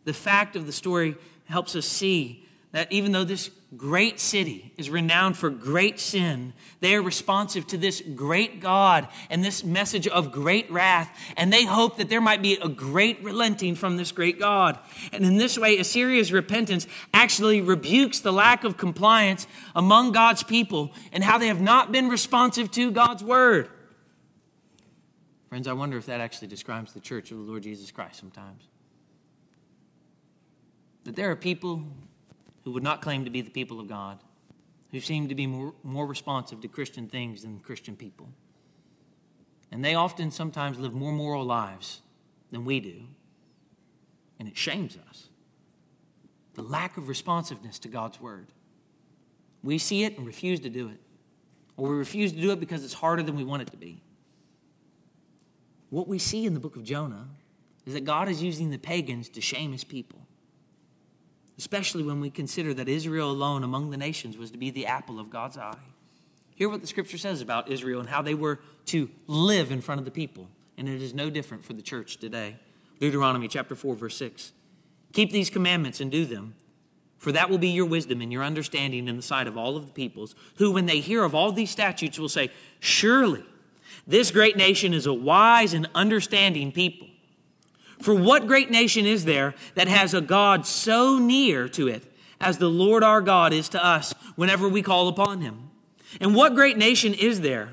The 0.03 0.11
fact 0.11 0.57
of 0.57 0.65
the 0.65 0.73
story 0.73 1.15
helps 1.45 1.73
us 1.73 1.85
see 1.85 2.45
that 2.73 2.91
even 2.91 3.11
though 3.13 3.23
this 3.23 3.49
great 3.77 4.19
city 4.19 4.73
is 4.77 4.89
renowned 4.89 5.37
for 5.37 5.49
great 5.49 5.99
sin, 5.99 6.53
they 6.81 6.93
are 6.95 7.01
responsive 7.01 7.65
to 7.67 7.77
this 7.77 8.01
great 8.15 8.59
God 8.59 9.07
and 9.29 9.43
this 9.43 9.63
message 9.63 10.07
of 10.07 10.31
great 10.31 10.69
wrath, 10.69 11.09
and 11.37 11.53
they 11.53 11.63
hope 11.63 11.97
that 11.97 12.09
there 12.09 12.19
might 12.19 12.41
be 12.41 12.55
a 12.55 12.67
great 12.67 13.23
relenting 13.23 13.75
from 13.75 13.95
this 13.95 14.11
great 14.11 14.39
God. 14.39 14.77
And 15.13 15.25
in 15.25 15.37
this 15.37 15.57
way, 15.57 15.77
Assyria's 15.77 16.33
repentance 16.33 16.85
actually 17.13 17.61
rebukes 17.61 18.19
the 18.19 18.33
lack 18.33 18.63
of 18.63 18.75
compliance 18.77 19.47
among 19.73 20.11
God's 20.11 20.43
people 20.43 20.91
and 21.13 21.23
how 21.23 21.37
they 21.37 21.47
have 21.47 21.61
not 21.61 21.91
been 21.91 22.09
responsive 22.09 22.71
to 22.71 22.91
God's 22.91 23.23
word. 23.23 23.69
Friends, 25.47 25.67
I 25.67 25.73
wonder 25.73 25.97
if 25.97 26.05
that 26.07 26.21
actually 26.21 26.47
describes 26.47 26.93
the 26.93 26.99
church 26.99 27.31
of 27.31 27.37
the 27.37 27.43
Lord 27.43 27.63
Jesus 27.63 27.91
Christ 27.91 28.19
sometimes. 28.19 28.63
That 31.03 31.15
there 31.15 31.31
are 31.31 31.35
people 31.35 31.83
who 32.63 32.71
would 32.71 32.83
not 32.83 33.01
claim 33.01 33.25
to 33.25 33.31
be 33.31 33.41
the 33.41 33.49
people 33.49 33.79
of 33.79 33.87
God, 33.87 34.19
who 34.91 34.99
seem 34.99 35.27
to 35.29 35.35
be 35.35 35.47
more, 35.47 35.73
more 35.83 36.05
responsive 36.05 36.61
to 36.61 36.67
Christian 36.67 37.07
things 37.07 37.41
than 37.41 37.59
Christian 37.59 37.95
people. 37.95 38.29
And 39.71 39.83
they 39.83 39.95
often 39.95 40.31
sometimes 40.31 40.77
live 40.77 40.93
more 40.93 41.13
moral 41.13 41.45
lives 41.45 42.01
than 42.51 42.65
we 42.65 42.79
do. 42.79 43.03
And 44.37 44.47
it 44.47 44.57
shames 44.57 44.97
us. 45.09 45.29
The 46.55 46.61
lack 46.61 46.97
of 46.97 47.07
responsiveness 47.07 47.79
to 47.79 47.87
God's 47.87 48.19
word. 48.19 48.47
We 49.63 49.77
see 49.77 50.03
it 50.03 50.17
and 50.17 50.27
refuse 50.27 50.59
to 50.61 50.69
do 50.69 50.89
it. 50.89 50.99
Or 51.77 51.89
we 51.89 51.95
refuse 51.95 52.33
to 52.33 52.41
do 52.41 52.51
it 52.51 52.59
because 52.59 52.83
it's 52.83 52.93
harder 52.93 53.23
than 53.23 53.37
we 53.37 53.43
want 53.43 53.61
it 53.61 53.71
to 53.71 53.77
be. 53.77 54.03
What 55.89 56.07
we 56.07 56.19
see 56.19 56.45
in 56.45 56.53
the 56.53 56.59
book 56.59 56.75
of 56.75 56.83
Jonah 56.83 57.27
is 57.85 57.93
that 57.93 58.03
God 58.03 58.27
is 58.27 58.43
using 58.43 58.69
the 58.69 58.77
pagans 58.77 59.29
to 59.29 59.41
shame 59.41 59.71
his 59.71 59.83
people 59.83 60.27
especially 61.61 62.01
when 62.01 62.19
we 62.19 62.31
consider 62.31 62.73
that 62.73 62.89
Israel 62.89 63.29
alone 63.29 63.63
among 63.63 63.91
the 63.91 63.97
nations 63.97 64.35
was 64.35 64.49
to 64.49 64.57
be 64.57 64.71
the 64.71 64.87
apple 64.87 65.19
of 65.19 65.29
God's 65.29 65.59
eye. 65.59 65.77
Hear 66.55 66.67
what 66.67 66.81
the 66.81 66.87
scripture 66.87 67.19
says 67.19 67.39
about 67.39 67.69
Israel 67.69 67.99
and 67.99 68.09
how 68.09 68.23
they 68.23 68.33
were 68.33 68.59
to 68.87 69.11
live 69.27 69.71
in 69.71 69.79
front 69.79 69.99
of 69.99 70.05
the 70.05 70.09
people. 70.09 70.47
And 70.75 70.89
it 70.89 71.03
is 71.03 71.13
no 71.13 71.29
different 71.29 71.63
for 71.63 71.73
the 71.73 71.83
church 71.83 72.17
today. 72.17 72.55
Deuteronomy 72.99 73.47
chapter 73.47 73.75
4, 73.75 73.93
verse 73.93 74.17
6. 74.17 74.53
Keep 75.13 75.31
these 75.31 75.51
commandments 75.51 76.01
and 76.01 76.09
do 76.09 76.25
them, 76.25 76.55
for 77.19 77.31
that 77.31 77.47
will 77.47 77.59
be 77.59 77.69
your 77.69 77.85
wisdom 77.85 78.21
and 78.21 78.31
your 78.31 78.43
understanding 78.43 79.07
in 79.07 79.15
the 79.15 79.21
sight 79.21 79.45
of 79.45 79.55
all 79.55 79.77
of 79.77 79.85
the 79.85 79.91
peoples, 79.91 80.33
who, 80.55 80.71
when 80.71 80.87
they 80.87 80.99
hear 80.99 81.23
of 81.23 81.35
all 81.35 81.51
these 81.51 81.69
statutes, 81.69 82.17
will 82.17 82.27
say, 82.27 82.49
Surely 82.79 83.43
this 84.07 84.31
great 84.31 84.57
nation 84.57 84.95
is 84.95 85.05
a 85.05 85.13
wise 85.13 85.75
and 85.75 85.87
understanding 85.93 86.71
people. 86.71 87.07
For 88.01 88.15
what 88.15 88.47
great 88.47 88.71
nation 88.71 89.05
is 89.05 89.25
there 89.25 89.53
that 89.75 89.87
has 89.87 90.13
a 90.13 90.21
God 90.21 90.65
so 90.65 91.19
near 91.19 91.69
to 91.69 91.87
it 91.87 92.03
as 92.39 92.57
the 92.57 92.69
Lord 92.69 93.03
our 93.03 93.21
God 93.21 93.53
is 93.53 93.69
to 93.69 93.83
us 93.83 94.13
whenever 94.35 94.67
we 94.67 94.81
call 94.81 95.07
upon 95.07 95.41
him? 95.41 95.69
And 96.19 96.35
what 96.35 96.55
great 96.55 96.77
nation 96.77 97.13
is 97.13 97.41
there 97.41 97.69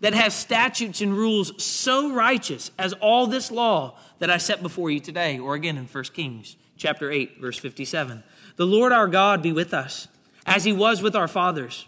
that 0.00 0.14
has 0.14 0.34
statutes 0.34 1.00
and 1.00 1.16
rules 1.16 1.62
so 1.62 2.12
righteous 2.12 2.70
as 2.78 2.92
all 2.94 3.26
this 3.26 3.50
law 3.50 3.96
that 4.18 4.30
I 4.30 4.38
set 4.38 4.62
before 4.62 4.90
you 4.90 5.00
today? 5.00 5.38
Or 5.38 5.54
again 5.54 5.76
in 5.76 5.86
1 5.86 6.04
Kings 6.04 6.56
chapter 6.76 7.10
8 7.10 7.40
verse 7.40 7.58
57. 7.58 8.22
The 8.56 8.66
Lord 8.66 8.92
our 8.92 9.06
God 9.06 9.42
be 9.42 9.52
with 9.52 9.72
us 9.72 10.08
as 10.46 10.64
he 10.64 10.72
was 10.72 11.00
with 11.00 11.14
our 11.14 11.28
fathers. 11.28 11.86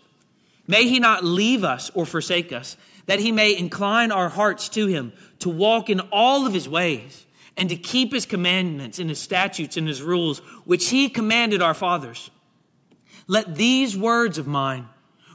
May 0.69 0.89
he 0.89 1.01
not 1.01 1.25
leave 1.25 1.65
us 1.65 1.91
or 1.95 2.07
forsake 2.07 2.53
us, 2.53 2.77
that 3.07 3.19
he 3.19 3.33
may 3.33 3.57
incline 3.57 4.13
our 4.13 4.29
hearts 4.29 4.69
to 4.71 4.87
him 4.87 5.13
to 5.41 5.49
walk 5.49 5.91
in 5.91 5.99
all 6.13 6.47
of 6.47 6.55
his 6.55 6.69
ways 6.69 7.27
and 7.57 7.69
to 7.69 7.77
keep 7.77 8.13
his 8.13 8.27
commandments 8.27 8.99
and 8.99 9.09
his 9.09 9.19
statutes 9.19 9.77
and 9.77 9.87
his 9.87 10.03
rules, 10.03 10.39
which 10.65 10.89
he 10.89 11.09
commanded 11.09 11.61
our 11.61 11.75
fathers. 11.75 12.31
Let 13.27 13.57
these 13.57 13.97
words 13.97 14.39
of 14.39 14.47
mine, 14.47 14.89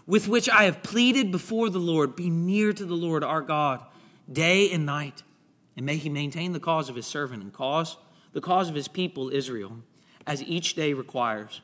with 0.05 0.28
which 0.28 0.49
I 0.49 0.63
have 0.63 0.84
pleaded 0.84 1.32
before 1.32 1.70
the 1.70 1.80
Lord, 1.80 2.15
be 2.15 2.30
near 2.30 2.74
to 2.74 2.86
the 2.86 2.95
Lord 2.95 3.24
our 3.24 3.41
God 3.41 3.84
day 4.32 4.72
and 4.72 4.86
night. 4.86 5.24
And 5.76 5.86
may 5.86 5.97
he 5.97 6.09
maintain 6.09 6.53
the 6.53 6.59
cause 6.59 6.89
of 6.89 6.95
his 6.95 7.05
servant 7.05 7.43
and 7.43 7.53
cause 7.53 7.97
the 8.34 8.41
cause 8.41 8.70
of 8.70 8.76
his 8.76 8.88
people 8.88 9.30
Israel, 9.30 9.78
as 10.26 10.43
each 10.43 10.76
day 10.76 10.93
requires, 10.93 11.61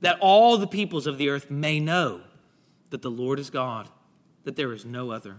that 0.00 0.18
all 0.20 0.56
the 0.56 0.66
peoples 0.66 1.06
of 1.06 1.18
the 1.18 1.28
earth 1.28 1.50
may 1.50 1.80
know 1.80 2.20
that 2.90 3.02
the 3.02 3.10
Lord 3.10 3.38
is 3.38 3.50
God, 3.50 3.88
that 4.44 4.56
there 4.56 4.72
is 4.72 4.84
no 4.84 5.10
other. 5.10 5.36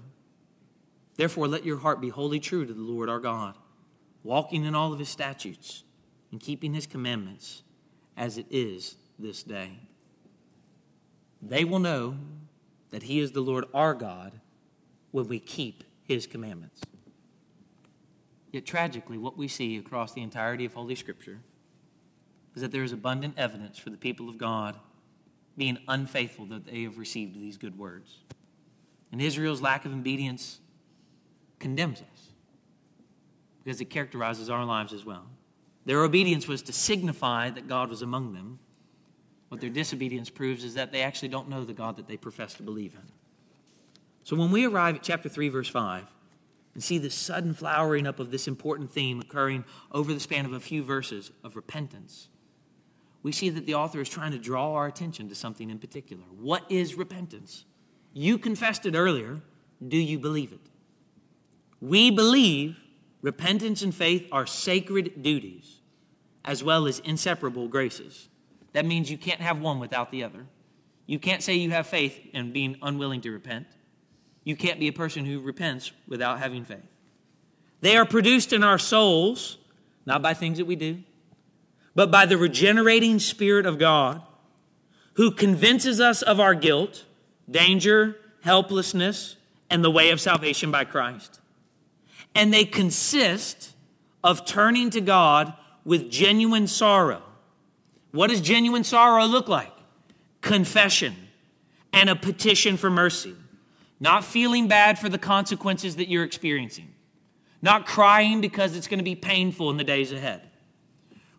Therefore, 1.15 1.47
let 1.47 1.65
your 1.65 1.77
heart 1.77 2.01
be 2.01 2.09
wholly 2.09 2.39
true 2.39 2.65
to 2.65 2.73
the 2.73 2.81
Lord 2.81 3.09
our 3.09 3.19
God, 3.19 3.55
walking 4.23 4.65
in 4.65 4.75
all 4.75 4.93
of 4.93 4.99
his 4.99 5.09
statutes 5.09 5.83
and 6.31 6.39
keeping 6.39 6.73
his 6.73 6.85
commandments 6.85 7.63
as 8.15 8.37
it 8.37 8.47
is 8.49 8.95
this 9.17 9.43
day. 9.43 9.71
They 11.41 11.63
will 11.63 11.79
know 11.79 12.17
that 12.89 13.03
he 13.03 13.19
is 13.19 13.31
the 13.31 13.41
Lord 13.41 13.65
our 13.73 13.93
God 13.93 14.39
when 15.11 15.27
we 15.27 15.39
keep 15.39 15.83
his 16.03 16.27
commandments. 16.27 16.81
Yet 18.51 18.65
tragically, 18.65 19.17
what 19.17 19.37
we 19.37 19.47
see 19.47 19.77
across 19.77 20.13
the 20.13 20.21
entirety 20.21 20.65
of 20.65 20.73
Holy 20.73 20.95
Scripture 20.95 21.39
is 22.55 22.61
that 22.61 22.71
there 22.71 22.83
is 22.83 22.91
abundant 22.91 23.35
evidence 23.37 23.77
for 23.77 23.89
the 23.89 23.97
people 23.97 24.29
of 24.29 24.37
God 24.37 24.77
being 25.57 25.77
unfaithful 25.87 26.45
that 26.47 26.65
they 26.65 26.83
have 26.83 26.97
received 26.97 27.35
these 27.35 27.57
good 27.57 27.77
words. 27.77 28.19
And 29.11 29.21
Israel's 29.21 29.61
lack 29.61 29.85
of 29.85 29.93
obedience 29.93 30.59
condemns 31.59 32.01
us 32.01 32.16
because 33.67 33.81
it 33.81 33.89
characterizes 33.89 34.49
our 34.49 34.63
lives 34.63 34.93
as 34.93 35.03
well. 35.03 35.25
Their 35.83 36.01
obedience 36.01 36.47
was 36.47 36.61
to 36.61 36.71
signify 36.71 37.49
that 37.49 37.67
God 37.67 37.89
was 37.89 38.01
among 38.01 38.31
them. 38.31 38.59
What 39.49 39.59
their 39.59 39.69
disobedience 39.69 40.29
proves 40.29 40.63
is 40.63 40.75
that 40.75 40.93
they 40.93 41.01
actually 41.01 41.27
don't 41.27 41.49
know 41.49 41.65
the 41.65 41.73
God 41.73 41.97
that 41.97 42.07
they 42.07 42.15
profess 42.15 42.53
to 42.53 42.63
believe 42.63 42.93
in. 42.93 43.11
So 44.23 44.37
when 44.37 44.51
we 44.51 44.65
arrive 44.65 44.95
at 44.95 45.03
chapter 45.03 45.27
3, 45.27 45.49
verse 45.49 45.67
5, 45.67 46.05
and 46.75 46.81
see 46.81 46.97
the 46.97 47.09
sudden 47.09 47.53
flowering 47.53 48.07
up 48.07 48.21
of 48.21 48.31
this 48.31 48.47
important 48.47 48.89
theme 48.89 49.19
occurring 49.19 49.65
over 49.91 50.13
the 50.13 50.21
span 50.21 50.45
of 50.45 50.53
a 50.53 50.61
few 50.61 50.81
verses 50.81 51.31
of 51.43 51.57
repentance, 51.57 52.29
we 53.21 53.33
see 53.33 53.49
that 53.49 53.65
the 53.65 53.75
author 53.75 53.99
is 53.99 54.07
trying 54.07 54.31
to 54.31 54.39
draw 54.39 54.75
our 54.75 54.87
attention 54.87 55.27
to 55.27 55.35
something 55.35 55.69
in 55.69 55.77
particular. 55.77 56.23
What 56.39 56.63
is 56.71 56.95
repentance? 56.95 57.65
You 58.13 58.37
confessed 58.37 58.85
it 58.85 58.95
earlier. 58.95 59.41
Do 59.85 59.97
you 59.97 60.19
believe 60.19 60.53
it? 60.53 60.61
We 61.81 62.11
believe 62.11 62.77
repentance 63.27 63.81
and 63.81 63.93
faith 63.93 64.25
are 64.31 64.45
sacred 64.45 65.21
duties 65.21 65.79
as 66.45 66.63
well 66.63 66.87
as 66.87 66.99
inseparable 66.99 67.67
graces. 67.67 68.29
That 68.71 68.85
means 68.85 69.11
you 69.11 69.17
can't 69.17 69.41
have 69.41 69.59
one 69.59 69.79
without 69.79 70.11
the 70.11 70.23
other. 70.23 70.45
You 71.07 71.19
can't 71.19 71.43
say 71.43 71.55
you 71.55 71.71
have 71.71 71.87
faith 71.87 72.17
and 72.33 72.53
being 72.53 72.77
unwilling 72.81 73.19
to 73.21 73.31
repent. 73.31 73.67
You 74.45 74.55
can't 74.55 74.79
be 74.79 74.87
a 74.87 74.93
person 74.93 75.25
who 75.25 75.41
repents 75.41 75.91
without 76.07 76.39
having 76.39 76.63
faith. 76.63 76.87
They 77.81 77.97
are 77.97 78.05
produced 78.05 78.53
in 78.53 78.63
our 78.63 78.79
souls, 78.79 79.57
not 80.05 80.21
by 80.21 80.33
things 80.33 80.57
that 80.57 80.65
we 80.65 80.77
do, 80.77 81.03
but 81.95 82.09
by 82.09 82.25
the 82.25 82.37
regenerating 82.37 83.19
Spirit 83.19 83.65
of 83.65 83.77
God, 83.77 84.21
who 85.15 85.31
convinces 85.31 85.99
us 85.99 86.21
of 86.21 86.39
our 86.39 86.55
guilt, 86.55 87.03
danger, 87.51 88.15
helplessness, 88.41 89.35
and 89.69 89.83
the 89.83 89.91
way 89.91 90.11
of 90.11 90.21
salvation 90.21 90.71
by 90.71 90.85
Christ. 90.85 91.41
And 92.37 92.53
they 92.53 92.63
consist 92.63 93.73
of 94.23 94.45
turning 94.45 94.89
to 94.91 95.01
God 95.01 95.53
with 95.83 96.09
genuine 96.09 96.67
sorrow. 96.67 97.23
What 98.11 98.29
does 98.29 98.41
genuine 98.41 98.83
sorrow 98.83 99.25
look 99.25 99.47
like? 99.47 99.73
Confession 100.41 101.15
and 101.91 102.09
a 102.09 102.15
petition 102.15 102.77
for 102.77 102.89
mercy. 102.89 103.35
Not 103.99 104.23
feeling 104.23 104.67
bad 104.67 104.99
for 104.99 105.09
the 105.09 105.17
consequences 105.17 105.95
that 105.97 106.07
you're 106.07 106.23
experiencing. 106.23 106.93
Not 107.61 107.85
crying 107.85 108.39
because 108.39 108.75
it's 108.75 108.87
going 108.87 108.99
to 108.99 109.03
be 109.03 109.15
painful 109.15 109.69
in 109.71 109.77
the 109.77 109.83
days 109.83 110.11
ahead 110.11 110.47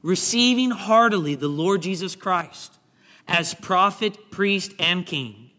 receiving 0.03 0.71
heartily 0.71 1.35
the 1.35 1.49
Lord 1.49 1.83
Jesus 1.83 2.15
Christ 2.15 2.79
as 3.27 3.55
prophet, 3.55 4.31
priest, 4.31 4.73
and 4.79 5.05
king, 5.05 5.51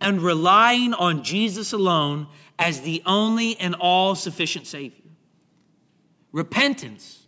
and 0.00 0.20
relying 0.20 0.92
on 0.94 1.24
Jesus 1.24 1.72
alone 1.72 2.26
as 2.58 2.80
the 2.80 3.02
only 3.06 3.58
and 3.58 3.74
all 3.74 4.14
sufficient 4.14 4.66
Savior. 4.66 5.04
Repentance 6.32 7.26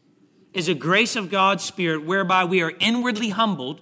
is 0.52 0.68
a 0.68 0.74
grace 0.74 1.16
of 1.16 1.30
God's 1.30 1.64
Spirit 1.64 2.04
whereby 2.04 2.44
we 2.44 2.62
are 2.62 2.72
inwardly 2.80 3.30
humbled 3.30 3.80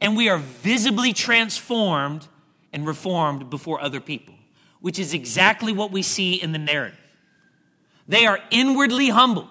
and 0.00 0.16
we 0.16 0.28
are 0.28 0.38
visibly 0.38 1.12
transformed 1.12 2.26
and 2.72 2.86
reformed 2.86 3.50
before 3.50 3.80
other 3.80 4.00
people, 4.00 4.34
which 4.80 4.98
is 4.98 5.14
exactly 5.14 5.72
what 5.72 5.90
we 5.90 6.02
see 6.02 6.34
in 6.34 6.52
the 6.52 6.58
narrative. 6.58 6.98
They 8.08 8.26
are 8.26 8.40
inwardly 8.50 9.08
humbled. 9.08 9.48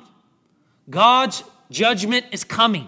God's 0.90 1.44
Judgment 1.74 2.28
is 2.32 2.44
coming. 2.44 2.88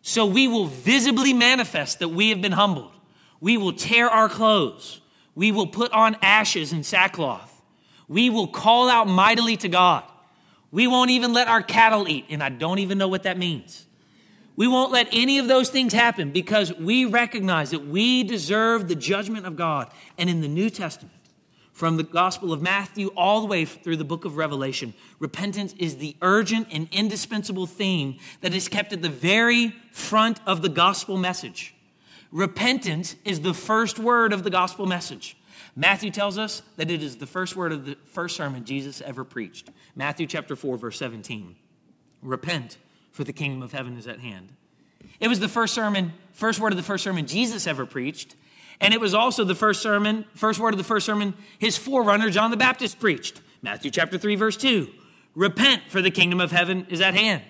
So 0.00 0.24
we 0.26 0.48
will 0.48 0.66
visibly 0.66 1.32
manifest 1.32 1.98
that 1.98 2.08
we 2.08 2.30
have 2.30 2.40
been 2.40 2.52
humbled. 2.52 2.92
We 3.40 3.56
will 3.56 3.74
tear 3.74 4.08
our 4.08 4.28
clothes. 4.28 5.00
We 5.34 5.52
will 5.52 5.66
put 5.66 5.92
on 5.92 6.16
ashes 6.22 6.72
and 6.72 6.84
sackcloth. 6.84 7.50
We 8.08 8.30
will 8.30 8.46
call 8.46 8.88
out 8.88 9.08
mightily 9.08 9.56
to 9.58 9.68
God. 9.68 10.04
We 10.70 10.86
won't 10.86 11.10
even 11.10 11.32
let 11.32 11.48
our 11.48 11.62
cattle 11.62 12.08
eat, 12.08 12.26
and 12.28 12.42
I 12.42 12.48
don't 12.48 12.80
even 12.80 12.98
know 12.98 13.08
what 13.08 13.22
that 13.22 13.38
means. 13.38 13.86
We 14.56 14.68
won't 14.68 14.92
let 14.92 15.08
any 15.12 15.38
of 15.38 15.48
those 15.48 15.68
things 15.68 15.92
happen 15.92 16.30
because 16.30 16.72
we 16.74 17.04
recognize 17.04 17.70
that 17.70 17.86
we 17.86 18.22
deserve 18.22 18.86
the 18.86 18.94
judgment 18.94 19.46
of 19.46 19.56
God. 19.56 19.90
And 20.16 20.30
in 20.30 20.40
the 20.40 20.48
New 20.48 20.70
Testament, 20.70 21.14
from 21.72 21.96
the 21.96 22.04
Gospel 22.04 22.52
of 22.52 22.62
Matthew 22.62 23.08
all 23.16 23.40
the 23.40 23.48
way 23.48 23.64
through 23.64 23.96
the 23.96 24.04
book 24.04 24.24
of 24.24 24.36
Revelation, 24.36 24.94
repentance 25.18 25.74
is 25.76 25.96
the 25.96 26.16
urgent 26.22 26.68
and 26.70 26.88
indispensable 26.92 27.66
theme 27.66 28.18
that 28.42 28.54
is 28.54 28.68
kept 28.68 28.92
at 28.92 29.02
the 29.02 29.08
very 29.08 29.74
front 29.90 30.38
of 30.46 30.62
the 30.62 30.68
gospel 30.68 31.16
message. 31.16 31.73
Repentance 32.34 33.14
is 33.24 33.42
the 33.42 33.54
first 33.54 34.00
word 34.00 34.32
of 34.32 34.42
the 34.42 34.50
gospel 34.50 34.86
message. 34.86 35.36
Matthew 35.76 36.10
tells 36.10 36.36
us 36.36 36.62
that 36.76 36.90
it 36.90 37.00
is 37.00 37.18
the 37.18 37.28
first 37.28 37.54
word 37.54 37.70
of 37.70 37.86
the 37.86 37.96
first 38.06 38.34
sermon 38.34 38.64
Jesus 38.64 39.00
ever 39.00 39.22
preached. 39.22 39.70
Matthew 39.94 40.26
chapter 40.26 40.56
4 40.56 40.76
verse 40.76 40.98
17. 40.98 41.54
Repent, 42.22 42.76
for 43.12 43.22
the 43.22 43.32
kingdom 43.32 43.62
of 43.62 43.70
heaven 43.70 43.96
is 43.96 44.08
at 44.08 44.18
hand. 44.18 44.52
It 45.20 45.28
was 45.28 45.38
the 45.38 45.48
first 45.48 45.74
sermon, 45.74 46.12
first 46.32 46.58
word 46.58 46.72
of 46.72 46.76
the 46.76 46.82
first 46.82 47.04
sermon 47.04 47.28
Jesus 47.28 47.68
ever 47.68 47.86
preached, 47.86 48.34
and 48.80 48.92
it 48.92 49.00
was 49.00 49.14
also 49.14 49.44
the 49.44 49.54
first 49.54 49.80
sermon, 49.80 50.24
first 50.34 50.58
word 50.58 50.74
of 50.74 50.78
the 50.78 50.82
first 50.82 51.06
sermon 51.06 51.34
his 51.60 51.76
forerunner, 51.78 52.30
John 52.30 52.50
the 52.50 52.56
Baptist, 52.56 52.98
preached. 52.98 53.42
Matthew 53.62 53.92
chapter 53.92 54.18
3, 54.18 54.34
verse 54.34 54.56
2. 54.56 54.88
Repent, 55.36 55.82
for 55.88 56.02
the 56.02 56.10
kingdom 56.10 56.40
of 56.40 56.50
heaven 56.50 56.84
is 56.90 57.00
at 57.00 57.14
hand. 57.14 57.44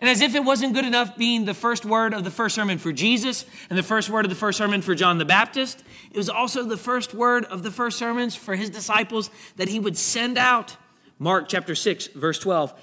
And 0.00 0.10
as 0.10 0.20
if 0.20 0.34
it 0.34 0.44
wasn't 0.44 0.74
good 0.74 0.84
enough 0.84 1.16
being 1.16 1.44
the 1.44 1.54
first 1.54 1.84
word 1.84 2.14
of 2.14 2.24
the 2.24 2.30
first 2.30 2.54
sermon 2.54 2.78
for 2.78 2.92
Jesus 2.92 3.46
and 3.70 3.78
the 3.78 3.82
first 3.82 4.10
word 4.10 4.24
of 4.24 4.30
the 4.30 4.36
first 4.36 4.58
sermon 4.58 4.82
for 4.82 4.94
John 4.94 5.18
the 5.18 5.24
Baptist, 5.24 5.84
it 6.10 6.16
was 6.16 6.28
also 6.28 6.64
the 6.64 6.76
first 6.76 7.14
word 7.14 7.44
of 7.44 7.62
the 7.62 7.70
first 7.70 7.98
sermons 7.98 8.34
for 8.34 8.54
his 8.56 8.70
disciples 8.70 9.30
that 9.56 9.68
he 9.68 9.78
would 9.78 9.96
send 9.96 10.36
out. 10.36 10.76
Mark 11.18 11.48
chapter 11.48 11.74
6, 11.74 12.08
verse 12.08 12.38
12. 12.38 12.74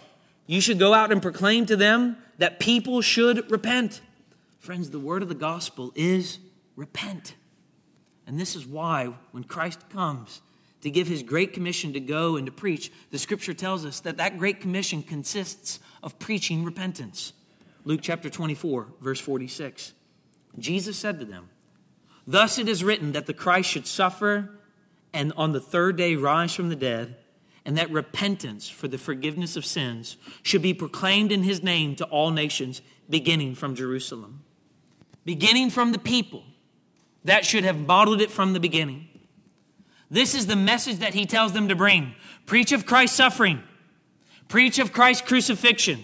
You 0.47 0.61
should 0.61 0.79
go 0.79 0.93
out 0.93 1.11
and 1.11 1.21
proclaim 1.21 1.65
to 1.67 1.75
them 1.75 2.17
that 2.37 2.59
people 2.59 3.01
should 3.01 3.49
repent. 3.51 4.01
Friends, 4.59 4.89
the 4.89 4.99
word 4.99 5.21
of 5.21 5.29
the 5.29 5.35
gospel 5.35 5.91
is 5.95 6.39
repent. 6.75 7.35
And 8.25 8.39
this 8.39 8.55
is 8.55 8.65
why, 8.65 9.13
when 9.31 9.43
Christ 9.43 9.89
comes 9.89 10.41
to 10.81 10.89
give 10.89 11.07
his 11.07 11.23
great 11.23 11.53
commission 11.53 11.93
to 11.93 11.99
go 11.99 12.37
and 12.37 12.45
to 12.45 12.51
preach, 12.51 12.91
the 13.11 13.19
scripture 13.19 13.53
tells 13.53 13.85
us 13.85 13.99
that 14.01 14.17
that 14.17 14.37
great 14.37 14.59
commission 14.59 15.03
consists 15.03 15.79
of 16.03 16.19
preaching 16.19 16.63
repentance. 16.63 17.33
Luke 17.85 18.01
chapter 18.03 18.29
24, 18.29 18.87
verse 19.01 19.19
46. 19.19 19.93
Jesus 20.59 20.97
said 20.97 21.19
to 21.19 21.25
them, 21.25 21.49
Thus 22.27 22.57
it 22.57 22.67
is 22.67 22.83
written 22.83 23.13
that 23.13 23.25
the 23.25 23.33
Christ 23.33 23.69
should 23.69 23.87
suffer 23.87 24.51
and 25.13 25.33
on 25.35 25.51
the 25.51 25.59
third 25.59 25.97
day 25.97 26.15
rise 26.15 26.53
from 26.53 26.69
the 26.69 26.75
dead, 26.75 27.17
and 27.65 27.77
that 27.77 27.91
repentance 27.91 28.69
for 28.69 28.87
the 28.87 28.97
forgiveness 28.97 29.55
of 29.55 29.65
sins 29.65 30.17
should 30.41 30.61
be 30.61 30.73
proclaimed 30.73 31.31
in 31.31 31.43
his 31.43 31.61
name 31.61 31.95
to 31.95 32.05
all 32.05 32.31
nations, 32.31 32.81
beginning 33.09 33.55
from 33.55 33.75
Jerusalem. 33.75 34.43
Beginning 35.25 35.69
from 35.69 35.91
the 35.91 35.99
people 35.99 36.43
that 37.23 37.45
should 37.45 37.63
have 37.63 37.77
modeled 37.77 38.21
it 38.21 38.31
from 38.31 38.53
the 38.53 38.59
beginning. 38.59 39.07
This 40.09 40.33
is 40.33 40.47
the 40.47 40.55
message 40.55 40.97
that 40.97 41.13
he 41.13 41.25
tells 41.25 41.53
them 41.53 41.67
to 41.67 41.75
bring 41.75 42.15
preach 42.45 42.71
of 42.71 42.85
Christ's 42.85 43.17
suffering, 43.17 43.61
preach 44.51 44.79
of 44.79 44.91
Christ's 44.91 45.25
crucifixion, 45.25 46.03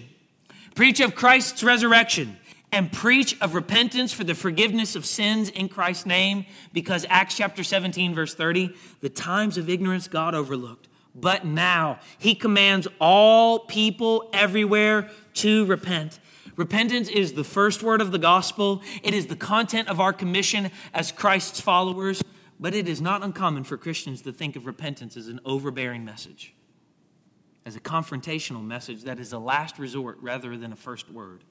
preach 0.74 1.02
of 1.02 1.14
Christ's 1.14 1.66
resurrection, 1.66 2.38
and 2.72 2.90
preach 2.90 3.36
of 3.42 3.54
repentance 3.54 4.14
for 4.14 4.24
the 4.24 4.34
forgiveness 4.34 4.96
of 4.96 5.06
sins 5.06 5.50
in 5.50 5.68
Christ's 5.68 6.06
name, 6.06 6.46
because 6.72 7.06
Acts 7.10 7.36
chapter 7.36 7.62
17, 7.62 8.16
verse 8.16 8.34
30, 8.34 8.74
the 9.02 9.10
times 9.10 9.58
of 9.58 9.70
ignorance 9.70 10.08
God 10.08 10.34
overlooked. 10.34 10.88
But 11.14 11.46
now 11.46 12.00
he 12.18 12.36
commands 12.36 12.88
all 13.02 13.60
people 13.60 14.30
everywhere 14.32 15.10
to 15.34 15.66
repent. 15.66 16.18
Repentance 16.56 17.10
is 17.10 17.34
the 17.34 17.44
first 17.44 17.84
word 17.84 18.00
of 18.00 18.14
the 18.14 18.18
gospel. 18.18 18.82
It 19.04 19.14
is 19.14 19.28
the 19.28 19.36
content 19.36 19.90
of 19.90 20.00
our 20.00 20.14
commission 20.14 20.72
as 20.94 21.12
Christ's 21.12 21.60
followers, 21.60 22.24
but 22.62 22.74
it 22.74 22.88
is 22.88 23.02
not 23.02 23.24
uncommon 23.24 23.66
for 23.66 23.76
Christians 23.76 24.22
to 24.22 24.32
think 24.32 24.56
of 24.56 24.66
repentance 24.66 25.18
as 25.18 25.28
an 25.28 25.42
overbearing 25.44 26.06
message, 26.06 26.54
as 27.68 27.76
a 27.76 27.82
confrontational 27.82 28.66
message 28.66 29.04
that 29.04 29.20
is 29.20 29.34
a 29.34 29.38
last 29.38 29.78
resort 29.78 30.18
rather 30.22 30.56
than 30.56 30.72
a 30.72 30.76
first 30.76 31.12
word. 31.12 31.44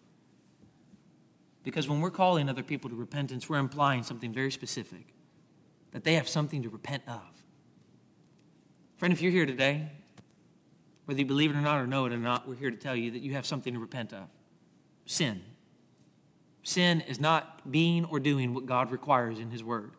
Because 1.63 1.91
when 1.91 2.01
we're 2.01 2.11
calling 2.11 2.49
other 2.49 2.63
people 2.63 2.89
to 2.89 2.97
repentance, 2.97 3.51
we're 3.51 3.59
implying 3.59 4.03
something 4.03 4.33
very 4.33 4.51
specific 4.51 5.13
that 5.93 6.05
they 6.05 6.15
have 6.15 6.27
something 6.27 6.63
to 6.63 6.71
repent 6.71 7.03
of. 7.07 7.21
Friend, 8.97 9.13
if 9.13 9.21
you're 9.21 9.31
here 9.31 9.45
today, 9.45 9.91
whether 11.05 11.21
you 11.21 11.27
believe 11.27 11.51
it 11.51 11.57
or 11.57 11.61
not 11.61 11.83
or 11.83 11.87
know 11.87 12.07
it 12.07 12.15
or 12.15 12.17
not, 12.17 12.49
we're 12.49 12.55
here 12.55 12.71
to 12.71 12.79
tell 12.79 12.97
you 12.97 13.11
that 13.11 13.21
you 13.21 13.35
have 13.35 13.45
something 13.45 13.75
to 13.75 13.79
repent 13.79 14.15
of 14.15 14.27
sin. 15.05 15.43
Sin 16.63 17.03
is 17.03 17.21
not 17.21 17.71
being 17.71 18.07
or 18.07 18.21
doing 18.21 18.55
what 18.55 18.65
God 18.65 18.91
requires 18.91 19.39
in 19.39 19.51
His 19.51 19.63
Word. 19.63 19.93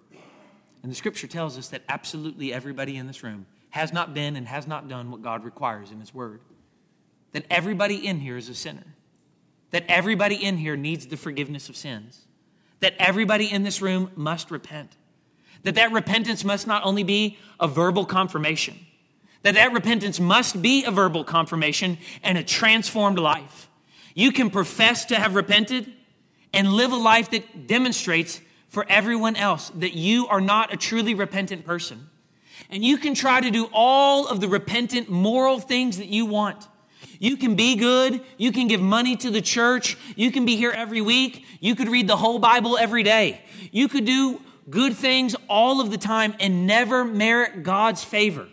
And 0.81 0.91
the 0.91 0.95
scripture 0.95 1.27
tells 1.27 1.59
us 1.59 1.67
that 1.67 1.83
absolutely 1.87 2.51
everybody 2.51 2.97
in 2.97 3.05
this 3.05 3.21
room 3.21 3.45
has 3.69 3.93
not 3.93 4.13
been 4.13 4.35
and 4.35 4.47
has 4.47 4.67
not 4.67 4.87
done 4.87 5.11
what 5.11 5.21
God 5.21 5.43
requires 5.43 5.91
in 5.91 5.99
His 5.99 6.13
Word. 6.13 6.41
That 7.33 7.45
everybody 7.49 8.07
in 8.07 8.19
here 8.19 8.37
is 8.37 8.49
a 8.49 8.55
sinner. 8.55 8.95
That 9.71 9.85
everybody 9.87 10.35
in 10.35 10.57
here 10.57 10.75
needs 10.75 11.07
the 11.07 11.17
forgiveness 11.17 11.69
of 11.69 11.75
sins. 11.75 12.25
That 12.79 12.93
everybody 12.97 13.51
in 13.51 13.63
this 13.63 13.81
room 13.81 14.11
must 14.15 14.49
repent. 14.51 14.95
That 15.63 15.75
that 15.75 15.91
repentance 15.91 16.43
must 16.43 16.67
not 16.67 16.83
only 16.85 17.03
be 17.03 17.37
a 17.59 17.67
verbal 17.67 18.05
confirmation, 18.05 18.77
that 19.43 19.55
that 19.55 19.73
repentance 19.73 20.19
must 20.19 20.61
be 20.61 20.83
a 20.85 20.91
verbal 20.91 21.23
confirmation 21.23 21.97
and 22.23 22.37
a 22.37 22.43
transformed 22.43 23.19
life. 23.19 23.69
You 24.13 24.31
can 24.31 24.49
profess 24.49 25.05
to 25.05 25.15
have 25.15 25.35
repented 25.35 25.91
and 26.53 26.73
live 26.73 26.91
a 26.91 26.97
life 26.97 27.31
that 27.31 27.67
demonstrates 27.67 28.41
for 28.67 28.85
everyone 28.89 29.35
else 29.35 29.69
that 29.75 29.93
you 29.93 30.27
are 30.27 30.41
not 30.41 30.73
a 30.73 30.77
truly 30.77 31.13
repentant 31.13 31.65
person. 31.65 32.09
And 32.69 32.83
you 32.83 32.97
can 32.97 33.13
try 33.13 33.41
to 33.41 33.49
do 33.49 33.69
all 33.71 34.27
of 34.27 34.41
the 34.41 34.47
repentant 34.47 35.09
moral 35.09 35.59
things 35.59 35.97
that 35.97 36.07
you 36.07 36.25
want. 36.25 36.67
You 37.19 37.37
can 37.37 37.55
be 37.55 37.75
good. 37.75 38.21
You 38.37 38.51
can 38.51 38.67
give 38.67 38.81
money 38.81 39.15
to 39.17 39.31
the 39.31 39.41
church. 39.41 39.97
You 40.15 40.31
can 40.31 40.45
be 40.45 40.55
here 40.55 40.71
every 40.71 41.01
week. 41.01 41.45
You 41.59 41.75
could 41.75 41.89
read 41.89 42.07
the 42.07 42.17
whole 42.17 42.39
Bible 42.39 42.77
every 42.77 43.03
day. 43.03 43.41
You 43.71 43.87
could 43.87 44.05
do 44.05 44.41
good 44.69 44.95
things 44.95 45.35
all 45.49 45.81
of 45.81 45.91
the 45.91 45.97
time 45.97 46.35
and 46.39 46.67
never 46.67 47.03
merit 47.05 47.63
God's 47.63 48.03
favor 48.03 48.47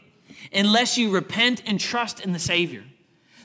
unless 0.53 0.97
you 0.97 1.11
repent 1.11 1.63
and 1.67 1.81
trust 1.81 2.21
in 2.21 2.33
the 2.33 2.39
Savior. 2.39 2.85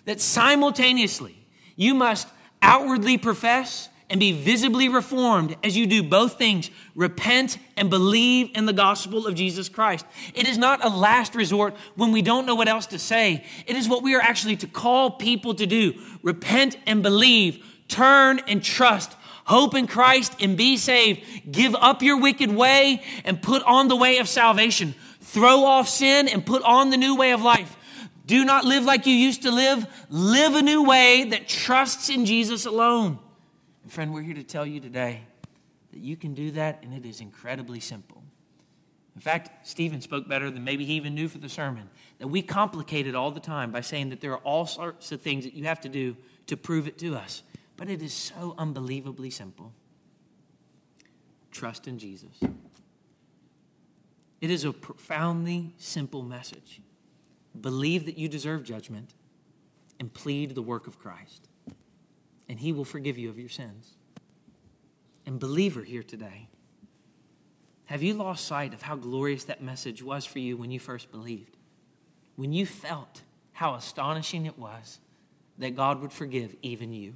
That 0.05 0.21
simultaneously, 0.21 1.35
you 1.75 1.93
must 1.93 2.27
outwardly 2.61 3.17
profess 3.17 3.89
and 4.09 4.19
be 4.19 4.31
visibly 4.31 4.89
reformed 4.89 5.55
as 5.63 5.77
you 5.77 5.85
do 5.85 6.01
both 6.01 6.37
things 6.37 6.69
repent 6.95 7.57
and 7.77 7.89
believe 7.89 8.49
in 8.55 8.65
the 8.65 8.73
gospel 8.73 9.27
of 9.27 9.35
Jesus 9.35 9.69
Christ. 9.69 10.05
It 10.33 10.47
is 10.47 10.57
not 10.57 10.83
a 10.83 10.89
last 10.89 11.35
resort 11.35 11.75
when 11.95 12.11
we 12.11 12.21
don't 12.21 12.45
know 12.45 12.55
what 12.55 12.67
else 12.67 12.87
to 12.87 12.99
say. 12.99 13.45
It 13.67 13.75
is 13.75 13.87
what 13.87 14.03
we 14.03 14.15
are 14.15 14.21
actually 14.21 14.57
to 14.57 14.67
call 14.67 15.11
people 15.11 15.53
to 15.55 15.65
do 15.65 15.93
repent 16.23 16.77
and 16.85 17.03
believe, 17.03 17.63
turn 17.87 18.39
and 18.47 18.63
trust. 18.63 19.15
Hope 19.45 19.73
in 19.73 19.87
Christ 19.87 20.35
and 20.39 20.55
be 20.55 20.77
saved. 20.77 21.51
Give 21.51 21.75
up 21.75 22.03
your 22.03 22.19
wicked 22.19 22.51
way 22.51 23.01
and 23.25 23.41
put 23.41 23.63
on 23.63 23.87
the 23.87 23.95
way 23.95 24.17
of 24.17 24.29
salvation. 24.29 24.93
Throw 25.21 25.63
off 25.63 25.87
sin 25.89 26.27
and 26.27 26.45
put 26.45 26.61
on 26.63 26.89
the 26.89 26.97
new 26.97 27.15
way 27.15 27.31
of 27.31 27.41
life. 27.41 27.75
Do 28.27 28.45
not 28.45 28.63
live 28.63 28.85
like 28.85 29.07
you 29.07 29.13
used 29.13 29.41
to 29.43 29.51
live. 29.51 29.87
Live 30.09 30.53
a 30.53 30.61
new 30.61 30.83
way 30.83 31.23
that 31.31 31.47
trusts 31.47 32.09
in 32.09 32.25
Jesus 32.25 32.67
alone. 32.67 33.17
And 33.83 33.91
friend, 33.91 34.13
we're 34.13 34.21
here 34.21 34.35
to 34.35 34.43
tell 34.43 34.65
you 34.65 34.79
today 34.79 35.21
that 35.91 35.99
you 35.99 36.15
can 36.15 36.33
do 36.33 36.51
that, 36.51 36.83
and 36.83 36.93
it 36.93 37.05
is 37.05 37.21
incredibly 37.21 37.79
simple. 37.79 38.23
In 39.15 39.21
fact, 39.21 39.67
Stephen 39.67 40.01
spoke 40.01 40.27
better 40.27 40.49
than 40.49 40.63
maybe 40.63 40.85
he 40.85 40.93
even 40.93 41.13
knew 41.13 41.27
for 41.27 41.39
the 41.39 41.49
sermon. 41.49 41.89
That 42.19 42.27
we 42.27 42.41
complicate 42.41 43.07
it 43.07 43.15
all 43.15 43.31
the 43.31 43.39
time 43.39 43.71
by 43.71 43.81
saying 43.81 44.09
that 44.09 44.21
there 44.21 44.31
are 44.31 44.39
all 44.39 44.65
sorts 44.65 45.11
of 45.11 45.21
things 45.21 45.43
that 45.43 45.53
you 45.53 45.65
have 45.65 45.81
to 45.81 45.89
do 45.89 46.15
to 46.47 46.55
prove 46.55 46.87
it 46.87 46.97
to 46.99 47.15
us. 47.15 47.43
But 47.75 47.89
it 47.89 48.01
is 48.01 48.13
so 48.13 48.55
unbelievably 48.57 49.31
simple. 49.31 49.73
Trust 51.51 51.87
in 51.87 51.99
Jesus. 51.99 52.39
It 54.39 54.49
is 54.49 54.63
a 54.63 54.71
profoundly 54.71 55.73
simple 55.77 56.21
message. 56.21 56.81
Believe 57.59 58.05
that 58.05 58.17
you 58.17 58.29
deserve 58.29 58.63
judgment 58.63 59.13
and 59.99 60.13
plead 60.13 60.55
the 60.55 60.61
work 60.61 60.87
of 60.87 60.97
Christ 60.97 61.48
and 62.49 62.59
he 62.59 62.73
will 62.73 62.83
forgive 62.83 63.17
you 63.17 63.29
of 63.29 63.39
your 63.39 63.49
sins. 63.49 63.93
And, 65.25 65.39
believer 65.39 65.83
here 65.83 66.01
today, 66.01 66.49
have 67.85 68.01
you 68.03 68.15
lost 68.15 68.45
sight 68.45 68.73
of 68.73 68.81
how 68.81 68.95
glorious 68.95 69.43
that 69.45 69.61
message 69.61 70.03
was 70.03 70.25
for 70.25 70.39
you 70.39 70.57
when 70.57 70.71
you 70.71 70.79
first 70.79 71.11
believed? 71.11 71.55
When 72.35 72.51
you 72.51 72.65
felt 72.65 73.21
how 73.53 73.75
astonishing 73.75 74.45
it 74.45 74.57
was 74.57 74.99
that 75.59 75.75
God 75.75 76.01
would 76.01 76.11
forgive 76.11 76.55
even 76.61 76.93
you? 76.93 77.15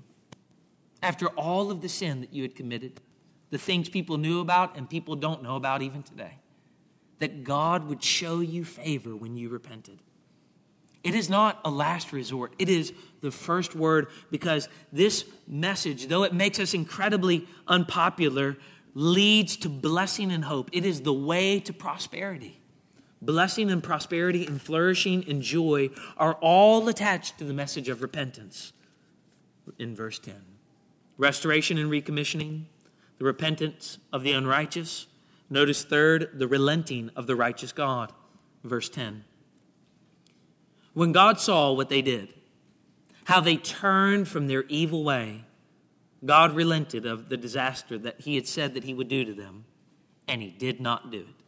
After 1.01 1.27
all 1.29 1.71
of 1.71 1.81
the 1.81 1.89
sin 1.89 2.21
that 2.21 2.33
you 2.33 2.43
had 2.43 2.55
committed, 2.55 3.01
the 3.49 3.57
things 3.57 3.89
people 3.89 4.17
knew 4.17 4.39
about 4.39 4.77
and 4.77 4.89
people 4.89 5.15
don't 5.15 5.43
know 5.43 5.55
about 5.55 5.81
even 5.81 6.03
today, 6.03 6.37
that 7.19 7.43
God 7.43 7.87
would 7.87 8.03
show 8.03 8.39
you 8.39 8.65
favor 8.65 9.15
when 9.15 9.37
you 9.37 9.49
repented. 9.49 9.99
It 11.03 11.15
is 11.15 11.29
not 11.29 11.59
a 11.65 11.69
last 11.69 12.13
resort. 12.13 12.53
It 12.57 12.69
is 12.69 12.93
the 13.21 13.31
first 13.31 13.75
word 13.75 14.07
because 14.31 14.69
this 14.91 15.25
message, 15.47 16.07
though 16.07 16.23
it 16.23 16.33
makes 16.33 16.59
us 16.59 16.73
incredibly 16.73 17.47
unpopular, 17.67 18.57
leads 18.93 19.57
to 19.57 19.69
blessing 19.69 20.31
and 20.31 20.45
hope. 20.45 20.69
It 20.71 20.85
is 20.85 21.01
the 21.01 21.13
way 21.13 21.59
to 21.61 21.73
prosperity. 21.73 22.61
Blessing 23.21 23.71
and 23.71 23.83
prosperity 23.83 24.45
and 24.45 24.61
flourishing 24.61 25.25
and 25.29 25.41
joy 25.41 25.89
are 26.17 26.33
all 26.35 26.87
attached 26.87 27.37
to 27.37 27.43
the 27.43 27.53
message 27.53 27.89
of 27.89 28.01
repentance 28.01 28.73
in 29.79 29.95
verse 29.95 30.19
10. 30.19 30.35
Restoration 31.17 31.77
and 31.77 31.89
recommissioning, 31.89 32.63
the 33.17 33.25
repentance 33.25 33.97
of 34.11 34.23
the 34.23 34.33
unrighteous. 34.33 35.07
Notice 35.49 35.83
third, 35.83 36.31
the 36.33 36.47
relenting 36.47 37.11
of 37.15 37.27
the 37.27 37.35
righteous 37.35 37.71
God, 37.71 38.11
verse 38.63 38.89
10. 38.89 39.23
When 40.93 41.11
God 41.11 41.39
saw 41.39 41.71
what 41.71 41.89
they 41.89 42.01
did, 42.01 42.33
how 43.25 43.39
they 43.39 43.57
turned 43.57 44.27
from 44.27 44.47
their 44.47 44.63
evil 44.63 45.03
way, 45.03 45.45
God 46.25 46.53
relented 46.55 47.05
of 47.05 47.29
the 47.29 47.37
disaster 47.37 47.97
that 47.99 48.21
he 48.21 48.35
had 48.35 48.47
said 48.47 48.73
that 48.75 48.83
he 48.83 48.93
would 48.93 49.07
do 49.07 49.25
to 49.25 49.33
them, 49.33 49.65
and 50.27 50.41
he 50.41 50.49
did 50.49 50.79
not 50.79 51.11
do 51.11 51.19
it. 51.19 51.42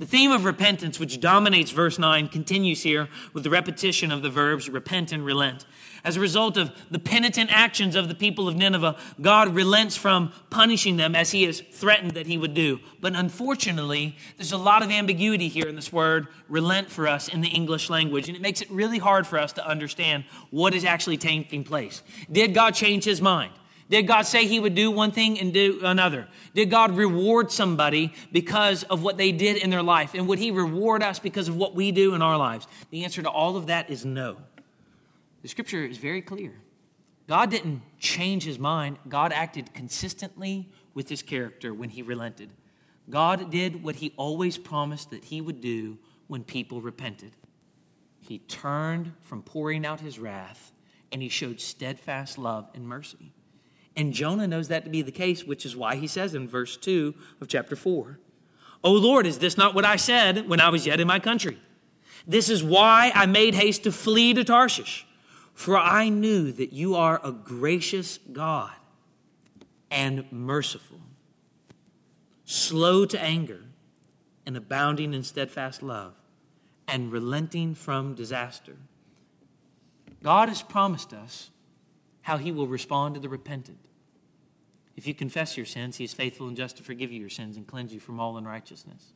The 0.00 0.06
theme 0.06 0.32
of 0.32 0.46
repentance, 0.46 0.98
which 0.98 1.20
dominates 1.20 1.72
verse 1.72 1.98
9, 1.98 2.28
continues 2.28 2.82
here 2.82 3.10
with 3.34 3.44
the 3.44 3.50
repetition 3.50 4.10
of 4.10 4.22
the 4.22 4.30
verbs 4.30 4.66
repent 4.66 5.12
and 5.12 5.22
relent. 5.22 5.66
As 6.02 6.16
a 6.16 6.20
result 6.20 6.56
of 6.56 6.72
the 6.90 6.98
penitent 6.98 7.50
actions 7.52 7.94
of 7.94 8.08
the 8.08 8.14
people 8.14 8.48
of 8.48 8.56
Nineveh, 8.56 8.96
God 9.20 9.54
relents 9.54 9.98
from 9.98 10.32
punishing 10.48 10.96
them 10.96 11.14
as 11.14 11.32
he 11.32 11.42
has 11.42 11.60
threatened 11.60 12.12
that 12.12 12.26
he 12.26 12.38
would 12.38 12.54
do. 12.54 12.80
But 13.02 13.14
unfortunately, 13.14 14.16
there's 14.38 14.52
a 14.52 14.56
lot 14.56 14.82
of 14.82 14.90
ambiguity 14.90 15.48
here 15.48 15.68
in 15.68 15.76
this 15.76 15.92
word 15.92 16.28
relent 16.48 16.90
for 16.90 17.06
us 17.06 17.28
in 17.28 17.42
the 17.42 17.48
English 17.48 17.90
language, 17.90 18.26
and 18.26 18.34
it 18.34 18.40
makes 18.40 18.62
it 18.62 18.70
really 18.70 18.98
hard 18.98 19.26
for 19.26 19.38
us 19.38 19.52
to 19.52 19.68
understand 19.68 20.24
what 20.48 20.72
is 20.72 20.86
actually 20.86 21.18
taking 21.18 21.62
place. 21.62 22.02
Did 22.32 22.54
God 22.54 22.74
change 22.74 23.04
his 23.04 23.20
mind? 23.20 23.52
Did 23.90 24.06
God 24.06 24.22
say 24.22 24.46
he 24.46 24.60
would 24.60 24.76
do 24.76 24.88
one 24.88 25.10
thing 25.10 25.38
and 25.40 25.52
do 25.52 25.80
another? 25.82 26.28
Did 26.54 26.70
God 26.70 26.92
reward 26.92 27.50
somebody 27.50 28.14
because 28.30 28.84
of 28.84 29.02
what 29.02 29.16
they 29.16 29.32
did 29.32 29.56
in 29.56 29.70
their 29.70 29.82
life? 29.82 30.14
And 30.14 30.28
would 30.28 30.38
he 30.38 30.52
reward 30.52 31.02
us 31.02 31.18
because 31.18 31.48
of 31.48 31.56
what 31.56 31.74
we 31.74 31.90
do 31.90 32.14
in 32.14 32.22
our 32.22 32.38
lives? 32.38 32.68
The 32.90 33.02
answer 33.02 33.20
to 33.20 33.28
all 33.28 33.56
of 33.56 33.66
that 33.66 33.90
is 33.90 34.04
no. 34.04 34.36
The 35.42 35.48
scripture 35.48 35.84
is 35.84 35.98
very 35.98 36.22
clear. 36.22 36.52
God 37.26 37.50
didn't 37.50 37.82
change 37.98 38.44
his 38.44 38.58
mind, 38.60 38.98
God 39.08 39.32
acted 39.32 39.74
consistently 39.74 40.68
with 40.94 41.08
his 41.08 41.22
character 41.22 41.74
when 41.74 41.90
he 41.90 42.02
relented. 42.02 42.50
God 43.08 43.50
did 43.50 43.82
what 43.82 43.96
he 43.96 44.12
always 44.16 44.56
promised 44.56 45.10
that 45.10 45.24
he 45.24 45.40
would 45.40 45.60
do 45.60 45.98
when 46.28 46.44
people 46.44 46.80
repented. 46.80 47.32
He 48.20 48.38
turned 48.38 49.14
from 49.20 49.42
pouring 49.42 49.84
out 49.84 50.00
his 50.00 50.18
wrath 50.20 50.70
and 51.10 51.20
he 51.20 51.28
showed 51.28 51.60
steadfast 51.60 52.38
love 52.38 52.68
and 52.72 52.86
mercy. 52.86 53.32
And 53.96 54.12
Jonah 54.12 54.46
knows 54.46 54.68
that 54.68 54.84
to 54.84 54.90
be 54.90 55.02
the 55.02 55.12
case, 55.12 55.44
which 55.44 55.66
is 55.66 55.76
why 55.76 55.96
he 55.96 56.06
says 56.06 56.34
in 56.34 56.48
verse 56.48 56.76
2 56.76 57.14
of 57.40 57.48
chapter 57.48 57.76
4, 57.76 58.18
O 58.82 58.92
Lord, 58.92 59.26
is 59.26 59.38
this 59.38 59.58
not 59.58 59.74
what 59.74 59.84
I 59.84 59.96
said 59.96 60.48
when 60.48 60.60
I 60.60 60.70
was 60.70 60.86
yet 60.86 61.00
in 61.00 61.06
my 61.06 61.18
country? 61.18 61.58
This 62.26 62.48
is 62.48 62.62
why 62.62 63.12
I 63.14 63.26
made 63.26 63.54
haste 63.54 63.84
to 63.84 63.92
flee 63.92 64.32
to 64.34 64.44
Tarshish. 64.44 65.06
For 65.52 65.76
I 65.76 66.08
knew 66.08 66.52
that 66.52 66.72
you 66.72 66.94
are 66.94 67.20
a 67.22 67.32
gracious 67.32 68.18
God 68.32 68.72
and 69.90 70.30
merciful, 70.32 71.00
slow 72.44 73.04
to 73.04 73.20
anger, 73.20 73.64
and 74.46 74.56
abounding 74.56 75.12
in 75.12 75.22
steadfast 75.22 75.82
love, 75.82 76.14
and 76.88 77.12
relenting 77.12 77.74
from 77.74 78.14
disaster. 78.14 78.76
God 80.22 80.48
has 80.48 80.62
promised 80.62 81.12
us 81.12 81.50
how 82.22 82.36
he 82.36 82.52
will 82.52 82.66
respond 82.66 83.14
to 83.14 83.20
the 83.20 83.28
repentant. 83.28 83.78
If 84.96 85.06
you 85.06 85.14
confess 85.14 85.56
your 85.56 85.66
sins, 85.66 85.96
he 85.96 86.04
is 86.04 86.12
faithful 86.12 86.48
and 86.48 86.56
just 86.56 86.76
to 86.76 86.82
forgive 86.82 87.10
you 87.10 87.20
your 87.20 87.30
sins 87.30 87.56
and 87.56 87.66
cleanse 87.66 87.92
you 87.92 88.00
from 88.00 88.20
all 88.20 88.36
unrighteousness. 88.36 89.12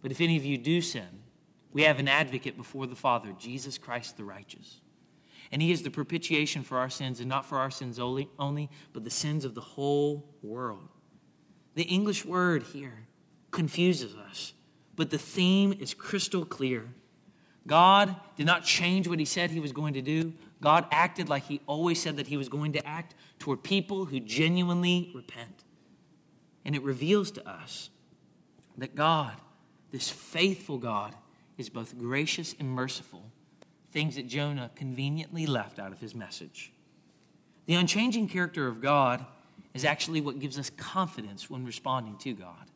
But 0.00 0.10
if 0.10 0.20
any 0.20 0.36
of 0.36 0.44
you 0.44 0.56
do 0.56 0.80
sin, 0.80 1.22
we 1.72 1.82
have 1.82 1.98
an 1.98 2.08
advocate 2.08 2.56
before 2.56 2.86
the 2.86 2.96
Father, 2.96 3.34
Jesus 3.38 3.76
Christ 3.76 4.16
the 4.16 4.24
righteous. 4.24 4.80
And 5.52 5.60
he 5.60 5.70
is 5.70 5.82
the 5.82 5.90
propitiation 5.90 6.62
for 6.62 6.78
our 6.78 6.88
sins, 6.88 7.20
and 7.20 7.28
not 7.28 7.44
for 7.44 7.58
our 7.58 7.70
sins 7.70 7.98
only, 7.98 8.28
only, 8.38 8.70
but 8.92 9.04
the 9.04 9.10
sins 9.10 9.44
of 9.44 9.54
the 9.54 9.60
whole 9.60 10.24
world. 10.42 10.88
The 11.74 11.82
English 11.82 12.24
word 12.24 12.62
here 12.62 13.06
confuses 13.50 14.14
us, 14.14 14.54
but 14.96 15.10
the 15.10 15.18
theme 15.18 15.74
is 15.78 15.92
crystal 15.92 16.44
clear. 16.44 16.86
God 17.66 18.16
did 18.36 18.46
not 18.46 18.64
change 18.64 19.08
what 19.08 19.18
he 19.18 19.24
said 19.24 19.50
he 19.50 19.60
was 19.60 19.72
going 19.72 19.94
to 19.94 20.02
do. 20.02 20.32
God 20.66 20.86
acted 20.90 21.28
like 21.28 21.44
he 21.44 21.60
always 21.68 22.02
said 22.02 22.16
that 22.16 22.26
he 22.26 22.36
was 22.36 22.48
going 22.48 22.72
to 22.72 22.84
act 22.84 23.14
toward 23.38 23.62
people 23.62 24.06
who 24.06 24.18
genuinely 24.18 25.12
repent. 25.14 25.62
And 26.64 26.74
it 26.74 26.82
reveals 26.82 27.30
to 27.30 27.48
us 27.48 27.90
that 28.76 28.96
God, 28.96 29.34
this 29.92 30.08
faithful 30.10 30.78
God, 30.78 31.14
is 31.56 31.68
both 31.68 31.96
gracious 31.96 32.56
and 32.58 32.68
merciful, 32.68 33.22
things 33.92 34.16
that 34.16 34.26
Jonah 34.26 34.72
conveniently 34.74 35.46
left 35.46 35.78
out 35.78 35.92
of 35.92 36.00
his 36.00 36.16
message. 36.16 36.72
The 37.66 37.74
unchanging 37.74 38.26
character 38.26 38.66
of 38.66 38.82
God 38.82 39.24
is 39.72 39.84
actually 39.84 40.20
what 40.20 40.40
gives 40.40 40.58
us 40.58 40.68
confidence 40.70 41.48
when 41.48 41.64
responding 41.64 42.16
to 42.16 42.32
God. 42.32 42.72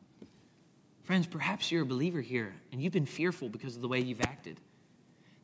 Friends, 1.02 1.26
perhaps 1.26 1.72
you're 1.72 1.82
a 1.82 1.86
believer 1.86 2.20
here 2.20 2.54
and 2.70 2.80
you've 2.80 2.92
been 2.92 3.04
fearful 3.04 3.48
because 3.48 3.74
of 3.74 3.82
the 3.82 3.88
way 3.88 3.98
you've 3.98 4.20
acted. 4.20 4.60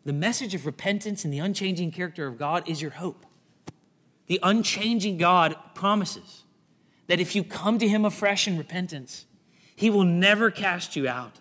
The 0.06 0.12
message 0.12 0.54
of 0.54 0.66
repentance 0.66 1.24
and 1.24 1.34
the 1.34 1.40
unchanging 1.40 1.90
character 1.90 2.28
of 2.28 2.38
God 2.38 2.68
is 2.68 2.80
your 2.80 2.92
hope. 2.92 3.26
The 4.28 4.38
unchanging 4.40 5.16
God 5.16 5.56
promises 5.74 6.44
that 7.08 7.18
if 7.18 7.34
you 7.34 7.42
come 7.42 7.80
to 7.80 7.88
Him 7.88 8.04
afresh 8.04 8.46
in 8.46 8.56
repentance, 8.56 9.26
He 9.74 9.90
will 9.90 10.04
never 10.04 10.52
cast 10.52 10.94
you 10.94 11.08
out. 11.08 11.40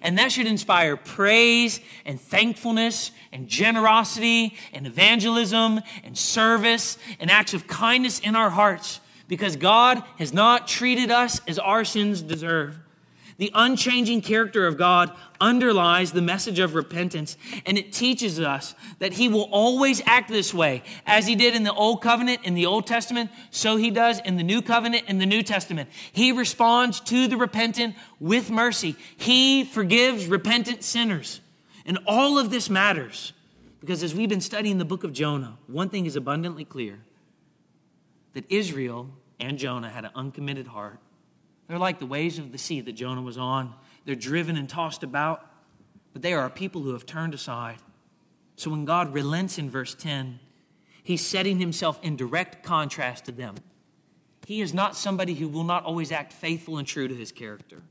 And 0.00 0.16
that 0.16 0.32
should 0.32 0.46
inspire 0.46 0.96
praise 0.96 1.80
and 2.06 2.18
thankfulness 2.18 3.10
and 3.32 3.48
generosity 3.48 4.56
and 4.72 4.86
evangelism 4.86 5.82
and 6.02 6.16
service 6.16 6.96
and 7.20 7.30
acts 7.30 7.52
of 7.52 7.66
kindness 7.66 8.18
in 8.20 8.34
our 8.34 8.48
hearts 8.48 9.00
because 9.28 9.56
God 9.56 10.02
has 10.18 10.32
not 10.32 10.66
treated 10.66 11.10
us 11.10 11.42
as 11.46 11.58
our 11.58 11.84
sins 11.84 12.22
deserve. 12.22 12.78
The 13.38 13.50
unchanging 13.54 14.22
character 14.22 14.66
of 14.66 14.78
God 14.78 15.12
underlies 15.40 16.12
the 16.12 16.22
message 16.22 16.58
of 16.58 16.74
repentance, 16.74 17.36
and 17.66 17.76
it 17.76 17.92
teaches 17.92 18.40
us 18.40 18.74
that 18.98 19.12
He 19.12 19.28
will 19.28 19.48
always 19.52 20.00
act 20.06 20.30
this 20.30 20.54
way. 20.54 20.82
As 21.06 21.26
He 21.26 21.34
did 21.34 21.54
in 21.54 21.62
the 21.62 21.72
Old 21.72 22.00
Covenant 22.00 22.40
in 22.44 22.54
the 22.54 22.66
Old 22.66 22.86
Testament, 22.86 23.30
so 23.50 23.76
He 23.76 23.90
does 23.90 24.20
in 24.20 24.36
the 24.36 24.42
New 24.42 24.62
Covenant 24.62 25.04
in 25.08 25.18
the 25.18 25.26
New 25.26 25.42
Testament. 25.42 25.90
He 26.12 26.32
responds 26.32 27.00
to 27.00 27.28
the 27.28 27.36
repentant 27.36 27.94
with 28.20 28.50
mercy, 28.50 28.96
He 29.16 29.64
forgives 29.64 30.26
repentant 30.26 30.82
sinners. 30.82 31.40
And 31.84 31.98
all 32.06 32.38
of 32.38 32.50
this 32.50 32.68
matters 32.68 33.32
because 33.80 34.02
as 34.02 34.14
we've 34.14 34.28
been 34.28 34.40
studying 34.40 34.78
the 34.78 34.84
book 34.84 35.04
of 35.04 35.12
Jonah, 35.12 35.58
one 35.68 35.88
thing 35.88 36.06
is 36.06 36.16
abundantly 36.16 36.64
clear 36.64 36.98
that 38.32 38.44
Israel 38.48 39.10
and 39.38 39.58
Jonah 39.58 39.90
had 39.90 40.04
an 40.04 40.10
uncommitted 40.16 40.66
heart 40.66 40.98
they're 41.68 41.78
like 41.78 41.98
the 41.98 42.06
waves 42.06 42.38
of 42.38 42.52
the 42.52 42.58
sea 42.58 42.80
that 42.80 42.92
Jonah 42.92 43.22
was 43.22 43.38
on. 43.38 43.74
They're 44.04 44.14
driven 44.14 44.56
and 44.56 44.68
tossed 44.68 45.02
about, 45.02 45.44
but 46.12 46.22
they 46.22 46.32
are 46.32 46.46
a 46.46 46.50
people 46.50 46.82
who 46.82 46.92
have 46.92 47.06
turned 47.06 47.34
aside. 47.34 47.78
So 48.56 48.70
when 48.70 48.84
God 48.84 49.12
relents 49.12 49.58
in 49.58 49.68
verse 49.68 49.94
10, 49.94 50.38
he's 51.02 51.24
setting 51.24 51.58
himself 51.58 51.98
in 52.02 52.16
direct 52.16 52.62
contrast 52.64 53.26
to 53.26 53.32
them. 53.32 53.56
He 54.46 54.60
is 54.60 54.72
not 54.72 54.96
somebody 54.96 55.34
who 55.34 55.48
will 55.48 55.64
not 55.64 55.84
always 55.84 56.12
act 56.12 56.32
faithful 56.32 56.78
and 56.78 56.86
true 56.86 57.08
to 57.08 57.14
his 57.14 57.32
character. 57.32 57.82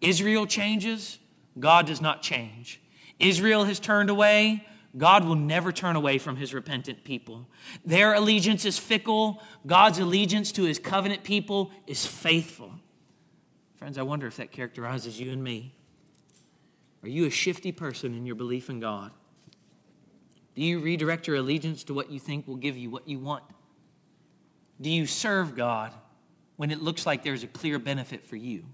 Israel 0.00 0.46
changes, 0.46 1.18
God 1.58 1.86
does 1.86 2.00
not 2.00 2.22
change. 2.22 2.80
Israel 3.18 3.64
has 3.64 3.80
turned 3.80 4.08
away, 4.08 4.64
God 4.96 5.24
will 5.24 5.34
never 5.34 5.72
turn 5.72 5.96
away 5.96 6.18
from 6.18 6.36
his 6.36 6.54
repentant 6.54 7.04
people. 7.04 7.48
Their 7.84 8.14
allegiance 8.14 8.64
is 8.64 8.78
fickle, 8.78 9.42
God's 9.66 9.98
allegiance 9.98 10.52
to 10.52 10.62
his 10.62 10.78
covenant 10.78 11.24
people 11.24 11.72
is 11.86 12.06
faithful. 12.06 12.72
Friends, 13.78 13.96
I 13.96 14.02
wonder 14.02 14.26
if 14.26 14.36
that 14.36 14.50
characterizes 14.50 15.20
you 15.20 15.30
and 15.32 15.42
me. 15.42 15.72
Are 17.04 17.08
you 17.08 17.26
a 17.26 17.30
shifty 17.30 17.70
person 17.70 18.12
in 18.12 18.26
your 18.26 18.34
belief 18.34 18.68
in 18.68 18.80
God? 18.80 19.12
Do 20.56 20.62
you 20.62 20.80
redirect 20.80 21.28
your 21.28 21.36
allegiance 21.36 21.84
to 21.84 21.94
what 21.94 22.10
you 22.10 22.18
think 22.18 22.48
will 22.48 22.56
give 22.56 22.76
you 22.76 22.90
what 22.90 23.06
you 23.06 23.20
want? 23.20 23.44
Do 24.80 24.90
you 24.90 25.06
serve 25.06 25.54
God 25.54 25.92
when 26.56 26.72
it 26.72 26.82
looks 26.82 27.06
like 27.06 27.22
there's 27.22 27.44
a 27.44 27.48
clear 27.48 27.78
benefit 27.78 28.24
for 28.24 28.34
you, 28.34 28.64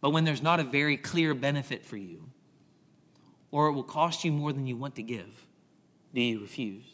but 0.00 0.10
when 0.10 0.24
there's 0.24 0.42
not 0.42 0.60
a 0.60 0.64
very 0.64 0.96
clear 0.96 1.34
benefit 1.34 1.84
for 1.84 1.98
you, 1.98 2.30
or 3.50 3.68
it 3.68 3.72
will 3.72 3.82
cost 3.82 4.24
you 4.24 4.32
more 4.32 4.54
than 4.54 4.66
you 4.66 4.78
want 4.78 4.94
to 4.94 5.02
give? 5.02 5.46
Do 6.14 6.22
you 6.22 6.40
refuse? 6.40 6.84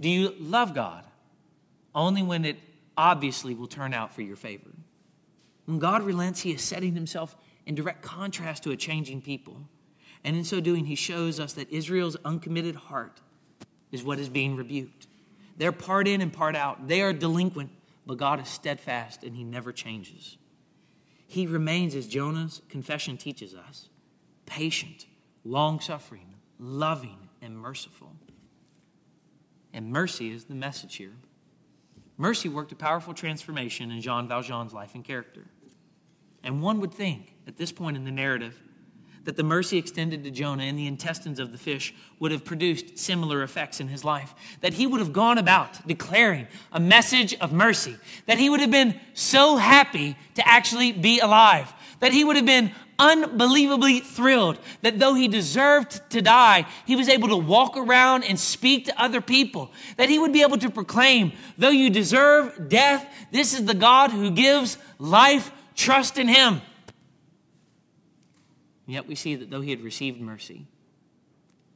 Do 0.00 0.08
you 0.08 0.34
love 0.40 0.74
God 0.74 1.06
only 1.94 2.24
when 2.24 2.44
it 2.44 2.56
obviously 2.96 3.54
will 3.54 3.68
turn 3.68 3.94
out 3.94 4.12
for 4.12 4.22
your 4.22 4.36
favor? 4.36 4.70
When 5.66 5.78
God 5.78 6.02
relents, 6.02 6.40
he 6.40 6.52
is 6.52 6.62
setting 6.62 6.94
himself 6.94 7.36
in 7.66 7.74
direct 7.74 8.02
contrast 8.02 8.62
to 8.62 8.70
a 8.70 8.76
changing 8.76 9.20
people. 9.20 9.60
And 10.24 10.36
in 10.36 10.44
so 10.44 10.60
doing, 10.60 10.86
he 10.86 10.94
shows 10.94 11.38
us 11.38 11.52
that 11.54 11.70
Israel's 11.70 12.16
uncommitted 12.24 12.76
heart 12.76 13.20
is 13.92 14.02
what 14.02 14.18
is 14.18 14.28
being 14.28 14.56
rebuked. 14.56 15.06
They're 15.56 15.72
part 15.72 16.08
in 16.08 16.20
and 16.20 16.32
part 16.32 16.56
out. 16.56 16.88
They 16.88 17.02
are 17.02 17.12
delinquent, 17.12 17.70
but 18.06 18.18
God 18.18 18.40
is 18.40 18.48
steadfast 18.48 19.24
and 19.24 19.36
he 19.36 19.44
never 19.44 19.72
changes. 19.72 20.36
He 21.26 21.46
remains, 21.46 21.94
as 21.94 22.06
Jonah's 22.06 22.62
confession 22.68 23.16
teaches 23.16 23.54
us, 23.54 23.88
patient, 24.46 25.06
long 25.44 25.80
suffering, 25.80 26.34
loving, 26.58 27.28
and 27.42 27.58
merciful. 27.58 28.12
And 29.72 29.90
mercy 29.90 30.30
is 30.30 30.44
the 30.44 30.54
message 30.54 30.96
here. 30.96 31.14
Mercy 32.16 32.48
worked 32.48 32.72
a 32.72 32.76
powerful 32.76 33.12
transformation 33.12 33.90
in 33.90 34.00
Jean 34.00 34.28
Valjean's 34.28 34.72
life 34.72 34.94
and 34.94 35.04
character. 35.04 35.44
And 36.46 36.62
one 36.62 36.80
would 36.80 36.94
think 36.94 37.34
at 37.48 37.56
this 37.56 37.72
point 37.72 37.96
in 37.96 38.04
the 38.04 38.12
narrative 38.12 38.56
that 39.24 39.36
the 39.36 39.42
mercy 39.42 39.78
extended 39.78 40.22
to 40.22 40.30
Jonah 40.30 40.62
in 40.62 40.76
the 40.76 40.86
intestines 40.86 41.40
of 41.40 41.50
the 41.50 41.58
fish 41.58 41.92
would 42.20 42.30
have 42.30 42.44
produced 42.44 42.96
similar 42.96 43.42
effects 43.42 43.80
in 43.80 43.88
his 43.88 44.04
life. 44.04 44.32
That 44.60 44.74
he 44.74 44.86
would 44.86 45.00
have 45.00 45.12
gone 45.12 45.38
about 45.38 45.84
declaring 45.88 46.46
a 46.70 46.78
message 46.78 47.34
of 47.40 47.52
mercy. 47.52 47.96
That 48.26 48.38
he 48.38 48.48
would 48.48 48.60
have 48.60 48.70
been 48.70 48.98
so 49.12 49.56
happy 49.56 50.16
to 50.36 50.46
actually 50.46 50.92
be 50.92 51.18
alive. 51.18 51.74
That 51.98 52.12
he 52.12 52.22
would 52.22 52.36
have 52.36 52.46
been 52.46 52.70
unbelievably 52.96 54.00
thrilled 54.00 54.60
that 54.82 55.00
though 55.00 55.14
he 55.14 55.26
deserved 55.26 56.00
to 56.10 56.22
die, 56.22 56.64
he 56.86 56.94
was 56.94 57.08
able 57.08 57.28
to 57.28 57.36
walk 57.36 57.76
around 57.76 58.22
and 58.22 58.38
speak 58.38 58.84
to 58.84 59.02
other 59.02 59.20
people. 59.20 59.72
That 59.96 60.08
he 60.08 60.20
would 60.20 60.32
be 60.32 60.42
able 60.42 60.58
to 60.58 60.70
proclaim, 60.70 61.32
though 61.58 61.70
you 61.70 61.90
deserve 61.90 62.68
death, 62.68 63.04
this 63.32 63.52
is 63.52 63.64
the 63.64 63.74
God 63.74 64.12
who 64.12 64.30
gives 64.30 64.78
life 65.00 65.50
Trust 65.76 66.18
in 66.18 66.28
Him. 66.28 66.62
And 68.86 68.94
yet 68.94 69.06
we 69.06 69.14
see 69.14 69.34
that 69.36 69.50
though 69.50 69.60
he 69.60 69.70
had 69.70 69.82
received 69.82 70.20
mercy, 70.20 70.66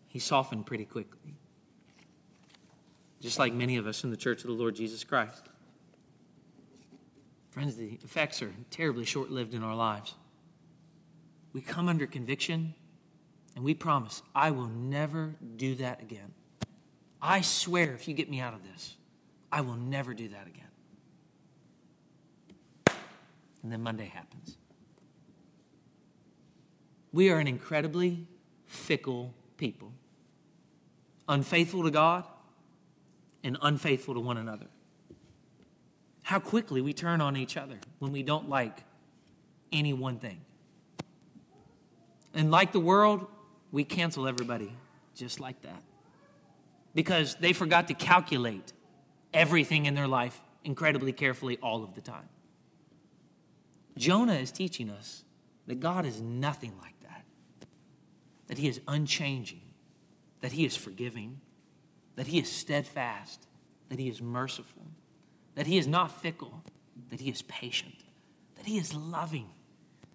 he 0.09 0.18
softened 0.18 0.66
pretty 0.66 0.84
quickly. 0.84 1.36
Just 3.20 3.38
like 3.38 3.53
many 3.53 3.76
of 3.76 3.86
us 3.86 4.03
in 4.03 4.11
the 4.11 4.16
church 4.16 4.42
of 4.42 4.46
the 4.46 4.55
Lord 4.55 4.74
Jesus 4.74 5.05
Christ. 5.05 5.48
Friends, 7.51 7.76
the 7.76 7.98
effects 8.05 8.40
are 8.42 8.53
terribly 8.70 9.05
short 9.05 9.30
lived 9.30 9.55
in 9.55 9.62
our 9.62 9.74
lives. 9.74 10.14
We 11.53 11.61
come 11.61 11.88
under 11.88 12.07
conviction 12.07 12.74
and 13.57 13.64
we 13.64 13.74
promise, 13.74 14.22
I 14.34 14.53
will 14.53 14.68
never 14.68 15.34
do 15.57 15.74
that 15.76 16.01
again. 16.01 16.32
I 17.20 17.40
swear, 17.40 17.92
if 17.94 18.07
you 18.09 18.14
get 18.14 18.30
me 18.30 18.40
out 18.40 18.55
of 18.55 18.62
this, 18.62 18.96
I 19.53 19.61
will 19.61 19.74
never 19.74 20.14
do 20.14 20.28
that 20.28 20.46
again. 20.46 20.70
And 23.63 23.71
then 23.71 23.83
Monday 23.83 24.07
happens. 24.07 24.57
We 27.13 27.31
are 27.31 27.39
an 27.39 27.49
incredibly 27.49 28.27
fickle 28.67 29.35
people, 29.57 29.93
unfaithful 31.29 31.83
to 31.85 31.91
God 31.91 32.25
and 33.43 33.59
unfaithful 33.61 34.15
to 34.15 34.21
one 34.21 34.37
another. 34.37 34.67
How 36.23 36.39
quickly 36.39 36.81
we 36.81 36.93
turn 36.93 37.21
on 37.21 37.37
each 37.37 37.57
other 37.57 37.79
when 37.99 38.13
we 38.13 38.23
don't 38.23 38.49
like 38.49 38.85
any 39.73 39.93
one 39.93 40.19
thing. 40.19 40.41
And 42.35 42.51
like 42.51 42.73
the 42.73 42.81
world, 42.81 43.27
we 43.73 43.85
cancel 43.85 44.29
everybody 44.29 44.73
just 45.15 45.41
like 45.41 45.61
that 45.63 45.83
because 46.95 47.35
they 47.37 47.53
forgot 47.53 47.89
to 47.89 47.95
calculate 47.95 48.73
everything 49.35 49.87
in 49.87 49.95
their 49.95 50.09
life 50.09 50.41
incredibly 50.65 51.13
carefully 51.13 51.59
all 51.63 51.83
of 51.83 51.95
the 51.95 52.01
time. 52.01 52.29
Jonah 54.01 54.34
is 54.34 54.51
teaching 54.51 54.88
us 54.88 55.24
that 55.66 55.78
God 55.78 56.07
is 56.07 56.22
nothing 56.22 56.72
like 56.80 56.98
that, 57.03 57.26
that 58.46 58.57
He 58.57 58.66
is 58.66 58.80
unchanging, 58.88 59.61
that 60.40 60.53
He 60.53 60.64
is 60.64 60.74
forgiving, 60.74 61.40
that 62.16 62.26
He 62.26 62.38
is 62.38 62.51
steadfast, 62.51 63.46
that 63.90 63.98
He 63.98 64.09
is 64.09 64.22
merciful, 64.22 64.86
that 65.55 65.66
He 65.66 65.76
is 65.76 65.86
not 65.86 66.22
fickle, 66.22 66.64
that 67.11 67.20
He 67.20 67.28
is 67.28 67.42
patient, 67.42 68.05
that 68.57 68.64
He 68.64 68.78
is 68.78 68.94
loving, 68.94 69.51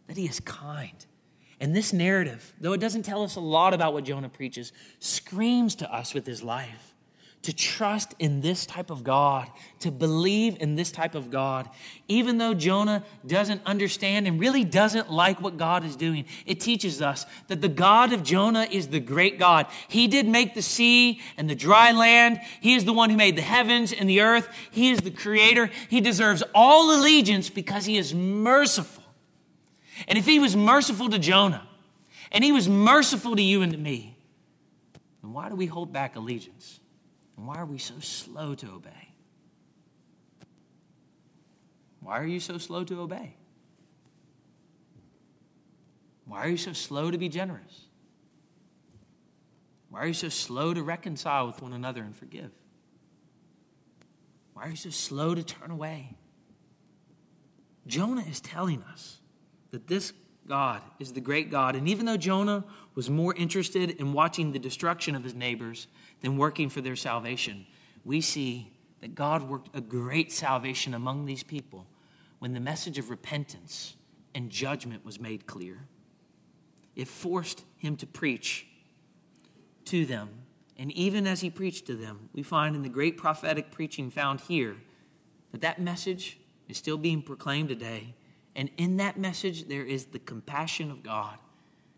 that 0.07 0.17
He 0.17 0.25
is 0.25 0.39
kind. 0.39 1.05
And 1.59 1.75
this 1.75 1.93
narrative, 1.93 2.53
though 2.59 2.73
it 2.73 2.81
doesn't 2.81 3.03
tell 3.03 3.23
us 3.23 3.35
a 3.35 3.39
lot 3.39 3.75
about 3.75 3.93
what 3.93 4.03
Jonah 4.03 4.29
preaches, 4.29 4.73
screams 4.97 5.75
to 5.75 5.93
us 5.93 6.15
with 6.15 6.25
his 6.25 6.41
life 6.41 6.94
to 7.45 7.53
trust 7.53 8.15
in 8.17 8.41
this 8.41 8.65
type 8.65 8.89
of 8.89 9.03
God, 9.03 9.47
to 9.79 9.91
believe 9.91 10.57
in 10.59 10.73
this 10.73 10.91
type 10.91 11.13
of 11.13 11.29
God, 11.29 11.69
even 12.07 12.39
though 12.39 12.55
Jonah 12.55 13.03
doesn't 13.25 13.61
understand 13.67 14.27
and 14.27 14.39
really 14.39 14.63
doesn't 14.63 15.11
like 15.11 15.39
what 15.39 15.55
God 15.55 15.85
is 15.85 15.95
doing. 15.95 16.25
It 16.47 16.59
teaches 16.59 17.03
us 17.03 17.27
that 17.47 17.61
the 17.61 17.69
God 17.69 18.13
of 18.13 18.23
Jonah 18.23 18.67
is 18.71 18.87
the 18.87 18.99
great 18.99 19.37
God. 19.37 19.67
He 19.87 20.07
did 20.07 20.27
make 20.27 20.55
the 20.55 20.63
sea 20.63 21.21
and 21.37 21.47
the 21.47 21.53
dry 21.53 21.91
land. 21.91 22.39
He 22.61 22.73
is 22.73 22.83
the 22.83 22.93
one 22.93 23.11
who 23.11 23.15
made 23.15 23.35
the 23.35 23.43
heavens 23.43 23.93
and 23.93 24.09
the 24.09 24.21
earth. 24.21 24.49
He 24.71 24.89
is 24.89 25.01
the 25.01 25.11
creator. 25.11 25.69
He 25.87 26.01
deserves 26.01 26.41
all 26.55 26.99
allegiance 26.99 27.51
because 27.51 27.85
he 27.85 27.97
is 27.97 28.11
merciful. 28.11 29.03
And 30.07 30.17
if 30.17 30.25
he 30.25 30.39
was 30.39 30.55
merciful 30.55 31.09
to 31.09 31.19
Jonah, 31.19 31.67
and 32.31 32.43
he 32.43 32.51
was 32.51 32.67
merciful 32.67 33.35
to 33.35 33.41
you 33.41 33.61
and 33.61 33.71
to 33.71 33.77
me, 33.77 34.17
then 35.21 35.31
why 35.31 35.47
do 35.47 35.55
we 35.55 35.67
hold 35.67 35.93
back 35.93 36.15
allegiance? 36.15 36.79
And 37.37 37.47
why 37.47 37.55
are 37.55 37.65
we 37.65 37.77
so 37.77 37.99
slow 37.99 38.55
to 38.55 38.71
obey? 38.71 39.09
Why 41.99 42.19
are 42.19 42.25
you 42.25 42.39
so 42.39 42.57
slow 42.57 42.83
to 42.83 43.01
obey? 43.01 43.35
Why 46.25 46.45
are 46.45 46.49
you 46.49 46.57
so 46.57 46.73
slow 46.73 47.11
to 47.11 47.17
be 47.17 47.29
generous? 47.29 47.85
Why 49.89 50.01
are 50.01 50.07
you 50.07 50.13
so 50.13 50.29
slow 50.29 50.73
to 50.73 50.83
reconcile 50.83 51.47
with 51.47 51.61
one 51.61 51.73
another 51.73 52.03
and 52.03 52.15
forgive? 52.15 52.51
Why 54.53 54.63
are 54.67 54.69
you 54.69 54.75
so 54.75 54.89
slow 54.89 55.35
to 55.35 55.43
turn 55.43 55.71
away? 55.71 56.15
Jonah 57.87 58.25
is 58.29 58.39
telling 58.39 58.83
us 58.83 59.19
that 59.71 59.87
this 59.87 60.13
God 60.47 60.81
is 60.99 61.13
the 61.13 61.21
great 61.21 61.49
God. 61.49 61.75
And 61.75 61.89
even 61.89 62.05
though 62.05 62.17
Jonah 62.17 62.65
was 62.93 63.09
more 63.09 63.33
interested 63.33 63.91
in 63.91 64.13
watching 64.13 64.51
the 64.51 64.59
destruction 64.59 65.15
of 65.15 65.23
his 65.23 65.33
neighbors 65.33 65.87
than 66.25 66.37
working 66.37 66.69
for 66.69 66.81
their 66.81 66.95
salvation, 66.95 67.65
we 68.03 68.19
see 68.19 68.73
that 69.01 69.15
God 69.15 69.43
worked 69.43 69.69
a 69.75 69.81
great 69.81 70.31
salvation 70.31 70.93
among 70.93 71.25
these 71.25 71.43
people 71.43 71.85
when 72.39 72.53
the 72.53 72.59
message 72.59 72.97
of 72.97 73.09
repentance 73.09 73.95
and 74.33 74.49
judgment 74.49 75.05
was 75.05 75.19
made 75.19 75.45
clear. 75.45 75.85
It 76.95 77.07
forced 77.07 77.63
him 77.77 77.95
to 77.97 78.07
preach 78.07 78.67
to 79.85 80.05
them. 80.05 80.29
And 80.77 80.91
even 80.91 81.27
as 81.27 81.41
he 81.41 81.49
preached 81.49 81.85
to 81.87 81.95
them, 81.95 82.29
we 82.33 82.43
find 82.43 82.75
in 82.75 82.81
the 82.81 82.89
great 82.89 83.17
prophetic 83.17 83.71
preaching 83.71 84.09
found 84.09 84.41
here 84.41 84.75
that 85.51 85.61
that 85.61 85.79
message 85.79 86.39
is 86.67 86.77
still 86.77 86.97
being 86.97 87.21
proclaimed 87.21 87.69
today 87.69 88.15
and 88.55 88.69
in 88.77 88.97
that 88.97 89.17
message, 89.17 89.67
there 89.67 89.83
is 89.83 90.05
the 90.05 90.19
compassion 90.19 90.89
of 90.89 91.03
God. 91.03 91.37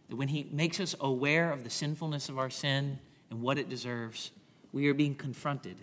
That 0.09 0.15
when 0.15 0.29
He 0.29 0.49
makes 0.51 0.79
us 0.79 0.95
aware 0.99 1.51
of 1.51 1.63
the 1.63 1.69
sinfulness 1.69 2.29
of 2.29 2.39
our 2.39 2.49
sin 2.49 2.99
and 3.29 3.41
what 3.41 3.57
it 3.57 3.69
deserves, 3.69 4.31
we 4.71 4.87
are 4.87 4.93
being 4.93 5.15
confronted 5.15 5.77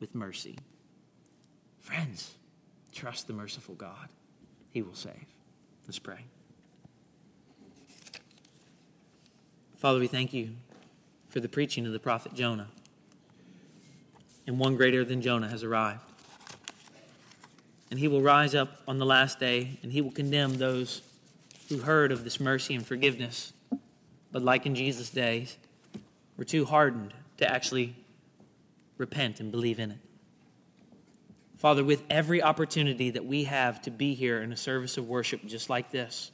with 0.00 0.14
mercy. 0.14 0.56
Friends, 1.80 2.34
trust 2.92 3.26
the 3.26 3.32
merciful 3.32 3.74
God. 3.74 4.08
He 4.70 4.82
will 4.82 4.94
save. 4.94 5.26
Let's 5.86 5.98
pray. 5.98 6.24
Father, 9.76 9.98
we 9.98 10.06
thank 10.06 10.32
you 10.32 10.52
for 11.28 11.40
the 11.40 11.48
preaching 11.48 11.86
of 11.86 11.92
the 11.92 11.98
prophet 11.98 12.34
Jonah. 12.34 12.68
And 14.46 14.58
one 14.58 14.76
greater 14.76 15.04
than 15.04 15.22
Jonah 15.22 15.48
has 15.48 15.62
arrived 15.62 16.00
and 17.90 18.00
he 18.00 18.08
will 18.08 18.22
rise 18.22 18.54
up 18.54 18.82
on 18.88 18.98
the 18.98 19.06
last 19.06 19.38
day, 19.38 19.78
and 19.82 19.92
he 19.92 20.00
will 20.00 20.10
condemn 20.10 20.58
those 20.58 21.02
who 21.68 21.78
heard 21.78 22.12
of 22.12 22.24
this 22.24 22.40
mercy 22.40 22.74
and 22.74 22.86
forgiveness, 22.86 23.52
but 24.32 24.42
like 24.42 24.66
in 24.66 24.74
Jesus' 24.74 25.10
days, 25.10 25.56
were 26.36 26.44
too 26.44 26.64
hardened 26.64 27.14
to 27.38 27.50
actually 27.50 27.96
repent 28.98 29.40
and 29.40 29.50
believe 29.50 29.78
in 29.78 29.92
it. 29.92 29.98
Father, 31.56 31.82
with 31.82 32.02
every 32.10 32.42
opportunity 32.42 33.10
that 33.10 33.24
we 33.24 33.44
have 33.44 33.80
to 33.82 33.90
be 33.90 34.14
here 34.14 34.42
in 34.42 34.52
a 34.52 34.56
service 34.56 34.98
of 34.98 35.08
worship 35.08 35.44
just 35.46 35.70
like 35.70 35.90
this, 35.90 36.30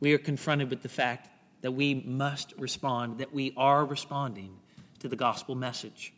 we 0.00 0.12
are 0.12 0.18
confronted 0.18 0.70
with 0.70 0.82
the 0.82 0.88
fact 0.88 1.28
that 1.62 1.72
we 1.72 1.94
must 1.94 2.52
respond, 2.58 3.18
that 3.18 3.32
we 3.32 3.52
are 3.56 3.84
responding 3.84 4.58
to 5.00 5.08
the 5.08 5.16
gospel 5.16 5.54
message. 5.54 6.12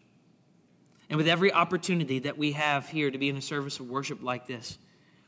And 1.08 1.16
with 1.16 1.28
every 1.28 1.52
opportunity 1.52 2.18
that 2.20 2.36
we 2.36 2.52
have 2.52 2.88
here 2.88 3.10
to 3.10 3.18
be 3.18 3.28
in 3.28 3.36
a 3.36 3.42
service 3.42 3.80
of 3.80 3.88
worship 3.88 4.22
like 4.22 4.46
this, 4.46 4.78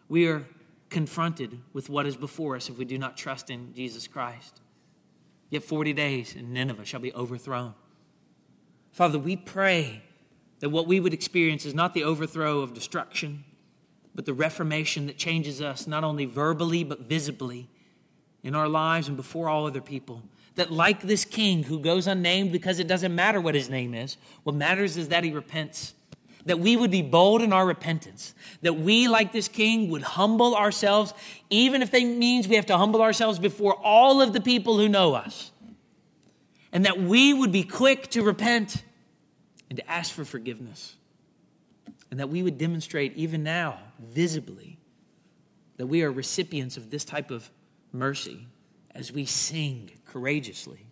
we 0.08 0.26
are 0.26 0.46
confronted 0.90 1.58
with 1.72 1.88
what 1.88 2.06
is 2.06 2.16
before 2.16 2.56
us 2.56 2.68
if 2.68 2.78
we 2.78 2.84
do 2.84 2.98
not 2.98 3.16
trust 3.16 3.48
in 3.48 3.72
Jesus 3.74 4.06
Christ. 4.06 4.60
Yet 5.52 5.62
40 5.62 5.92
days 5.92 6.34
and 6.34 6.54
Nineveh 6.54 6.86
shall 6.86 6.98
be 6.98 7.12
overthrown. 7.12 7.74
Father, 8.90 9.18
we 9.18 9.36
pray 9.36 10.02
that 10.60 10.70
what 10.70 10.86
we 10.86 10.98
would 10.98 11.12
experience 11.12 11.66
is 11.66 11.74
not 11.74 11.92
the 11.92 12.02
overthrow 12.02 12.60
of 12.60 12.72
destruction, 12.72 13.44
but 14.14 14.24
the 14.24 14.32
reformation 14.32 15.06
that 15.08 15.18
changes 15.18 15.60
us 15.60 15.86
not 15.86 16.04
only 16.04 16.24
verbally 16.24 16.84
but 16.84 17.00
visibly 17.00 17.68
in 18.42 18.54
our 18.54 18.66
lives 18.66 19.08
and 19.08 19.16
before 19.18 19.50
all 19.50 19.66
other 19.66 19.82
people 19.82 20.22
that, 20.54 20.72
like 20.72 21.02
this 21.02 21.26
king 21.26 21.64
who 21.64 21.78
goes 21.78 22.06
unnamed 22.06 22.50
because 22.50 22.78
it 22.78 22.88
doesn't 22.88 23.14
matter 23.14 23.38
what 23.38 23.54
his 23.54 23.68
name 23.68 23.92
is, 23.92 24.16
what 24.44 24.54
matters 24.54 24.96
is 24.96 25.08
that 25.08 25.22
he 25.22 25.32
repents. 25.32 25.92
That 26.46 26.58
we 26.58 26.76
would 26.76 26.90
be 26.90 27.02
bold 27.02 27.42
in 27.42 27.52
our 27.52 27.64
repentance. 27.64 28.34
That 28.62 28.74
we, 28.74 29.08
like 29.08 29.32
this 29.32 29.48
king, 29.48 29.90
would 29.90 30.02
humble 30.02 30.56
ourselves, 30.56 31.14
even 31.50 31.82
if 31.82 31.90
that 31.92 32.02
means 32.02 32.48
we 32.48 32.56
have 32.56 32.66
to 32.66 32.76
humble 32.76 33.00
ourselves 33.00 33.38
before 33.38 33.74
all 33.74 34.20
of 34.20 34.32
the 34.32 34.40
people 34.40 34.76
who 34.76 34.88
know 34.88 35.14
us. 35.14 35.52
And 36.72 36.84
that 36.86 37.00
we 37.00 37.32
would 37.32 37.52
be 37.52 37.62
quick 37.62 38.08
to 38.10 38.22
repent 38.22 38.82
and 39.70 39.78
to 39.78 39.90
ask 39.90 40.12
for 40.12 40.24
forgiveness. 40.24 40.96
And 42.10 42.18
that 42.20 42.28
we 42.28 42.42
would 42.42 42.58
demonstrate, 42.58 43.14
even 43.16 43.42
now, 43.42 43.78
visibly, 43.98 44.78
that 45.76 45.86
we 45.86 46.02
are 46.02 46.12
recipients 46.12 46.76
of 46.76 46.90
this 46.90 47.04
type 47.04 47.30
of 47.30 47.50
mercy 47.92 48.46
as 48.94 49.12
we 49.12 49.24
sing 49.24 49.90
courageously. 50.04 50.86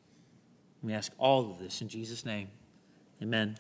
We 0.82 0.94
ask 0.94 1.12
all 1.18 1.50
of 1.50 1.58
this 1.58 1.82
in 1.82 1.88
Jesus' 1.88 2.24
name. 2.24 2.48
Amen. 3.22 3.58